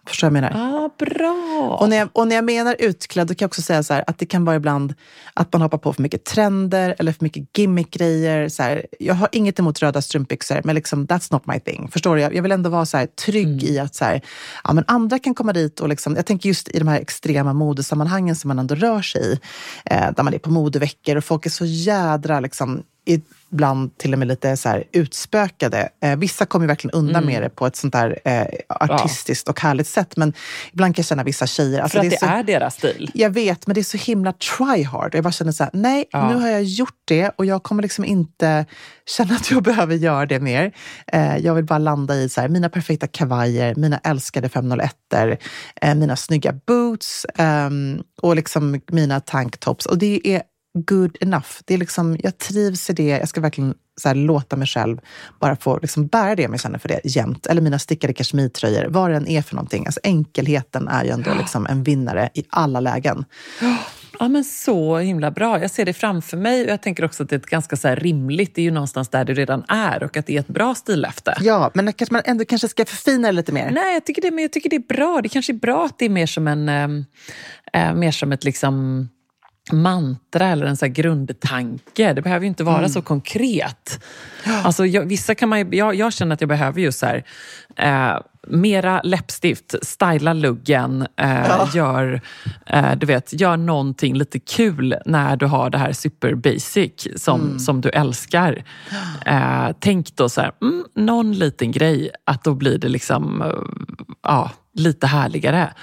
Förstår 0.08 0.28
du 0.28 0.34
vad 0.34 0.44
jag 0.44 0.52
menar? 0.52 0.86
Ah, 0.86 0.90
bra! 0.98 1.78
Och 1.82 1.90
när, 1.90 1.98
jag, 1.98 2.10
och 2.14 2.28
när 2.28 2.36
jag 2.36 2.46
menar 2.46 2.76
utklädd, 2.80 3.28
då 3.28 3.34
kan 3.34 3.46
jag 3.46 3.50
också 3.50 3.62
säga 3.62 3.84
så 3.84 3.94
här, 3.94 4.04
att 4.08 4.20
det 4.20 4.26
kan 4.26 4.46
vara 4.46 4.56
ibland 4.56 4.94
att 5.34 5.54
man 5.54 5.62
hoppar 5.62 5.78
på 5.78 5.94
för 5.94 6.02
mycket 6.02 6.24
trender 6.24 6.96
eller 7.00 7.12
för 7.12 7.24
mycket 7.24 7.58
gimmickgrejer. 7.58 8.50
Så 8.50 8.64
här, 8.64 8.86
jag 9.00 9.14
har 9.14 9.30
inget 9.32 9.60
emot 9.60 9.82
röda 9.82 10.02
strumpbyxor, 10.02 10.62
men 10.64 10.76
liksom, 10.76 11.08
that's 11.08 11.34
not 11.34 11.48
my 11.48 11.60
thing. 11.60 11.90
Förstår 11.92 12.16
du? 12.16 12.22
Jag, 12.22 12.36
jag 12.36 12.42
vill 12.42 12.52
ändå 12.52 12.70
vara 12.70 12.86
så 12.86 12.98
här, 12.98 13.06
trygg 13.06 13.64
mm. 13.64 13.76
i 13.76 13.80
att 13.80 13.96
så 13.96 14.06
här, 14.06 14.22
ja, 14.64 14.74
men 14.74 14.84
andra 14.88 15.20
kan 15.20 15.36
komma 15.36 15.54
dit 15.54 15.80
och 15.80 15.90
liksom, 15.90 16.16
jag 16.16 16.26
tänker 16.26 16.50
just 16.50 16.70
i 16.70 16.80
de 16.80 16.88
här 16.88 17.00
extrema 17.00 17.54
modesammanhangen 17.54 18.36
som 18.36 18.48
man 18.48 18.60
ändå 18.60 18.76
rör 18.76 19.02
sig 19.02 19.22
i, 19.22 19.40
eh, 19.86 20.12
där 20.16 20.24
man 20.24 20.34
är 20.34 20.40
på 20.40 20.52
modeveckor 20.52 21.16
och 21.16 21.24
folk 21.24 21.46
är 21.46 21.50
så 21.50 21.66
jädra 21.66 22.40
liksom, 22.40 22.84
ibland 23.06 23.98
till 23.98 24.14
och 24.14 24.20
med 24.20 24.28
lite 24.28 24.58
så 24.58 24.70
här 24.70 24.84
utspökade. 24.92 25.90
Eh, 26.02 26.16
vissa 26.16 26.46
kommer 26.46 26.68
verkligen 26.68 26.96
undan 26.96 27.24
mm. 27.24 27.34
med 27.34 27.44
det 27.44 27.50
på 27.50 27.68
ett 27.68 27.76
sånt 27.76 27.94
där 27.94 28.20
eh, 28.26 28.46
artistiskt 28.68 29.44
ja. 29.48 29.52
och 29.52 29.62
härligt 29.62 29.88
sätt. 29.88 30.18
Men 30.18 30.34
ibland 30.72 30.96
kan 30.96 31.02
jag 31.02 31.08
känna 31.08 31.24
vissa 31.24 31.48
tjejer... 31.48 31.82
Alltså 31.82 31.98
För 31.98 32.06
att 32.06 32.10
det, 32.10 32.16
är, 32.16 32.20
så, 32.20 32.26
är, 32.26 32.44
deras 32.44 32.76
stil? 32.76 33.12
Jag 33.14 33.30
vet, 33.30 33.68
men 33.68 33.74
det 33.74 33.82
är 33.82 33.84
så 33.84 33.98
himla 33.98 34.34
try 34.34 34.84
hard. 34.84 35.16
Jag 35.16 35.24
bara 35.24 35.32
känner 35.32 35.52
så 35.52 35.64
här, 35.64 35.72
nej, 35.74 36.06
ja. 36.12 36.30
nu 36.30 36.36
har 36.36 36.48
jag 36.50 36.64
gjort 36.64 37.02
det 37.06 37.30
och 37.30 37.46
jag 37.46 37.64
kommer 37.64 37.84
liksom 37.84 38.06
inte 38.06 38.66
känna 39.06 39.36
att 39.36 39.52
jag 39.52 39.64
behöver 39.74 39.96
göra 39.96 40.26
det 40.26 40.40
mer. 40.40 40.72
Eh, 41.08 41.38
jag 41.38 41.56
vill 41.56 41.66
bara 41.66 41.80
landa 41.80 42.16
i 42.16 42.30
så 42.30 42.42
här, 42.42 42.48
mina 42.48 42.70
perfekta 42.70 43.08
kavajer, 43.08 43.76
mina 43.76 43.98
älskade 43.98 44.50
501 44.50 44.96
eh, 45.82 45.96
mina 45.96 46.16
snygga 46.16 46.54
boots 46.68 47.26
ehm, 47.36 48.02
och 48.22 48.36
liksom 48.36 48.82
mina 48.88 49.20
tanktops. 49.20 49.86
Och 49.86 49.98
det 49.98 50.28
är 50.28 50.42
good 50.74 51.18
enough. 51.22 51.48
Det 51.66 51.74
är 51.74 51.78
liksom, 51.78 52.18
jag 52.20 52.38
trivs 52.38 52.90
i 52.90 52.94
det. 52.94 53.08
Jag 53.08 53.30
ska 53.30 53.42
verkligen 53.42 53.74
så 54.02 54.08
här, 54.08 54.16
låta 54.16 54.56
mig 54.56 54.68
själv 54.68 54.98
bara 55.40 55.56
få 55.56 55.80
liksom 55.82 56.08
bära 56.08 56.36
det 56.36 56.44
jag 56.44 56.60
känner 56.60 56.80
för 56.80 56.90
det 56.90 57.02
jämt. 57.04 57.46
Eller 57.46 57.62
mina 57.62 57.80
stickade 57.80 58.14
kashmirtröjor, 58.14 58.86
vad 58.90 59.10
det 59.10 59.16
än 59.16 59.28
är 59.28 59.42
för 59.42 59.56
någonting. 59.56 59.86
Alltså, 59.86 60.00
enkelheten 60.04 60.88
är 60.88 61.04
ju 61.04 61.10
ändå 61.10 61.30
ja. 61.30 61.36
liksom 61.38 61.66
en 61.66 61.84
vinnare 61.84 62.30
i 62.34 62.44
alla 62.50 62.80
lägen. 62.80 63.26
Ja, 64.20 64.28
men 64.28 64.44
så 64.44 64.98
himla 64.98 65.32
bra. 65.32 65.62
Jag 65.62 65.72
ser 65.72 65.86
det 65.86 65.94
framför 65.94 66.38
mig 66.38 66.64
och 66.64 66.70
jag 66.70 66.82
tänker 66.82 67.06
också 67.06 67.24
att 67.24 67.30
det 67.30 67.36
är 67.36 67.40
ganska 67.40 67.76
så 67.76 67.96
rimligt. 67.96 68.56
Det 68.56 68.62
är 68.62 68.64
ju 68.64 68.72
någonstans 68.72 69.10
där 69.10 69.26
du 69.26 69.34
redan 69.34 69.64
är 69.68 70.04
och 70.04 70.18
att 70.18 70.26
det 70.26 70.36
är 70.36 70.40
ett 70.40 70.48
bra 70.48 70.76
stilefte. 70.76 71.36
Ja, 71.42 71.72
men 71.74 71.94
kanske 71.94 72.14
man 72.14 72.22
ändå 72.26 72.46
kanske 72.46 72.68
ska 72.68 72.86
förfina 72.86 73.28
det 73.28 73.32
lite 73.32 73.52
mer. 73.52 73.72
Nej, 73.72 73.94
jag 73.94 74.06
tycker 74.06 74.22
det, 74.22 74.32
men 74.32 74.42
jag 74.42 74.52
tycker 74.52 74.70
det 74.70 74.76
är 74.76 74.96
bra. 74.96 75.20
Det 75.24 75.30
kanske 75.30 75.54
är 75.54 75.58
bra 75.58 75.86
att 75.86 76.00
det 76.00 76.06
är 76.06 76.10
mer 76.10 76.26
som 76.26 76.48
en... 76.48 76.70
Äh, 77.74 77.94
mer 77.94 78.12
som 78.12 78.32
ett 78.32 78.44
liksom 78.44 79.10
mantra 79.72 80.48
eller 80.48 80.66
en 80.66 80.78
så 80.78 80.88
grundtanke. 80.88 82.14
Det 82.14 82.22
behöver 82.22 82.44
ju 82.44 82.48
inte 82.48 82.64
vara 82.64 82.78
mm. 82.78 82.90
så 82.90 83.02
konkret. 83.02 84.04
Alltså, 84.64 84.86
jag, 84.86 85.06
vissa 85.06 85.36
kan 85.36 85.50
man, 85.50 85.72
jag, 85.72 85.96
jag 85.96 86.14
känner 86.14 86.34
att 86.34 86.42
jag 86.42 86.48
behöver 86.48 86.82
just 86.82 87.00
så 87.00 87.06
här, 87.06 87.24
eh, 87.76 88.20
mera 88.48 89.02
läppstift, 89.02 89.76
styla 89.82 90.34
luggen, 90.34 91.08
eh, 91.16 91.48
ja. 91.48 91.70
gör, 91.74 92.22
eh, 92.66 92.96
du 92.96 93.06
vet, 93.06 93.42
gör 93.42 93.58
någonting 93.58 94.16
lite 94.16 94.40
kul 94.40 94.96
när 95.06 95.36
du 95.36 95.46
har 95.46 95.70
det 95.70 95.78
här 95.78 95.94
super 95.94 96.36
basic 96.36 97.08
som, 97.16 97.42
mm. 97.42 97.60
som 97.60 97.82
du 97.82 97.90
älskar. 97.90 98.64
Eh, 99.26 99.68
tänk 99.80 100.16
då 100.16 100.30
så 100.30 100.42
här, 100.42 100.52
mm, 100.62 100.84
någon 100.96 101.34
liten 101.34 101.72
grej, 101.72 102.12
att 102.26 102.44
då 102.44 102.54
blir 102.54 102.78
det 102.78 102.88
liksom, 102.88 103.42
eh, 103.42 103.50
ja, 104.24 104.52
lite 104.74 105.08
härligare. 105.08 105.74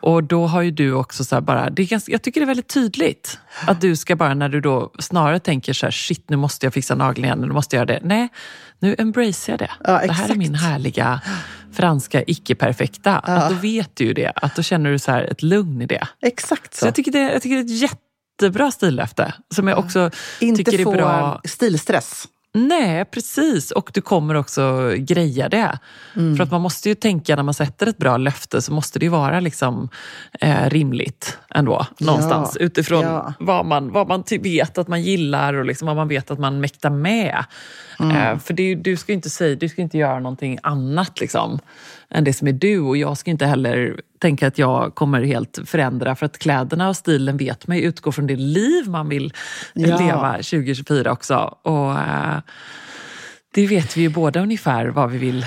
Och 0.00 0.24
då 0.24 0.46
har 0.46 0.62
ju 0.62 0.70
du 0.70 0.92
också 0.92 1.24
så 1.24 1.40
bara, 1.40 1.70
det 1.70 1.82
är 1.82 1.86
ganska, 1.86 2.12
jag 2.12 2.22
tycker 2.22 2.40
det 2.40 2.44
är 2.44 2.46
väldigt 2.46 2.68
tydligt 2.68 3.38
att 3.66 3.80
du 3.80 3.96
ska 3.96 4.16
bara 4.16 4.34
när 4.34 4.48
du 4.48 4.60
då 4.60 4.92
snarare 4.98 5.38
tänker 5.38 5.72
så 5.72 5.86
här, 5.86 5.90
shit 5.90 6.30
nu 6.30 6.36
måste 6.36 6.66
jag 6.66 6.74
fixa 6.74 6.94
naglarna 6.94 7.26
igen, 7.26 7.38
nu 7.38 7.54
måste 7.54 7.76
jag 7.76 7.88
göra 7.88 8.00
det. 8.00 8.06
Nej, 8.06 8.28
nu 8.78 8.94
embracear 8.98 9.52
jag 9.52 9.58
det. 9.58 9.70
Ja, 9.92 10.06
det 10.06 10.12
här 10.12 10.30
är 10.30 10.34
min 10.34 10.54
härliga 10.54 11.20
franska 11.72 12.22
icke-perfekta. 12.26 13.22
Ja. 13.26 13.32
Att 13.32 13.50
då 13.50 13.56
vet 13.56 13.96
du 13.96 14.04
ju 14.04 14.12
det, 14.12 14.32
att 14.36 14.56
då 14.56 14.62
känner 14.62 14.90
du 14.90 14.98
så 14.98 15.10
här 15.10 15.22
ett 15.22 15.42
lugn 15.42 15.82
i 15.82 15.86
det. 15.86 16.08
Exakt 16.22 16.74
så. 16.74 16.80
så 16.80 16.86
jag, 16.86 16.94
tycker 16.94 17.12
det, 17.12 17.32
jag 17.32 17.42
tycker 17.42 17.56
det 17.56 17.62
är 17.62 17.64
ett 17.64 17.90
jättebra 18.40 18.70
stillöfte 18.70 19.34
som 19.54 19.68
jag 19.68 19.78
också 19.78 20.10
Inte 20.40 20.64
tycker 20.64 20.80
är 20.80 20.84
bra. 20.84 20.92
Inte 20.92 21.48
få 21.48 21.48
stilstress. 21.48 22.28
Nej, 22.56 23.04
precis. 23.04 23.70
Och 23.70 23.90
du 23.94 24.00
kommer 24.00 24.34
också 24.34 24.92
greja 24.96 25.48
det. 25.48 25.78
Mm. 26.16 26.36
För 26.36 26.44
att 26.44 26.50
man 26.50 26.60
måste 26.60 26.88
ju 26.88 26.94
tänka 26.94 27.36
när 27.36 27.42
man 27.42 27.54
sätter 27.54 27.86
ett 27.86 27.98
bra 27.98 28.16
löfte 28.16 28.62
så 28.62 28.72
måste 28.72 28.98
det 28.98 29.04
ju 29.04 29.10
vara 29.10 29.40
liksom, 29.40 29.88
eh, 30.40 30.70
rimligt 30.70 31.38
ändå. 31.50 31.86
Någonstans. 31.98 32.56
Ja. 32.60 32.66
Utifrån 32.66 33.02
ja. 33.02 33.32
vad 33.38 33.66
man, 33.66 33.92
vad 33.92 34.08
man 34.08 34.24
vet 34.40 34.78
att 34.78 34.88
man 34.88 35.02
gillar 35.02 35.54
och 35.54 35.64
liksom 35.64 35.86
vad 35.86 35.96
man 35.96 36.08
vet 36.08 36.30
att 36.30 36.38
man 36.38 36.60
mäktar 36.60 36.90
med. 36.90 37.44
Mm. 37.98 38.16
Eh, 38.16 38.38
för 38.38 38.54
det, 38.54 38.74
du 38.74 38.96
ska 38.96 39.12
inte 39.12 39.30
säga, 39.30 39.56
du 39.56 39.68
ska 39.68 39.82
inte 39.82 39.98
göra 39.98 40.20
någonting 40.20 40.58
annat 40.62 41.20
liksom, 41.20 41.58
än 42.10 42.24
det 42.24 42.32
som 42.32 42.48
är 42.48 42.52
du. 42.52 42.80
Och 42.80 42.96
jag 42.96 43.18
ska 43.18 43.30
inte 43.30 43.46
heller 43.46 44.00
tänka 44.18 44.46
att 44.46 44.58
jag 44.58 44.94
kommer 44.94 45.22
helt 45.22 45.58
förändra. 45.64 46.16
För 46.16 46.26
att 46.26 46.38
kläderna 46.38 46.88
och 46.88 46.96
stilen 46.96 47.36
vet 47.36 47.66
man 47.66 47.76
utgår 47.76 48.12
från 48.12 48.26
det 48.26 48.36
liv 48.36 48.88
man 48.88 49.08
vill 49.08 49.32
ja. 49.74 49.98
leva 49.98 50.32
2024 50.32 51.12
också. 51.12 51.56
Och 51.62 51.92
eh, 51.92 52.38
det 53.54 53.66
vet 53.66 53.96
vi 53.96 54.00
ju 54.00 54.08
båda 54.08 54.40
ungefär 54.40 54.86
vad 54.86 55.10
vi 55.10 55.18
vill 55.18 55.46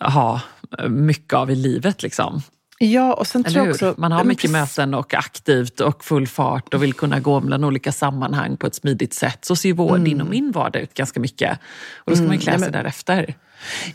ha 0.00 0.40
mycket 0.88 1.32
av 1.32 1.50
i 1.50 1.54
livet. 1.54 2.02
Liksom. 2.02 2.42
Ja, 2.78 3.14
och 3.14 3.26
sen 3.26 3.44
tror 3.44 3.66
jag 3.66 3.74
också, 3.74 3.94
Man 3.98 4.12
har 4.12 4.24
mycket 4.24 4.50
möten 4.50 4.94
och 4.94 5.14
aktivt 5.14 5.80
och 5.80 6.04
full 6.04 6.26
fart 6.26 6.74
och 6.74 6.82
vill 6.82 6.94
kunna 6.94 7.20
gå 7.20 7.40
mellan 7.40 7.64
olika 7.64 7.92
sammanhang 7.92 8.56
på 8.56 8.66
ett 8.66 8.74
smidigt 8.74 9.14
sätt. 9.14 9.44
Så 9.44 9.56
ser 9.56 9.72
vår, 9.72 9.90
mm. 9.90 10.04
din 10.04 10.20
och 10.20 10.26
min 10.26 10.52
vardag 10.52 10.82
ut 10.82 10.94
ganska 10.94 11.20
mycket. 11.20 11.58
Och 11.96 12.10
då 12.10 12.16
ska 12.16 12.24
mm. 12.24 12.28
man 12.28 12.38
klä 12.38 12.52
sig 12.52 12.54
ja, 12.54 12.58
men, 12.58 12.72
därefter. 12.72 13.34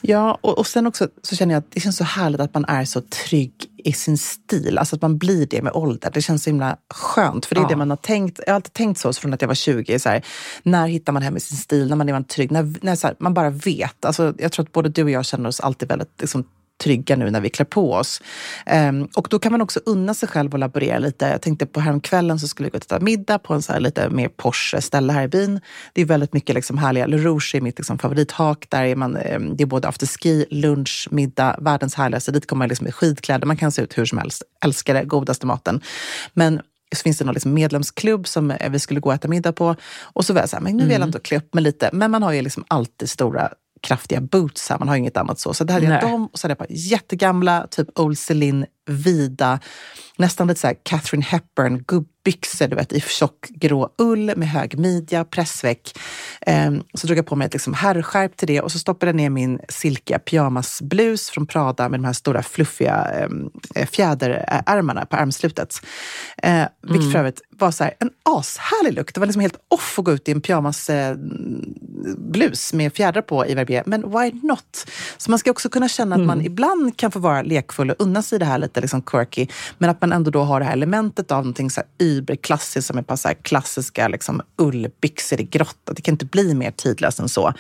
Ja, 0.01 0.37
och, 0.41 0.57
och 0.57 0.67
sen 0.67 0.87
också 0.87 1.07
så 1.21 1.35
känner 1.35 1.53
jag 1.53 1.59
att 1.59 1.71
det 1.71 1.79
känns 1.79 1.97
så 1.97 2.03
härligt 2.03 2.41
att 2.41 2.53
man 2.53 2.65
är 2.65 2.85
så 2.85 3.01
trygg 3.01 3.53
i 3.77 3.93
sin 3.93 4.17
stil. 4.17 4.77
Alltså 4.77 4.95
att 4.95 5.01
man 5.01 5.17
blir 5.17 5.45
det 5.45 5.61
med 5.61 5.73
ålder. 5.73 6.11
Det 6.13 6.21
känns 6.21 6.43
så 6.43 6.49
himla 6.49 6.77
skönt. 6.93 7.45
För 7.45 7.55
det 7.55 7.61
är 7.61 7.63
ja. 7.63 7.69
det 7.69 7.75
man 7.75 7.89
har 7.89 7.97
tänkt. 7.97 8.39
Jag 8.45 8.53
har 8.53 8.55
alltid 8.55 8.73
tänkt 8.73 8.99
så, 8.99 9.13
från 9.13 9.33
att 9.33 9.41
jag 9.41 9.47
var 9.47 9.55
20. 9.55 9.99
Så 9.99 10.09
här, 10.09 10.25
när 10.63 10.87
hittar 10.87 11.13
man 11.13 11.21
hem 11.21 11.37
i 11.37 11.39
sin 11.39 11.57
stil? 11.57 11.89
När 11.89 11.95
man 11.95 12.09
är 12.09 12.23
trygg? 12.23 12.51
När, 12.51 12.73
när 12.81 13.03
här, 13.03 13.15
man 13.19 13.33
bara 13.33 13.49
vet. 13.49 14.05
Alltså, 14.05 14.33
jag 14.37 14.51
tror 14.51 14.65
att 14.65 14.71
både 14.71 14.89
du 14.89 15.03
och 15.03 15.09
jag 15.09 15.25
känner 15.25 15.49
oss 15.49 15.59
alltid 15.59 15.89
väldigt 15.89 16.21
liksom, 16.21 16.45
trygga 16.81 17.15
nu 17.15 17.29
när 17.29 17.41
vi 17.41 17.49
klär 17.49 17.65
på 17.65 17.93
oss. 17.93 18.21
Um, 18.89 19.07
och 19.15 19.27
då 19.29 19.39
kan 19.39 19.51
man 19.51 19.61
också 19.61 19.79
unna 19.85 20.13
sig 20.13 20.29
själv 20.29 20.53
och 20.53 20.59
laborera 20.59 20.99
lite. 20.99 21.25
Jag 21.25 21.41
tänkte 21.41 21.65
på 21.65 21.79
häromkvällen 21.79 22.39
så 22.39 22.47
skulle 22.47 22.67
vi 22.67 22.71
gå 22.71 22.77
och 22.77 22.83
äta 22.83 22.99
middag 22.99 23.39
på 23.39 23.53
en 23.53 23.61
så 23.61 23.79
lite 23.79 24.09
mer 24.09 24.27
Porsche 24.27 24.81
ställe 24.81 25.13
här 25.13 25.23
i 25.23 25.27
byn. 25.27 25.61
Det 25.93 26.01
är 26.01 26.05
väldigt 26.05 26.33
mycket 26.33 26.55
liksom 26.55 26.77
härliga, 26.77 27.05
Le 27.05 27.17
Rouge 27.17 27.55
är 27.55 27.61
mitt 27.61 27.79
liksom 27.79 27.97
favorithak. 27.97 28.65
Där 28.69 28.83
är 28.83 28.95
man, 28.95 29.17
um, 29.17 29.55
det 29.55 29.63
är 29.63 29.67
både 29.67 29.87
afterski, 29.87 30.45
lunch, 30.49 31.07
middag, 31.11 31.55
världens 31.59 31.95
härligaste. 31.95 32.31
Dit 32.31 32.47
kommer 32.47 32.59
man 32.59 32.69
liksom 32.69 32.87
i 32.87 32.91
skidkläder, 32.91 33.45
man 33.45 33.57
kan 33.57 33.71
se 33.71 33.81
ut 33.81 33.97
hur 33.97 34.05
som 34.05 34.17
helst. 34.17 34.43
Älskar 34.65 34.93
det, 34.93 35.03
godaste 35.03 35.45
maten. 35.45 35.81
Men 36.33 36.61
så 36.95 37.03
finns 37.03 37.17
det 37.17 37.25
någon 37.25 37.33
liksom 37.33 37.53
medlemsklubb 37.53 38.27
som 38.27 38.53
vi 38.69 38.79
skulle 38.79 38.99
gå 38.99 39.09
och 39.09 39.15
äta 39.15 39.27
middag 39.27 39.51
på. 39.51 39.75
Och 40.01 40.25
så 40.25 40.33
var 40.33 40.41
jag 40.41 40.49
så 40.49 40.55
här, 40.55 40.63
men 40.63 40.77
nu 40.77 40.83
vill 40.83 40.91
jag 40.91 41.07
inte 41.07 41.19
klä 41.19 41.37
upp 41.37 41.53
mig 41.53 41.63
lite. 41.63 41.89
Men 41.93 42.11
man 42.11 42.23
har 42.23 42.31
ju 42.31 42.41
liksom 42.41 42.63
alltid 42.67 43.09
stora 43.09 43.49
kraftiga 43.81 44.21
boots 44.21 44.69
här. 44.69 44.79
Man 44.79 44.87
har 44.87 44.95
inget 44.95 45.17
annat 45.17 45.39
så. 45.39 45.53
Så 45.53 45.63
det 45.63 45.73
hade 45.73 45.85
jag 45.85 46.01
dem 46.01 46.27
och 46.27 46.39
så 46.39 46.45
hade 46.47 46.51
jag 46.51 46.57
par 46.57 46.67
jättegamla, 46.69 47.67
typ 47.67 47.99
Old 47.99 48.17
Celine, 48.17 48.65
vida, 48.91 49.59
nästan 50.21 50.47
lite 50.47 50.59
så 50.59 50.67
här 50.67 50.75
Catherine 50.83 51.25
Hepburn, 51.25 51.83
gubbbyxor 51.87 52.67
du 52.67 52.75
vet, 52.75 52.93
i 52.93 53.01
tjock 53.01 53.47
grå 53.49 53.89
ull 53.97 54.33
med 54.35 54.49
hög 54.49 54.79
midja, 54.79 55.25
pressväck. 55.25 55.99
Um, 56.47 56.83
så 56.93 57.07
drog 57.07 57.17
jag 57.17 57.25
på 57.25 57.35
mig 57.35 57.45
ett 57.45 57.53
liksom 57.53 57.73
herrskärp 57.73 58.37
till 58.37 58.47
det 58.47 58.61
och 58.61 58.71
så 58.71 58.79
stoppade 58.79 59.09
jag 59.09 59.15
ner 59.15 59.29
min 59.29 59.59
silkiga 59.69 60.19
pyjamasblus 60.19 61.29
från 61.29 61.47
Prada 61.47 61.89
med 61.89 61.99
de 61.99 62.05
här 62.05 62.13
stora 62.13 62.43
fluffiga 62.43 63.25
um, 63.25 63.51
fjäderärmarna 63.91 65.05
på 65.05 65.15
armslutet. 65.15 65.75
Uh, 66.45 66.65
vilket 66.81 67.01
mm. 67.01 67.11
för 67.11 67.19
övrigt 67.19 67.41
var 67.49 67.71
så 67.71 67.83
här, 67.83 67.93
en 67.99 68.09
ashärlig 68.23 68.93
look. 68.93 69.13
Det 69.13 69.19
var 69.19 69.27
liksom 69.27 69.41
helt 69.41 69.59
off 69.67 69.99
att 69.99 70.05
gå 70.05 70.11
ut 70.11 70.27
i 70.27 70.31
en 70.31 70.41
pyjamasblus 70.41 72.73
uh, 72.73 72.77
med 72.77 72.93
fjädrar 72.93 73.21
på 73.21 73.47
i 73.47 73.55
Verbier, 73.55 73.83
men 73.85 74.01
why 74.01 74.31
not? 74.43 74.87
Så 75.17 75.31
man 75.31 75.39
ska 75.39 75.51
också 75.51 75.69
kunna 75.69 75.87
känna 75.87 76.15
att 76.15 76.19
mm. 76.19 76.27
man 76.27 76.45
ibland 76.45 76.97
kan 76.97 77.11
få 77.11 77.19
vara 77.19 77.41
lekfull 77.41 77.89
och 77.89 77.95
unna 77.99 78.21
sig 78.21 78.39
det 78.39 78.45
här 78.45 78.57
lite 78.57 78.80
lite 78.81 78.95
liksom 78.95 79.01
quirky. 79.01 79.47
Men 79.77 79.89
att 79.89 80.01
man 80.01 80.11
ändå 80.13 80.31
då 80.31 80.43
har 80.43 80.59
det 80.59 80.65
här 80.65 80.73
elementet 80.73 81.31
av 81.31 81.37
någonting 81.37 81.69
så 81.69 81.81
här 81.81 82.07
überklassiskt 82.07 82.87
som 82.87 82.97
ett 82.97 83.07
par 83.07 83.15
så 83.15 83.27
här 83.27 83.35
klassiska 83.35 84.07
liksom 84.07 84.41
ullbyxor 84.57 85.41
i 85.41 85.43
grått. 85.43 85.89
Det 85.95 86.01
kan 86.01 86.13
inte 86.13 86.25
bli 86.25 86.53
mer 86.53 86.71
tidlöst 86.71 87.19
än 87.19 87.29
så. 87.29 87.53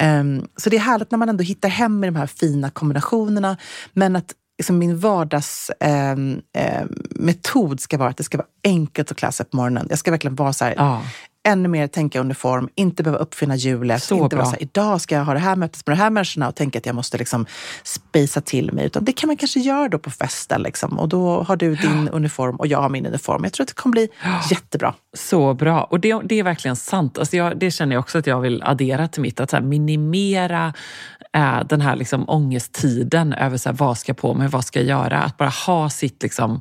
Um, 0.00 0.46
så 0.56 0.70
det 0.70 0.76
är 0.76 0.80
härligt 0.80 1.10
när 1.10 1.18
man 1.18 1.28
ändå 1.28 1.44
hittar 1.44 1.68
hem 1.68 2.04
i 2.04 2.06
de 2.06 2.16
här 2.16 2.26
fina 2.26 2.70
kombinationerna. 2.70 3.56
Men 3.92 4.16
att 4.16 4.32
liksom 4.58 4.78
min 4.78 4.98
vardagsmetod 4.98 5.78
ehm, 5.80 6.42
ehm, 6.52 7.28
eh, 7.28 7.70
eh, 7.70 7.76
ska 7.76 7.98
vara 7.98 8.08
att 8.08 8.16
det 8.16 8.24
ska 8.24 8.38
vara 8.38 8.48
enkelt 8.64 9.10
att 9.10 9.16
klä 9.16 9.32
sig 9.32 9.46
på 9.46 9.56
morgonen. 9.56 9.86
Jag 9.90 9.98
ska 9.98 10.10
verkligen 10.10 10.34
vara 10.34 10.52
så 10.52 10.64
här, 10.64 10.74
ja 10.76 11.02
ännu 11.44 11.68
mer 11.68 11.86
tänka 11.86 12.20
uniform, 12.20 12.68
inte 12.74 13.02
behöva 13.02 13.22
uppfinna 13.22 13.56
hjulet. 13.56 14.02
Så 14.02 14.14
inte 14.14 14.36
bra. 14.36 14.38
vara 14.38 14.46
så 14.46 14.56
här, 14.56 14.62
idag 14.62 15.00
ska 15.00 15.14
jag 15.14 15.24
ha 15.24 15.34
det 15.34 15.40
här 15.40 15.56
mötet 15.56 15.86
med 15.86 15.96
de 15.96 16.00
här 16.00 16.10
människorna 16.10 16.48
och 16.48 16.54
tänka 16.54 16.78
att 16.78 16.86
jag 16.86 16.94
måste 16.94 17.18
liksom 17.18 17.46
spacea 17.82 18.42
till 18.42 18.72
mig. 18.72 18.86
Utan 18.86 19.04
det 19.04 19.12
kan 19.12 19.26
man 19.26 19.36
kanske 19.36 19.60
göra 19.60 19.88
då 19.88 19.98
på 19.98 20.10
festen. 20.10 20.62
Liksom. 20.62 20.98
Och 20.98 21.08
då 21.08 21.42
har 21.42 21.56
du 21.56 21.74
din 21.74 22.06
ja. 22.06 22.12
uniform 22.12 22.56
och 22.56 22.66
jag 22.66 22.78
har 22.78 22.88
min 22.88 23.06
uniform. 23.06 23.44
Jag 23.44 23.52
tror 23.52 23.64
att 23.64 23.68
det 23.68 23.74
kommer 23.74 23.92
bli 23.92 24.08
ja. 24.24 24.40
jättebra. 24.50 24.94
Så 25.16 25.54
bra. 25.54 25.84
Och 25.84 26.00
det, 26.00 26.20
det 26.24 26.38
är 26.38 26.42
verkligen 26.42 26.76
sant. 26.76 27.18
Alltså 27.18 27.36
jag, 27.36 27.58
det 27.58 27.70
känner 27.70 27.94
jag 27.94 28.00
också 28.00 28.18
att 28.18 28.26
jag 28.26 28.40
vill 28.40 28.62
addera 28.62 29.08
till 29.08 29.22
mitt. 29.22 29.40
Att 29.40 29.50
så 29.50 29.60
minimera 29.60 30.74
äh, 31.34 31.60
den 31.66 31.80
här 31.80 31.96
liksom 31.96 32.28
ångesttiden 32.28 33.32
över 33.32 33.56
så 33.56 33.68
här, 33.68 33.76
vad 33.76 33.98
ska 33.98 34.10
jag 34.10 34.16
på 34.16 34.34
mig, 34.34 34.48
vad 34.48 34.64
ska 34.64 34.80
jag 34.80 34.88
göra? 34.88 35.18
Att 35.18 35.36
bara 35.36 35.48
ha 35.48 35.90
sitt, 35.90 36.22
liksom, 36.22 36.60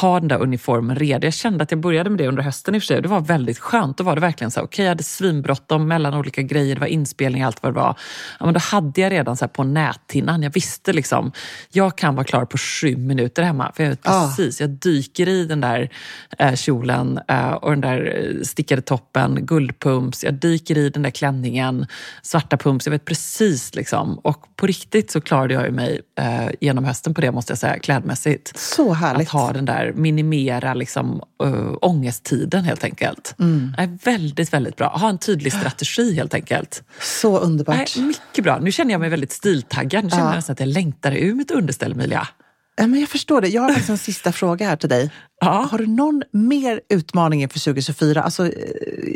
ha 0.00 0.20
den 0.20 0.28
där 0.28 0.42
uniformen 0.42 0.96
redo. 0.96 1.26
Jag 1.26 1.34
kände 1.34 1.62
att 1.62 1.70
jag 1.70 1.80
började 1.80 2.10
med 2.10 2.18
det 2.18 2.28
under 2.28 2.42
hösten 2.42 2.74
i 2.74 2.78
och 2.78 2.82
för 2.82 2.86
sig. 2.86 3.02
Det 3.02 3.08
var 3.08 3.20
väldigt 3.20 3.58
skönt. 3.58 3.96
Då 3.96 4.04
var 4.04 4.14
det 4.14 4.19
verkligen 4.20 4.50
så 4.50 4.60
okej, 4.60 4.66
okay, 4.66 4.84
jag 4.84 4.90
hade 4.90 5.02
svinbråttom 5.02 5.88
mellan 5.88 6.14
olika 6.14 6.42
grejer, 6.42 6.74
det 6.74 6.80
var 6.80 6.86
inspelning, 6.86 7.42
allt 7.42 7.62
vad 7.62 7.72
det 7.72 7.76
var. 7.76 7.98
Ja, 8.38 8.44
men 8.44 8.54
då 8.54 8.60
hade 8.60 9.00
jag 9.00 9.12
redan 9.12 9.36
så 9.36 9.48
på 9.48 9.64
näthinnan, 9.64 10.42
jag 10.42 10.50
visste 10.50 10.92
liksom, 10.92 11.32
jag 11.72 11.98
kan 11.98 12.14
vara 12.14 12.24
klar 12.24 12.44
på 12.44 12.58
sju 12.58 12.96
minuter 12.96 13.42
hemma. 13.42 13.72
För 13.74 13.82
jag 13.82 13.90
vet 13.90 14.02
precis, 14.02 14.60
jag 14.60 14.70
dyker 14.70 15.28
i 15.28 15.44
den 15.44 15.60
där 15.60 15.90
eh, 16.38 16.54
kjolen 16.54 17.20
eh, 17.28 17.50
och 17.50 17.70
den 17.70 17.80
där 17.80 18.16
eh, 18.16 18.42
stickade 18.42 18.82
toppen, 18.82 19.46
guldpumps, 19.46 20.24
jag 20.24 20.34
dyker 20.34 20.78
i 20.78 20.90
den 20.90 21.02
där 21.02 21.10
klänningen, 21.10 21.86
svarta 22.22 22.56
pumps, 22.56 22.86
jag 22.86 22.92
vet 22.92 23.04
precis 23.04 23.74
liksom. 23.74 24.18
Och 24.18 24.56
på 24.56 24.66
riktigt 24.66 25.10
så 25.10 25.20
klarade 25.20 25.54
jag 25.54 25.72
mig 25.72 26.00
eh, 26.18 26.50
genom 26.60 26.84
hösten 26.84 27.14
på 27.14 27.20
det 27.20 27.32
måste 27.32 27.50
jag 27.50 27.58
säga, 27.58 27.78
klädmässigt. 27.78 28.58
Så 28.58 28.92
härligt. 28.92 29.28
Att 29.28 29.32
ha 29.32 29.52
den 29.52 29.64
där, 29.64 29.92
minimera 29.96 30.74
liksom, 30.74 31.22
uh, 31.44 31.76
ångesttiden 31.80 32.64
helt 32.64 32.84
enkelt. 32.84 33.34
Mm 33.38 33.74
väldigt, 34.12 34.52
väldigt 34.52 34.76
bra. 34.76 34.88
Ha 34.88 35.08
en 35.08 35.18
tydlig 35.18 35.52
strategi 35.52 36.14
helt 36.14 36.34
enkelt. 36.34 36.82
Så 37.00 37.38
underbart. 37.38 37.96
Nej, 37.96 38.06
mycket 38.06 38.44
bra. 38.44 38.58
Nu 38.58 38.72
känner 38.72 38.92
jag 38.92 39.00
mig 39.00 39.08
väldigt 39.10 39.32
stiltaggad. 39.32 40.04
Nu 40.04 40.10
känner 40.10 40.22
ja. 40.22 40.28
jag 40.28 40.36
nästan 40.36 40.52
att 40.52 40.60
jag 40.60 40.68
längtar 40.68 41.12
ur 41.12 41.34
mitt 41.34 41.50
underställ, 41.50 41.92
Emilia. 41.92 42.28
Men 42.76 43.00
jag 43.00 43.08
förstår 43.08 43.40
det. 43.40 43.48
Jag 43.48 43.62
har 43.62 43.68
faktiskt 43.68 43.90
en 43.90 43.98
sista 43.98 44.32
fråga 44.32 44.68
här 44.68 44.76
till 44.76 44.88
dig. 44.88 45.10
Ja. 45.40 45.68
Har 45.70 45.78
du 45.78 45.86
någon 45.86 46.22
mer 46.32 46.80
utmaning 46.88 47.42
inför 47.42 47.58
2024? 47.58 48.22
Alltså 48.22 48.46
eh, 48.46 48.52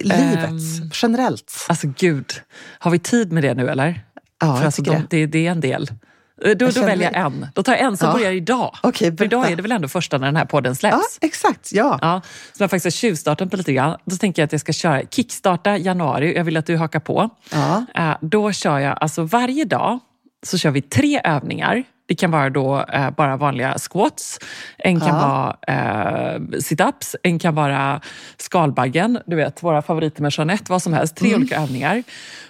livet, 0.04 0.50
um, 0.50 0.90
generellt? 0.92 1.66
Alltså 1.68 1.86
gud, 1.98 2.32
har 2.78 2.90
vi 2.90 2.98
tid 2.98 3.32
med 3.32 3.42
det 3.42 3.54
nu 3.54 3.68
eller? 3.68 4.04
Ja, 4.40 4.56
För 4.56 4.64
alltså, 4.64 4.82
de, 4.82 5.06
det. 5.10 5.26
det. 5.26 5.46
är 5.46 5.50
en 5.50 5.60
del. 5.60 5.90
Eh, 6.42 6.50
då, 6.50 6.68
då 6.68 6.80
väljer 6.80 7.12
jag 7.12 7.26
en. 7.26 7.46
Då 7.54 7.62
tar 7.62 7.72
jag 7.72 7.82
en 7.82 7.96
som 7.96 8.08
ja. 8.08 8.14
börjar 8.14 8.32
idag. 8.32 8.76
Okay, 8.82 9.16
För 9.16 9.24
idag 9.24 9.50
är 9.50 9.56
det 9.56 9.62
väl 9.62 9.72
ändå 9.72 9.88
första 9.88 10.18
när 10.18 10.26
den 10.26 10.36
här 10.36 10.44
podden 10.44 10.76
släpps? 10.76 11.18
Ja, 11.20 11.26
exakt. 11.26 11.72
Ja. 11.72 11.98
Ja, 12.02 12.20
så 12.52 12.62
jag 12.62 12.70
faktiskt 12.70 12.84
har 12.84 12.90
tjuvstartat 12.90 13.50
på 13.50 13.56
lite 13.56 13.72
grann. 13.72 13.98
Då 14.04 14.16
tänker 14.16 14.42
jag 14.42 14.44
att 14.46 14.52
jag 14.52 14.60
ska 14.60 14.72
köra 14.72 15.02
kickstarta 15.10 15.78
januari. 15.78 16.36
Jag 16.36 16.44
vill 16.44 16.56
att 16.56 16.66
du 16.66 16.76
hakar 16.76 17.00
på. 17.00 17.30
Ja. 17.52 17.84
Eh, 17.94 18.16
då 18.20 18.52
kör 18.52 18.78
jag 18.78 18.98
alltså 19.00 19.22
varje 19.22 19.64
dag 19.64 19.98
så 20.46 20.58
kör 20.58 20.70
vi 20.70 20.82
tre 20.82 21.20
övningar 21.24 21.84
det 22.06 22.14
kan 22.14 22.30
vara 22.30 22.50
då 22.50 22.84
eh, 22.92 23.10
bara 23.10 23.36
vanliga 23.36 23.76
squats, 23.78 24.38
en 24.78 25.00
kan 25.00 25.08
ja. 25.08 25.56
vara 25.68 25.76
eh, 25.76 26.58
situps, 26.60 27.16
en 27.22 27.38
kan 27.38 27.54
vara 27.54 28.00
skalbaggen, 28.36 29.18
du 29.26 29.36
vet 29.36 29.62
våra 29.62 29.82
favoriter 29.82 30.22
med 30.22 30.32
Jeanette, 30.32 30.72
vad 30.72 30.82
som 30.82 30.92
helst. 30.92 31.16
Tre 31.16 31.28
mm. 31.28 31.40
olika 31.40 31.56
övningar. 31.62 32.02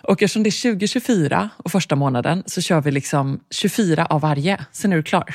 Och 0.03 0.23
eftersom 0.23 0.43
det 0.43 0.49
är 0.49 0.73
2024 0.73 1.51
och 1.57 1.73
första 1.73 1.97
månaden 1.97 2.43
så 2.47 2.61
kör 2.61 2.81
vi 2.81 2.91
liksom 2.91 3.41
24 3.51 4.07
av 4.07 4.21
varje. 4.21 4.65
Sen 4.73 4.93
är 4.93 4.97
du 4.97 5.03
klar. 5.03 5.35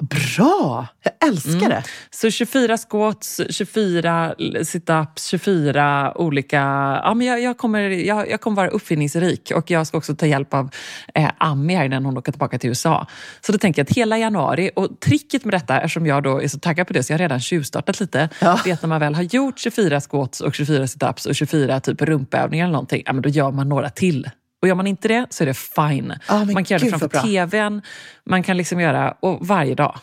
Bra! 0.00 0.86
Jag 1.02 1.28
älskar 1.28 1.52
mm. 1.52 1.68
det. 1.68 1.82
Så 2.10 2.30
24 2.30 2.78
squats, 2.78 3.40
24 3.50 4.34
situps, 4.64 5.26
24 5.26 6.12
olika... 6.18 6.58
Ja, 7.04 7.14
men 7.14 7.26
jag, 7.26 7.40
jag, 7.40 7.58
kommer, 7.58 7.80
jag, 7.80 8.30
jag 8.30 8.40
kommer 8.40 8.56
vara 8.56 8.68
uppfinningsrik 8.68 9.52
och 9.54 9.70
jag 9.70 9.86
ska 9.86 9.98
också 9.98 10.14
ta 10.14 10.26
hjälp 10.26 10.54
av 10.54 10.70
eh, 11.14 11.30
Ami 11.38 11.74
här 11.74 11.88
när 11.88 12.00
hon 12.00 12.18
åker 12.18 12.32
tillbaka 12.32 12.58
till 12.58 12.68
USA. 12.68 13.06
Så 13.40 13.52
då 13.52 13.58
tänker 13.58 13.80
jag 13.80 13.84
att 13.90 13.96
hela 13.96 14.18
januari, 14.18 14.70
och 14.76 15.00
tricket 15.00 15.44
med 15.44 15.54
detta, 15.54 15.76
eftersom 15.76 16.06
jag 16.06 16.22
då 16.22 16.42
är 16.42 16.48
så 16.48 16.58
taggad 16.58 16.86
på 16.86 16.92
det 16.92 17.02
så 17.02 17.12
jag 17.12 17.18
har 17.18 17.22
redan 17.22 17.40
tjuvstartat 17.40 18.00
lite, 18.00 18.28
ja. 18.40 18.60
det 18.64 18.70
är 18.70 18.74
att 18.74 18.82
när 18.82 18.88
man 18.88 19.00
väl 19.00 19.14
har 19.14 19.22
gjort 19.22 19.58
24 19.58 20.00
squats 20.00 20.40
och 20.40 20.54
24 20.54 20.86
situps 20.86 21.26
och 21.26 21.34
24 21.34 21.80
typ 21.80 22.02
rumpövningar 22.02 22.64
eller 22.64 22.72
någonting, 22.72 23.02
ja, 23.06 23.12
men 23.12 23.22
då 23.22 23.28
gör 23.28 23.50
man 23.50 23.68
några 23.68 23.90
till. 23.90 24.30
Och 24.62 24.68
gör 24.68 24.74
man 24.74 24.86
inte 24.86 25.08
det 25.08 25.26
så 25.30 25.44
är 25.44 25.46
det 25.46 25.54
fine. 25.54 26.14
Ah, 26.26 26.44
man 26.44 26.64
kan 26.64 26.78
göra 26.78 26.84
det 26.84 26.98
framför 26.98 27.22
tvn, 27.22 27.82
man 28.26 28.42
kan 28.42 28.56
liksom 28.56 28.80
göra 28.80 29.16
och 29.20 29.46
varje 29.46 29.74
dag. 29.74 29.98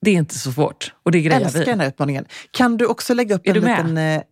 Det 0.00 0.10
är 0.10 0.14
inte 0.14 0.38
så 0.38 0.52
svårt. 0.52 0.92
Och 1.02 1.12
det 1.12 1.20
grejer 1.20 1.40
Jag 1.40 1.46
älskar 1.46 1.64
den 1.64 1.80
här 1.80 1.88
utmaningen. 1.88 2.24
Kan 2.50 2.76
du 2.76 2.86
också 2.86 3.14
lägga 3.14 3.34
upp 3.34 3.46
är 3.46 3.56
en 3.56 3.60
liten... 3.60 3.98
Eh, 3.98 4.22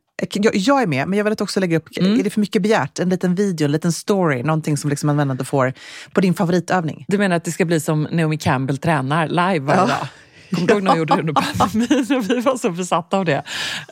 jag, 0.52 0.82
är 0.82 0.86
med, 0.86 1.08
men 1.08 1.16
jag 1.16 1.24
vill 1.24 1.36
också 1.40 1.60
lägga 1.60 1.76
upp, 1.76 1.98
mm. 1.98 2.20
är 2.20 2.24
det 2.24 2.30
för 2.30 2.40
mycket 2.40 2.62
begärt? 2.62 2.98
En 2.98 3.08
liten 3.08 3.34
video, 3.34 3.64
en 3.64 3.72
liten 3.72 3.92
story, 3.92 4.42
någonting 4.42 4.76
som 4.76 4.90
liksom 4.90 5.08
användare 5.08 5.44
får 5.44 5.72
på 6.12 6.20
din 6.20 6.34
favoritövning. 6.34 7.04
Du 7.08 7.18
menar 7.18 7.36
att 7.36 7.44
det 7.44 7.52
ska 7.52 7.64
bli 7.64 7.80
som 7.80 8.08
Naomi 8.10 8.38
Campbell 8.38 8.78
tränar 8.78 9.28
live 9.28 9.58
varje 9.58 9.80
ja. 9.80 9.86
dag? 9.86 10.08
Kommer 10.56 10.68
du 10.68 10.74
ihåg 10.74 10.82
när 10.82 10.90
jag 10.90 10.98
gjorde 10.98 11.14
det 11.14 11.20
under 11.20 11.32
pandemin 11.32 12.24
vi 12.28 12.40
var 12.40 12.56
så 12.56 12.70
besatta 12.70 13.18
av 13.18 13.24
det? 13.24 13.42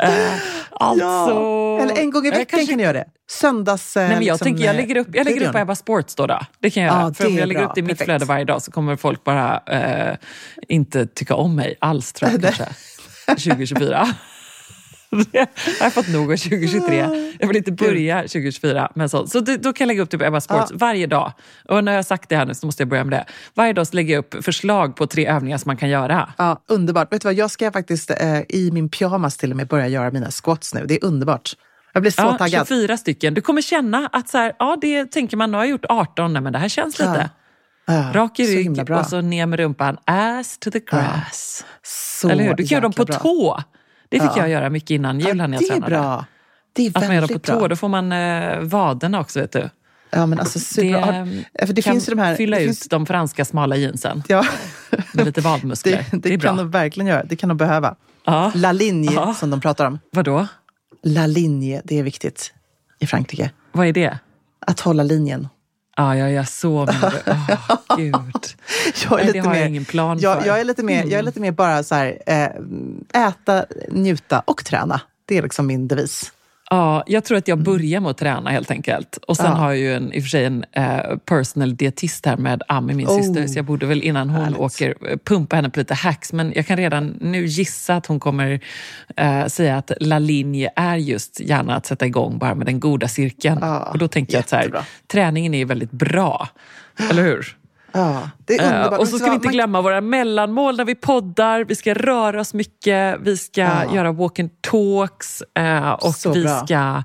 Uh, 0.03 0.11
alltså... 0.71 1.05
Ja. 1.05 1.81
Eller 1.81 1.99
en 1.99 2.11
gång 2.11 2.27
i 2.27 2.31
veckan 2.31 2.47
kanske... 2.47 2.67
kan 2.67 2.79
du 2.79 2.85
göra 2.85 2.93
det. 2.93 3.05
Söndags... 3.31 3.97
Nej, 3.97 4.09
men 4.09 4.15
jag 4.15 4.21
liksom, 4.21 4.45
tänker, 4.45 4.65
jag 4.65 4.77
lägger 4.77 4.97
upp, 4.97 5.09
jag 5.13 5.25
lägger 5.25 5.47
upp 5.47 5.53
på 5.53 5.59
Ebba 5.59 5.75
Sports 5.75 6.15
då. 6.15 6.27
då. 6.27 6.41
Det 6.61 6.71
kan 6.71 6.83
jag 6.83 6.95
göra. 6.95 7.15
För 7.15 7.27
om 7.27 7.37
jag 7.37 7.49
lägger 7.49 7.61
bra. 7.61 7.69
upp 7.69 7.75
det 7.75 7.81
i 7.81 7.83
mitt 7.83 8.03
flöde 8.03 8.25
varje 8.25 8.45
dag 8.45 8.63
så 8.63 8.71
kommer 8.71 8.97
folk 8.97 9.25
bara 9.25 9.63
uh, 10.11 10.17
inte 10.69 11.07
tycka 11.07 11.35
om 11.35 11.57
mig 11.57 11.77
alls 11.79 12.13
tror 12.13 12.31
jag 12.31 12.43
kanske. 12.55 12.67
2024. 13.27 14.09
jag 15.33 15.47
har 15.81 15.91
fått 15.91 16.09
nog 16.09 16.33
av 16.33 16.37
2023. 16.37 17.35
Jag 17.39 17.49
vill 17.49 17.57
inte 17.57 17.73
börja 17.73 18.21
2024 18.21 18.93
med 18.95 19.11
sånt. 19.11 19.31
Så 19.31 19.41
då, 19.41 19.73
kan 19.73 19.85
jag 19.85 19.87
lägga 19.87 20.03
upp 20.03 20.11
det 20.11 20.19
på 20.19 20.25
Ebba 20.25 20.41
Sports 20.41 20.71
ja. 20.71 20.77
varje 20.79 21.07
dag. 21.07 21.33
Och 21.69 21.85
när 21.85 21.93
jag 21.93 21.99
har 21.99 22.03
sagt 22.03 22.29
det 22.29 22.37
här 22.37 22.47
nu 22.47 22.55
så 22.55 22.67
måste 22.67 22.83
jag 22.83 22.89
börja 22.89 23.05
med 23.05 23.19
det. 23.19 23.25
Varje 23.55 23.73
dag 23.73 23.87
så 23.87 23.97
lägger 23.97 24.15
jag 24.15 24.19
upp 24.19 24.45
förslag 24.45 24.97
på 24.97 25.07
tre 25.07 25.27
övningar 25.27 25.59
som 25.59 25.69
man 25.69 25.77
kan 25.77 25.89
göra. 25.89 26.33
Ja, 26.39 26.63
underbart. 26.69 27.13
Vet 27.13 27.23
du 27.23 27.29
vad, 27.29 27.35
jag 27.35 27.51
ska 27.51 27.73
faktiskt 27.73 28.11
eh, 28.11 28.41
i 28.49 28.71
min 28.73 28.89
pyjamas 28.89 29.37
till 29.37 29.51
och 29.51 29.57
med 29.57 29.67
börja 29.67 29.89
göra 29.89 30.11
mina 30.11 30.31
squats 30.31 30.75
nu. 30.75 30.87
Det 30.87 30.95
är 30.95 31.05
underbart. 31.05 31.57
Jag 31.93 32.03
blir 32.03 32.11
så 32.11 32.23
ja, 32.23 32.39
taggad. 32.39 32.69
24 32.69 32.97
stycken. 32.97 33.35
Du 33.35 33.41
kommer 33.41 33.63
känna 33.63 34.09
att 34.13 34.29
så 34.29 34.39
här, 34.39 34.53
ja, 34.59 34.79
det 34.81 35.07
tänker 35.07 35.37
man, 35.37 35.51
nu 35.51 35.57
har 35.57 35.65
jag 35.65 35.71
gjort 35.71 35.85
18, 35.89 36.33
nej, 36.33 36.43
men 36.43 36.53
det 36.53 36.59
här 36.59 36.69
känns 36.69 36.99
lite. 36.99 37.31
Ja. 37.87 38.11
Rak 38.15 38.41
i 38.41 38.57
rygg 38.57 38.91
och 38.91 39.07
så 39.07 39.21
ner 39.21 39.47
med 39.47 39.59
rumpan. 39.59 39.97
Ass 40.05 40.59
to 40.59 40.71
the 40.71 40.81
grass. 40.81 41.65
Ja. 42.23 42.31
Eller 42.31 42.45
hur? 42.45 42.55
Du 42.55 42.63
kan 42.63 42.77
göra 42.77 42.81
dem 42.81 42.93
på 42.93 43.05
bra. 43.05 43.19
tå. 43.19 43.63
Det 44.19 44.21
fick 44.21 44.37
ja. 44.37 44.39
jag 44.39 44.49
göra 44.49 44.71
mycket 44.71 44.91
innan 44.91 45.21
jul 45.21 45.37
när 45.37 45.49
jag 45.49 45.67
tränade. 45.67 45.81
Det 45.81 45.97
är 45.97 46.01
bra. 46.01 46.25
Det 46.73 46.87
är 46.87 46.89
att 46.89 47.07
man 47.07 47.15
gör 47.15 47.21
dem 47.21 47.29
på 47.29 47.39
tå, 47.39 47.69
då 47.69 47.77
får 47.77 47.89
man 47.89 48.13
eh, 48.13 48.61
vaderna 48.61 49.21
också 49.21 49.41
vet 49.41 49.53
du. 49.53 49.71
Ja 50.11 50.27
men 50.27 50.39
alltså 50.41 50.59
superbra. 50.59 51.27
Det, 51.53 51.73
det 51.73 51.83
kan 51.83 51.93
finns 51.93 52.07
de 52.07 52.19
här, 52.19 52.37
fylla 52.37 52.59
ut 52.59 52.65
finns... 52.65 52.89
de 52.89 53.07
franska 53.07 53.45
smala 53.45 53.77
jeansen. 53.77 54.23
Ja. 54.29 54.47
Med 55.13 55.27
lite 55.27 55.41
vadmuskler. 55.41 55.93
Det, 56.11 56.17
det, 56.19 56.29
det 56.29 56.41
kan 56.41 56.57
de 56.57 56.71
verkligen 56.71 57.07
göra. 57.07 57.25
Det 57.25 57.37
kan 57.37 57.49
de 57.49 57.57
behöva. 57.57 57.97
Ja. 58.25 58.53
La 58.55 58.73
ligne 58.73 59.13
ja. 59.13 59.35
som 59.35 59.51
de 59.51 59.61
pratar 59.61 59.87
om. 59.87 59.99
Vadå? 60.13 60.47
La 61.03 61.27
ligne, 61.27 61.81
det 61.85 61.99
är 61.99 62.03
viktigt 62.03 62.55
i 63.01 63.07
Frankrike. 63.07 63.51
Vad 63.73 63.87
är 63.87 63.93
det? 63.93 64.19
Att 64.67 64.81
hålla 64.81 65.03
linjen. 65.03 65.49
Ja, 65.97 66.17
ja, 66.17 66.29
jag 66.29 66.49
så 66.49 66.85
du. 66.85 66.93
Oh, 66.93 67.97
gud. 67.97 68.15
jag 69.05 69.21
är 69.21 69.25
Nej, 69.25 69.33
det 69.33 69.39
har 69.39 69.51
mer, 69.51 69.59
jag 69.59 69.69
ingen 69.69 69.85
plan 69.85 70.19
jag, 70.19 70.41
för. 70.41 70.49
Jag 70.49 70.61
är, 70.61 70.65
lite 70.65 70.83
mer, 70.83 70.95
jag 70.95 71.07
är 71.07 71.13
mm. 71.13 71.25
lite 71.25 71.41
mer 71.41 71.53
bara 71.53 71.83
så 71.83 71.95
här, 71.95 72.19
äh, 72.27 73.27
äta, 73.29 73.67
njuta 73.89 74.41
och 74.41 74.65
träna. 74.65 75.01
Det 75.27 75.39
är 75.39 75.43
liksom 75.43 75.67
min 75.67 75.89
devis. 75.89 76.33
Ja, 76.71 77.05
jag 77.07 77.25
tror 77.25 77.39
att 77.39 77.49
jag 77.49 77.63
börjar 77.63 78.01
med 78.01 78.11
att 78.11 78.19
träna 78.19 78.51
helt 78.51 78.71
enkelt. 78.71 79.17
Och 79.17 79.37
sen 79.37 79.47
ja. 79.47 79.53
har 79.53 79.69
jag 79.69 79.79
ju 79.79 79.95
en, 79.95 80.13
i 80.13 80.19
och 80.19 80.23
för 80.23 80.29
sig 80.29 80.45
en 80.45 80.65
eh, 80.73 81.17
personal 81.25 81.77
dietist 81.77 82.27
här 82.27 82.37
med 82.37 82.63
Ami, 82.69 82.95
min 82.95 83.07
oh. 83.07 83.17
syster. 83.17 83.47
Så 83.47 83.59
jag 83.59 83.65
borde 83.65 83.87
väl 83.87 84.03
innan 84.03 84.31
hon 84.31 84.45
Härligt. 84.45 84.59
åker 84.59 84.95
eh, 85.09 85.17
pumpa 85.25 85.57
henne 85.57 85.71
på 85.71 85.79
lite 85.79 85.95
hacks. 85.95 86.33
Men 86.33 86.53
jag 86.57 86.67
kan 86.67 86.77
redan 86.77 87.17
nu 87.21 87.47
gissa 87.47 87.97
att 87.97 88.07
hon 88.07 88.21
kommer 88.21 88.61
eh, 89.17 89.47
säga 89.47 89.77
att 89.77 89.93
la 90.01 90.19
linje 90.19 90.71
är 90.77 90.97
just 90.97 91.41
gärna 91.41 91.77
att 91.77 91.87
sätta 91.87 92.07
igång 92.07 92.39
bara 92.39 92.55
med 92.55 92.67
den 92.67 92.81
goda 92.81 93.09
cirkeln. 93.09 93.59
Ja, 93.63 93.91
och 93.93 93.99
då 93.99 94.09
tänker 94.09 94.35
jag 94.35 94.41
att 94.41 94.49
så 94.49 94.57
här, 94.57 94.85
träningen 95.07 95.55
är 95.55 95.65
väldigt 95.65 95.91
bra. 95.91 96.49
Eller 97.11 97.23
hur? 97.23 97.57
Ja, 97.95 98.31
det 98.45 98.57
är 98.57 98.67
underbart. 98.67 98.93
Uh, 98.93 98.99
och 98.99 99.09
så 99.09 99.19
ska 99.19 99.29
vi 99.29 99.35
inte 99.35 99.49
glömma 99.49 99.83
våra 99.83 100.01
mellanmål 100.01 100.77
när 100.77 100.85
vi 100.85 100.95
poddar. 100.95 101.65
Vi 101.65 101.75
ska 101.75 101.95
röra 101.95 102.41
oss 102.41 102.55
mycket, 102.55 103.21
vi 103.21 103.37
ska 103.37 103.61
ja. 103.61 103.95
göra 103.95 104.13
walk 104.13 104.39
and 104.39 104.51
talks 104.61 105.43
uh, 105.59 105.91
och 105.91 106.15
så 106.15 106.33
vi 106.33 106.43
bra. 106.43 106.67
ska 106.67 107.03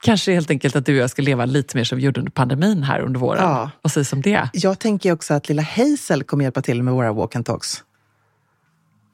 kanske 0.00 0.32
helt 0.32 0.50
enkelt 0.50 0.76
att 0.76 0.86
du 0.86 0.96
och 0.96 1.02
jag 1.02 1.10
ska 1.10 1.22
leva 1.22 1.44
lite 1.44 1.76
mer 1.76 1.84
som 1.84 1.98
vi 1.98 2.04
gjorde 2.04 2.20
under 2.20 2.32
pandemin 2.32 2.82
här 2.82 3.00
under 3.00 3.20
våren. 3.20 3.42
Ja. 3.44 3.70
Vad 3.82 3.92
sägs 3.92 4.12
om 4.12 4.22
det? 4.22 4.48
Jag 4.52 4.78
tänker 4.78 5.12
också 5.12 5.34
att 5.34 5.48
lilla 5.48 5.62
Hazel 5.62 6.24
kommer 6.24 6.44
hjälpa 6.44 6.62
till 6.62 6.82
med 6.82 6.94
våra 6.94 7.12
walk 7.12 7.36
and 7.36 7.46
talks. 7.46 7.82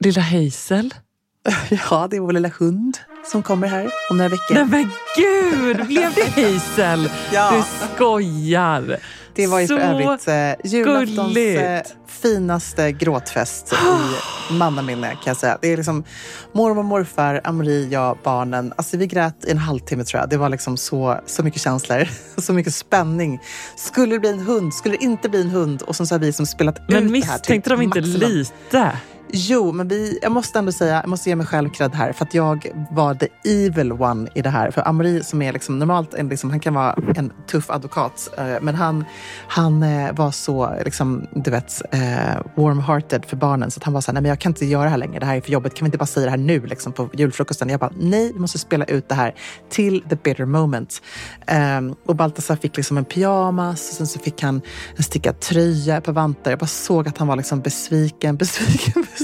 Lilla 0.01 0.21
Hazel? 0.21 0.95
Ja, 1.91 2.09
det 2.11 2.17
är 2.17 2.21
vår 2.21 2.33
lilla 2.33 2.51
hund 2.59 2.99
som 3.25 3.43
kommer 3.43 3.69
här 3.69 3.91
om 4.11 4.17
några 4.17 4.29
veckor. 4.29 4.55
Nej 4.55 4.65
men 4.65 4.91
gud, 5.17 5.87
blev 5.87 6.15
det 6.15 6.43
Hazel? 6.43 7.11
Ja. 7.33 7.53
Du 7.57 7.87
skojar. 7.95 8.99
Det 9.35 9.47
var 9.47 9.61
ju 9.61 9.67
Så 9.67 9.77
för 9.79 9.83
övrigt 9.85 10.29
eh, 10.29 10.73
julaftons 10.73 11.37
eh, 11.37 11.83
finaste 12.07 12.93
gråtfest 12.93 13.73
i 13.73 13.77
mannaminne 14.53 15.09
kan 15.09 15.21
jag 15.27 15.37
säga. 15.37 15.59
Det 15.63 15.73
är 15.73 15.77
liksom 15.77 16.05
mormor, 16.53 16.83
morfar, 16.83 17.41
Amri, 17.45 17.89
jag, 17.91 18.19
barnen. 18.25 18.73
Alltså 18.77 18.97
vi 18.97 19.07
grät 19.07 19.45
i 19.47 19.51
en 19.51 19.59
halvtimme 19.59 20.05
tror 20.05 20.21
jag. 20.21 20.31
Det 20.31 20.37
var 20.37 20.49
liksom 20.49 20.77
så, 20.77 21.21
så 21.27 21.43
mycket 21.43 21.61
känslor, 21.61 22.09
så 22.41 22.53
mycket 22.53 22.75
spänning. 22.75 23.41
Skulle 23.77 24.15
det 24.15 24.19
bli 24.19 24.31
en 24.31 24.41
hund? 24.41 24.75
Skulle 24.75 24.97
det 24.97 25.05
inte 25.05 25.29
bli 25.29 25.41
en 25.41 25.51
hund? 25.51 25.83
Och 25.83 25.97
sen 25.97 26.07
så 26.07 26.15
har 26.15 26.21
vi 26.21 26.27
liksom 26.27 26.47
spelat 26.47 26.77
ut 26.77 26.83
Men 26.89 26.89
det 26.89 27.01
här 27.01 27.09
till 27.09 27.13
misstänkte 27.13 27.71
de 27.71 27.83
inte 27.83 28.01
maximum. 28.01 28.31
lite? 28.31 28.93
Jo, 29.37 29.73
men 29.73 29.89
vi, 29.89 30.19
jag 30.23 30.33
måste 30.33 30.59
ändå 30.59 30.73
säga, 30.73 30.95
jag 30.95 31.09
måste 31.09 31.29
ge 31.29 31.37
mig 31.37 31.47
själv 31.47 31.71
cred 31.71 31.95
här 31.95 32.13
för 32.13 32.25
att 32.25 32.35
jag 32.35 32.87
var 32.91 33.15
the 33.15 33.29
evil 33.45 33.93
one 33.93 34.31
i 34.35 34.43
det 34.43 34.51
här. 34.51 34.71
För 34.71 34.89
Amri 34.89 35.25
som 35.25 35.43
är 35.43 35.53
liksom 35.53 35.79
normalt, 35.79 36.15
en, 36.15 36.29
liksom, 36.29 36.51
han 36.51 36.61
kan 36.61 36.75
vara 36.75 36.97
en 37.17 37.33
tuff 37.47 37.71
advokat, 37.71 38.35
eh, 38.39 38.57
men 38.61 38.75
han, 38.75 39.05
han 39.49 39.83
eh, 39.83 40.13
var 40.13 40.31
så, 40.31 40.77
liksom, 40.85 41.27
du 41.33 41.51
vet, 41.51 41.83
eh, 41.91 42.01
warm-hearted 42.55 43.27
för 43.27 43.37
barnen 43.37 43.71
så 43.71 43.79
att 43.79 43.85
han 43.85 43.95
var 43.95 44.01
så 44.01 44.11
här, 44.11 44.13
nej 44.13 44.23
men 44.23 44.29
jag 44.29 44.39
kan 44.39 44.51
inte 44.51 44.67
göra 44.67 44.85
det 44.85 44.91
här 44.91 44.97
längre, 44.97 45.19
det 45.19 45.27
här 45.27 45.37
är 45.37 45.41
för 45.41 45.51
jobbigt, 45.51 45.75
kan 45.75 45.85
vi 45.85 45.89
inte 45.89 45.99
bara 45.99 46.07
säga 46.07 46.25
det 46.25 46.31
här 46.31 46.39
nu 46.39 46.67
liksom, 46.67 46.93
på 46.93 47.11
julfrukosten? 47.13 47.69
Jag 47.69 47.81
bara, 47.81 47.93
nej, 48.01 48.33
vi 48.33 48.41
måste 48.41 48.59
spela 48.59 48.85
ut 48.85 49.09
det 49.09 49.15
här 49.15 49.35
till 49.71 50.03
the 50.09 50.17
bitter 50.17 50.45
moment. 50.45 51.03
Ehm, 51.47 51.95
och 52.07 52.17
Baltasar 52.17 52.57
fick 52.57 52.77
liksom 52.77 52.97
en 52.97 53.05
pyjamas 53.05 53.91
och 53.91 53.97
sen 53.97 54.07
så 54.07 54.19
fick 54.19 54.43
han 54.43 54.61
en 54.97 55.03
stickad 55.03 55.41
tröja 55.41 56.01
på 56.01 56.13
vantar. 56.13 56.51
Jag 56.51 56.59
bara 56.59 56.67
såg 56.67 57.09
att 57.09 57.19
han 57.19 57.29
var 57.29 57.37
liksom 57.37 57.61
besviken, 57.61 58.37
besviken, 58.45 59.03
besviken. 59.03 59.24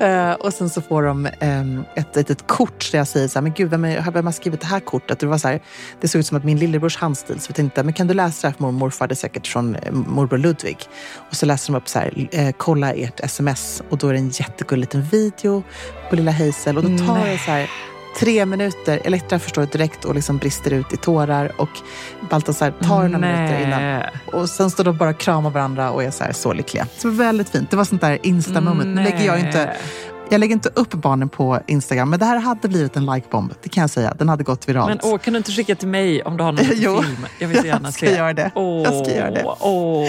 Eh, 0.00 0.32
och 0.32 0.54
sen 0.54 0.70
så 0.70 0.82
får 0.82 1.02
de 1.02 1.28
um, 1.40 1.84
ett 1.96 2.16
litet 2.16 2.46
kort 2.46 2.92
där 2.92 2.98
jag 2.98 3.08
säger 3.08 3.28
så 3.28 3.38
här, 3.38 3.42
men 3.42 3.52
gud, 3.52 3.70
vem, 3.70 3.84
är, 3.84 4.10
vem 4.10 4.26
har 4.26 4.32
skrivit 4.32 4.60
det 4.60 4.66
här 4.66 4.80
kortet? 4.80 5.18
Det, 5.18 5.26
var 5.26 5.38
så 5.38 5.48
här, 5.48 5.62
det 6.00 6.08
såg 6.08 6.18
ut 6.18 6.26
som 6.26 6.36
att 6.36 6.44
min 6.44 6.58
lillebrors 6.58 6.96
handstil, 6.96 7.40
så 7.40 7.50
jag 7.50 7.56
tänkte, 7.56 7.82
men 7.82 7.94
kan 7.94 8.06
du 8.06 8.14
läsa 8.14 8.46
det 8.46 8.50
här 8.50 8.56
för 8.56 8.62
mormor 8.62 8.78
morfar? 8.78 9.08
Det 9.08 9.14
säkert 9.14 9.46
från 9.46 9.76
eh, 9.76 9.92
morbror 9.92 10.38
Ludvig. 10.38 10.78
Och 11.30 11.36
så 11.36 11.46
läser 11.46 11.72
de 11.72 11.78
upp 11.78 11.88
så 11.88 11.98
här, 11.98 12.28
eh, 12.32 12.54
kolla 12.56 12.92
ert 12.92 13.20
sms. 13.20 13.82
Och 13.88 13.98
då 13.98 14.08
är 14.08 14.12
det 14.12 14.18
en 14.18 14.30
jättegullig 14.30 14.80
liten 14.80 15.02
video 15.02 15.62
på 16.10 16.16
lilla 16.16 16.32
Hazel. 16.32 16.76
Och 16.76 16.82
då 16.82 17.06
tar 17.06 17.26
det 17.26 17.38
så 17.38 17.50
här 17.50 17.70
tre 18.18 18.46
minuter. 18.46 19.00
Elektra 19.04 19.38
förstår 19.38 19.62
det 19.62 19.72
direkt 19.72 20.04
och 20.04 20.14
liksom 20.14 20.38
brister 20.38 20.72
ut 20.72 20.92
i 20.92 20.96
tårar. 20.96 21.52
Och 21.56 21.68
Baltasar 22.30 22.70
tar 22.70 23.08
några 23.08 23.18
minuter 23.18 23.60
innan. 23.66 23.82
Nej. 23.82 24.10
Och 24.32 24.50
sen 24.50 24.70
står 24.70 24.84
de 24.84 24.96
bara 24.96 25.10
och 25.10 25.18
kramar 25.18 25.50
varandra 25.50 25.90
och 25.90 26.02
är 26.02 26.10
så, 26.10 26.24
här 26.24 26.32
så 26.32 26.52
lyckliga. 26.52 26.86
Så 26.96 27.10
väldigt 27.10 27.48
fint. 27.48 27.70
Det 27.70 27.76
var 27.76 27.84
sånt 27.84 28.00
där 28.00 28.18
insta-moment. 28.22 28.94
Nu 28.94 29.02
lägger 29.02 29.26
jag 29.26 29.38
inte, 29.38 29.66
Nej. 29.66 29.76
Jag 30.32 30.40
lägger 30.40 30.52
inte 30.54 30.68
upp 30.68 30.90
barnen 30.94 31.28
på 31.28 31.60
Instagram, 31.66 32.10
men 32.10 32.18
det 32.18 32.24
här 32.26 32.38
hade 32.38 32.68
blivit 32.68 32.96
en 32.96 33.06
like-bomb. 33.06 33.54
Det 33.62 33.68
kan 33.68 33.80
jag 33.80 33.90
säga. 33.90 34.14
Den 34.18 34.28
hade 34.28 34.44
gått 34.44 34.68
viralt. 34.68 34.88
Men 34.88 34.98
åh, 35.12 35.18
kan 35.18 35.32
du 35.32 35.36
inte 35.38 35.52
skicka 35.52 35.74
till 35.74 35.88
mig 35.88 36.22
om 36.22 36.36
du 36.36 36.44
har 36.44 36.52
någon 36.52 36.64
Jo. 36.74 37.02
film? 37.02 37.26
Jag 37.38 37.48
vill 37.48 37.58
så 37.60 37.66
gärna 37.66 37.86
Jag 37.88 37.94
ska 37.94 38.06
se. 38.06 38.16
göra 38.16 38.32
det. 38.32 38.50
Åh, 38.54 38.82
Jag 38.82 39.06
ska 39.06 39.16
göra 39.16 39.30
det. 39.30 39.44
Åh, 39.60 40.08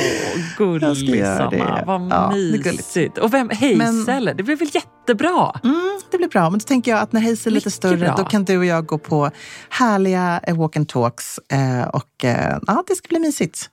gullisamma. 0.57 1.83
Vad 1.85 2.01
Ja, 2.11 2.31
mysigt. 2.31 3.17
Och 3.17 3.33
vem, 3.33 3.49
Hazel, 3.49 4.25
det 4.37 4.43
blev 4.43 4.59
väl 4.59 4.69
jättebra? 4.73 5.59
Mm, 5.63 5.99
det 6.11 6.17
blir 6.17 6.27
bra. 6.27 6.49
Men 6.49 6.59
då 6.59 6.63
tänker 6.63 6.91
jag 6.91 6.99
att 6.99 7.11
när 7.11 7.21
Hazel 7.21 7.53
är 7.53 7.55
lite 7.55 7.71
större, 7.71 7.97
bra. 7.97 8.15
då 8.17 8.23
kan 8.25 8.43
du 8.43 8.57
och 8.57 8.65
jag 8.65 8.85
gå 8.85 8.97
på 8.97 9.31
härliga 9.69 10.39
eh, 10.47 10.57
walk 10.57 10.75
and 10.77 10.89
talks. 10.89 11.39
Eh, 11.51 11.87
och 11.87 12.25
eh, 12.25 12.57
ja, 12.67 12.83
det 12.87 12.95
ska 12.95 13.07
bli 13.07 13.19
mysigt. 13.19 13.69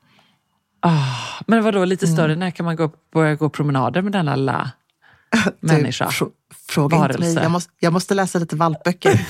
Ah, 0.82 1.42
men 1.46 1.64
vadå, 1.64 1.84
lite 1.84 2.06
Mm. 2.06 2.16
större? 2.16 2.36
När 2.36 2.50
kan 2.50 2.66
man 2.66 2.76
gå, 2.76 2.90
börja 3.14 3.34
gå 3.34 3.48
promenader 3.48 4.02
med 4.02 4.12
denna 4.12 4.36
lilla 4.36 4.70
människa? 5.60 6.10
Du, 6.20 6.26
frå- 6.50 6.72
fråga 6.72 6.96
inte 6.96 7.18
mig. 7.18 7.34
Jag 7.34 7.50
måste, 7.50 7.72
jag 7.80 7.92
måste 7.92 8.14
läsa 8.14 8.38
lite 8.38 8.56
valpböcker. 8.56 9.26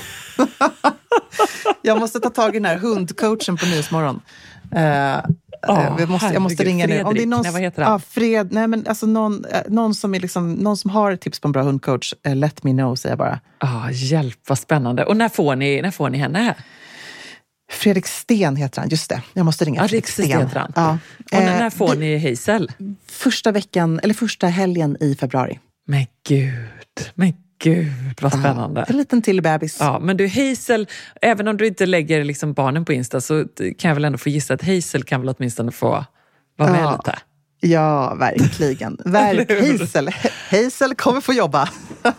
jag 1.81 1.99
måste 1.99 2.19
ta 2.19 2.29
tag 2.29 2.49
i 2.55 2.59
den 2.59 2.65
här 2.65 2.77
hundcoachen 2.77 3.57
på 3.57 3.65
Nyhetsmorgon. 3.65 4.15
Uh, 4.75 5.19
Åh, 5.67 5.95
jag, 5.99 6.09
måste, 6.09 6.27
jag 6.33 6.41
måste 6.41 6.63
ringa 6.63 6.87
nu. 6.87 6.93
Fredrik, 7.03 7.27
någon, 7.27 7.41
nej, 7.43 7.51
vad 7.51 7.61
heter 7.61 7.83
han? 7.83 7.91
Ja, 7.91 7.99
Fred, 8.09 8.51
nej, 8.51 8.67
men 8.67 8.87
alltså 8.87 9.05
någon, 9.05 9.45
eh, 9.45 9.61
någon, 9.67 9.95
som 9.95 10.15
är 10.15 10.19
liksom, 10.19 10.53
någon 10.53 10.77
som 10.77 10.89
har 10.89 11.15
tips 11.15 11.39
på 11.39 11.47
en 11.47 11.51
bra 11.51 11.63
hundcoach, 11.63 12.13
eh, 12.25 12.35
let 12.35 12.63
me 12.63 12.71
know 12.71 12.95
säger 12.95 13.11
jag 13.11 13.17
bara. 13.19 13.39
Ah, 13.57 13.89
hjälp, 13.91 14.39
vad 14.47 14.59
spännande. 14.59 15.05
Och 15.05 15.17
när 15.17 15.29
får 15.29 15.55
ni, 15.55 15.81
när 15.81 15.91
får 15.91 16.09
ni 16.09 16.17
henne? 16.17 16.55
Fredrik 17.71 18.07
Sten 18.07 18.55
heter 18.55 18.81
han, 18.81 18.89
just 18.89 19.09
det. 19.09 19.21
Jag 19.33 19.45
måste 19.45 19.65
ringa 19.65 19.81
Ja, 19.81 19.87
Fredrik 19.87 20.07
Sten. 20.07 20.25
heter 20.41 20.59
han. 20.59 20.71
Ja. 20.75 20.97
Och 21.25 21.43
när, 21.43 21.53
Eh, 21.53 21.59
när 21.59 21.69
får 21.69 21.95
vi- 21.95 22.17
ni 22.17 22.29
Hazel? 22.29 22.71
Första 23.07 23.51
veckan, 23.51 23.99
eller 24.03 24.13
första 24.13 24.47
helgen 24.47 24.97
i 24.99 25.15
februari. 25.15 25.59
Men 25.87 26.05
gud, 26.27 26.53
men 27.15 27.33
gud 27.59 27.87
vad 28.21 28.31
spännande. 28.39 28.85
En 28.87 28.97
liten 28.97 29.21
till 29.21 29.41
bebis. 29.41 29.77
Ja, 29.79 29.99
men 29.99 30.17
du 30.17 30.27
Hazel, 30.27 30.87
även 31.21 31.47
om 31.47 31.57
du 31.57 31.67
inte 31.67 31.85
lägger 31.85 32.23
liksom 32.23 32.53
barnen 32.53 32.85
på 32.85 32.93
Insta 32.93 33.21
så 33.21 33.45
kan 33.77 33.89
jag 33.89 33.95
väl 33.95 34.05
ändå 34.05 34.17
få 34.17 34.29
gissa 34.29 34.53
att 34.53 34.61
Hazel 34.61 35.03
kan 35.03 35.21
väl 35.21 35.35
åtminstone 35.37 35.71
få 35.71 36.05
vara 36.57 36.71
med 36.71 36.81
Ja. 36.81 36.91
lite. 36.91 37.19
Ja, 37.63 38.15
verkligen. 38.15 38.97
Verk, 39.05 39.51
Hazel. 39.81 40.09
Hazel 40.51 40.95
kommer 40.95 41.21
få 41.21 41.33
jobba. 41.33 41.69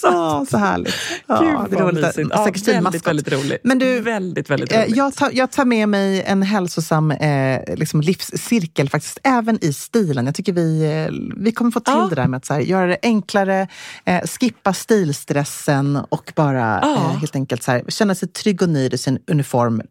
så, 0.00 0.46
så 0.50 0.56
härligt. 0.58 0.94
Ja, 1.26 1.40
Gud 1.40 1.70
det 1.70 1.76
är 1.76 1.82
roligt. 1.88 2.04
mysigt. 2.06 2.28
Ja, 2.32 2.44
Säkert 2.44 2.68
väldigt, 2.68 3.06
väldigt 3.06 3.32
roligt. 3.32 3.60
Men 3.64 3.78
du, 3.78 4.00
väldigt, 4.00 4.50
väldigt 4.50 4.72
Eh, 4.72 4.80
roligt. 4.82 4.96
Jag 4.96 5.14
tar, 5.14 5.30
jag 5.32 5.50
tar 5.50 5.64
med 5.64 5.88
mig 5.88 6.22
en 6.22 6.42
hälsosam 6.42 7.10
eh, 7.10 7.74
liksom 7.76 8.00
livscirkel 8.00 8.88
faktiskt, 8.88 9.18
även 9.24 9.64
i 9.64 9.72
stilen. 9.72 10.26
Jag 10.26 10.34
tycker 10.34 10.52
vi, 10.52 10.82
eh, 11.06 11.14
vi 11.36 11.52
kommer 11.52 11.70
få 11.70 11.80
till 11.80 11.94
Ja. 11.96 12.06
det 12.10 12.14
där 12.14 12.26
med 12.28 12.38
att 12.38 12.44
så 12.46 12.54
här, 12.54 12.60
göra 12.60 12.86
det 12.86 12.98
enklare, 13.02 13.68
eh, 14.04 14.20
skippa 14.26 14.72
stilstressen 14.74 15.96
och 16.08 16.32
bara 16.36 16.78
Ja. 16.82 16.94
eh, 16.94 17.18
helt 17.18 17.36
enkelt 17.36 17.62
så 17.62 17.70
här, 17.70 17.82
känna 17.88 18.14
sig 18.14 18.28
trygg 18.28 18.62
och 18.62 18.68
nöjd 18.68 18.94
i 18.94 18.98
sin 18.98 19.18
uniform, 19.26 19.82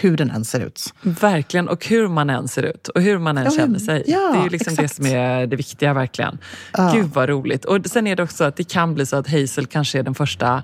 hur 0.00 0.16
den 0.16 0.30
än 0.30 0.44
ser 0.44 0.60
ut. 0.60 0.94
Verkligen, 1.02 1.68
och 1.68 1.86
hur 1.86 2.08
man 2.08 2.30
än 2.30 2.48
ser 2.48 2.62
ut 2.62 2.88
och 2.88 3.02
hur 3.02 3.18
man 3.18 3.38
än 3.38 3.44
Ja, 3.44 3.50
men- 3.50 3.58
känner 3.58 3.78
sig. 3.78 4.02
ja, 4.06 4.30
det 4.32 4.38
är 4.38 4.42
ju 4.44 4.48
liksom 4.50 4.72
exakt. 4.72 4.88
det 4.88 4.94
som 4.94 5.06
är 5.06 5.46
det 5.46 5.56
viktiga 5.56 5.94
verkligen. 5.94 6.38
Ja. 6.72 6.92
Gud 6.94 7.06
vad 7.14 7.28
roligt. 7.28 7.64
Och 7.64 7.86
sen 7.86 8.06
är 8.06 8.16
det 8.16 8.22
också 8.22 8.44
att 8.44 8.56
det 8.56 8.64
kan 8.64 8.94
bli 8.94 9.06
så 9.06 9.16
att 9.16 9.28
Hazel 9.28 9.66
kanske 9.66 9.98
är 9.98 10.02
den 10.02 10.14
första 10.14 10.62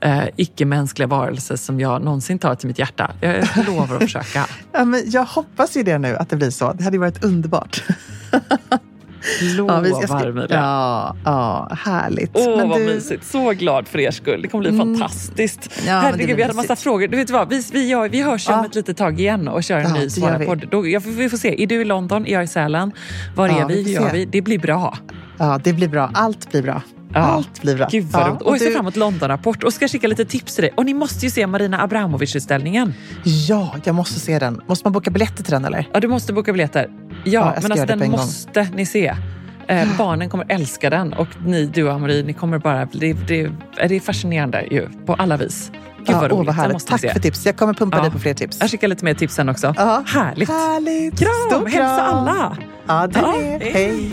eh, 0.00 0.24
icke-mänskliga 0.36 1.06
varelse 1.08 1.56
som 1.56 1.80
jag 1.80 2.02
någonsin 2.04 2.38
tar 2.38 2.54
till 2.54 2.68
mitt 2.68 2.78
hjärta. 2.78 3.10
Jag 3.20 3.46
lovar 3.66 3.96
att 3.96 4.02
försöka. 4.02 4.46
Ja, 4.72 4.84
men 4.84 5.02
jag 5.10 5.24
hoppas 5.24 5.76
ju 5.76 5.82
det 5.82 5.98
nu, 5.98 6.16
att 6.16 6.30
det 6.30 6.36
blir 6.36 6.50
så. 6.50 6.72
Det 6.72 6.84
hade 6.84 6.98
varit 6.98 7.24
underbart. 7.24 7.82
Lovar 9.56 9.80
vi 9.80 9.92
ska 9.92 10.18
Emilia. 10.18 10.46
ja, 10.56 11.16
ja, 11.24 11.70
härligt. 11.84 12.30
Åh, 12.34 12.56
Men 12.56 12.68
vad 12.68 12.78
du- 12.78 12.84
mysigt. 12.84 13.24
Så 13.24 13.50
glad 13.50 13.88
för 13.88 13.98
er 13.98 14.10
skull. 14.10 14.42
Det 14.42 14.48
kommer 14.48 14.68
bli 14.70 14.78
fantastiskt. 14.78 15.70
Ja, 15.86 15.92
Herregud, 15.92 16.36
vi 16.36 16.42
hade 16.42 16.54
massa 16.54 16.76
frågor. 16.76 17.08
Du 17.08 17.16
vet 17.16 17.30
vad, 17.30 17.48
vi, 17.48 17.62
vi, 17.72 17.88
gör, 17.88 18.08
vi 18.08 18.22
hörs 18.22 18.48
ju 18.48 18.52
om 18.52 18.58
Ja. 18.58 18.66
ett 18.66 18.74
litet 18.74 18.96
tag 18.96 19.20
igen 19.20 19.48
och 19.48 19.64
kör 19.64 19.78
en 19.78 19.88
Ja, 19.94 20.00
ny 20.00 20.10
Svara-podd. 20.10 20.66
vi. 20.84 20.98
Vi 20.98 21.28
får 21.28 21.36
se. 21.36 21.62
Är 21.62 21.66
du 21.66 21.80
i 21.80 21.84
London? 21.84 22.26
Är 22.26 22.32
jag 22.32 22.44
i 22.44 22.46
Sälen? 22.46 22.92
Var 23.36 23.48
Ja, 23.48 23.60
är 23.60 23.68
vi? 23.68 23.82
Hur 23.82 23.90
gör 23.90 24.12
vi? 24.12 24.24
Det 24.24 24.42
blir 24.42 24.58
bra. 24.58 24.98
Ja, 25.38 25.60
det 25.64 25.72
blir 25.72 25.88
bra. 25.88 26.10
Allt 26.14 26.50
blir 26.50 26.62
bra. 26.62 26.82
Ja. 27.12 27.20
Allt 27.20 27.62
blir 27.62 27.76
bra. 27.76 27.88
Gud 27.90 28.04
vad 28.04 28.22
ja, 28.22 28.28
roligt. 28.28 28.42
Och 28.42 28.52
jag 28.52 28.58
ser 28.60 28.66
du- 28.66 28.72
fram 28.72 28.80
emot 28.84 28.96
London-rapport 28.96 29.62
och 29.64 29.72
ska 29.72 29.88
skicka 29.88 30.08
lite 30.08 30.24
tips 30.24 30.54
till 30.54 30.62
dig. 30.62 30.72
Och 30.76 30.84
ni 30.84 30.94
måste 30.94 31.26
ju 31.26 31.30
se 31.30 31.46
Marina 31.46 31.82
Abramovic-utställningen. 31.82 32.94
Ja, 33.24 33.74
jag 33.84 33.94
måste 33.94 34.20
se 34.20 34.38
den. 34.38 34.60
Måste 34.66 34.86
man 34.86 34.92
boka 34.92 35.10
biljetter 35.10 35.42
till 35.44 35.52
den 35.52 35.64
eller? 35.64 35.88
Ja, 35.92 36.00
du 36.00 36.08
måste 36.08 36.32
boka 36.32 36.52
biljetter. 36.52 36.88
Ja, 37.24 37.52
ska 37.52 37.60
men 37.62 37.72
alltså 37.72 37.86
den 37.86 38.02
en 38.02 38.10
gång. 38.10 38.20
måste 38.20 38.68
ni 38.74 38.86
se. 38.86 39.14
Eh, 39.68 39.88
barnen 39.98 40.30
kommer 40.30 40.46
älska 40.48 40.90
den 40.90 41.12
och 41.12 41.28
ni, 41.46 41.66
du 41.66 41.88
och 41.90 42.00
Marie, 42.00 42.22
ni 42.22 42.32
kommer 42.32 42.58
bara... 42.58 42.84
Det, 42.92 43.12
det, 43.12 43.50
det 43.88 43.96
är 43.96 44.00
fascinerande 44.00 44.62
ju, 44.70 44.88
på 45.06 45.14
alla 45.14 45.36
vis. 45.36 45.70
Gud 45.98 46.08
ja, 46.08 46.20
vad 46.20 46.32
åh, 46.32 46.38
roligt. 46.38 46.72
Måste 46.72 46.92
ni 46.94 46.98
Tack 46.98 47.12
för 47.12 47.20
tips. 47.20 47.46
Jag 47.46 47.56
kommer 47.56 47.74
pumpa 47.74 47.96
Ja. 47.96 48.02
dig 48.02 48.10
på 48.12 48.18
fler 48.18 48.34
tips. 48.34 48.58
Jag 48.60 48.70
skickar 48.70 48.88
lite 48.88 49.04
mer 49.04 49.14
tips 49.14 49.34
sen 49.34 49.48
också. 49.48 49.74
Ja. 49.76 50.02
Härligt. 50.06 50.48
Härligt. 50.48 51.18
Kram! 51.18 51.30
Stor 51.50 51.66
Hälsa 51.66 52.02
alla! 52.02 52.56
Ja, 52.86 53.06
det 53.06 53.18
Ja, 53.20 53.34
hej. 53.60 53.70
Hej. 53.74 54.12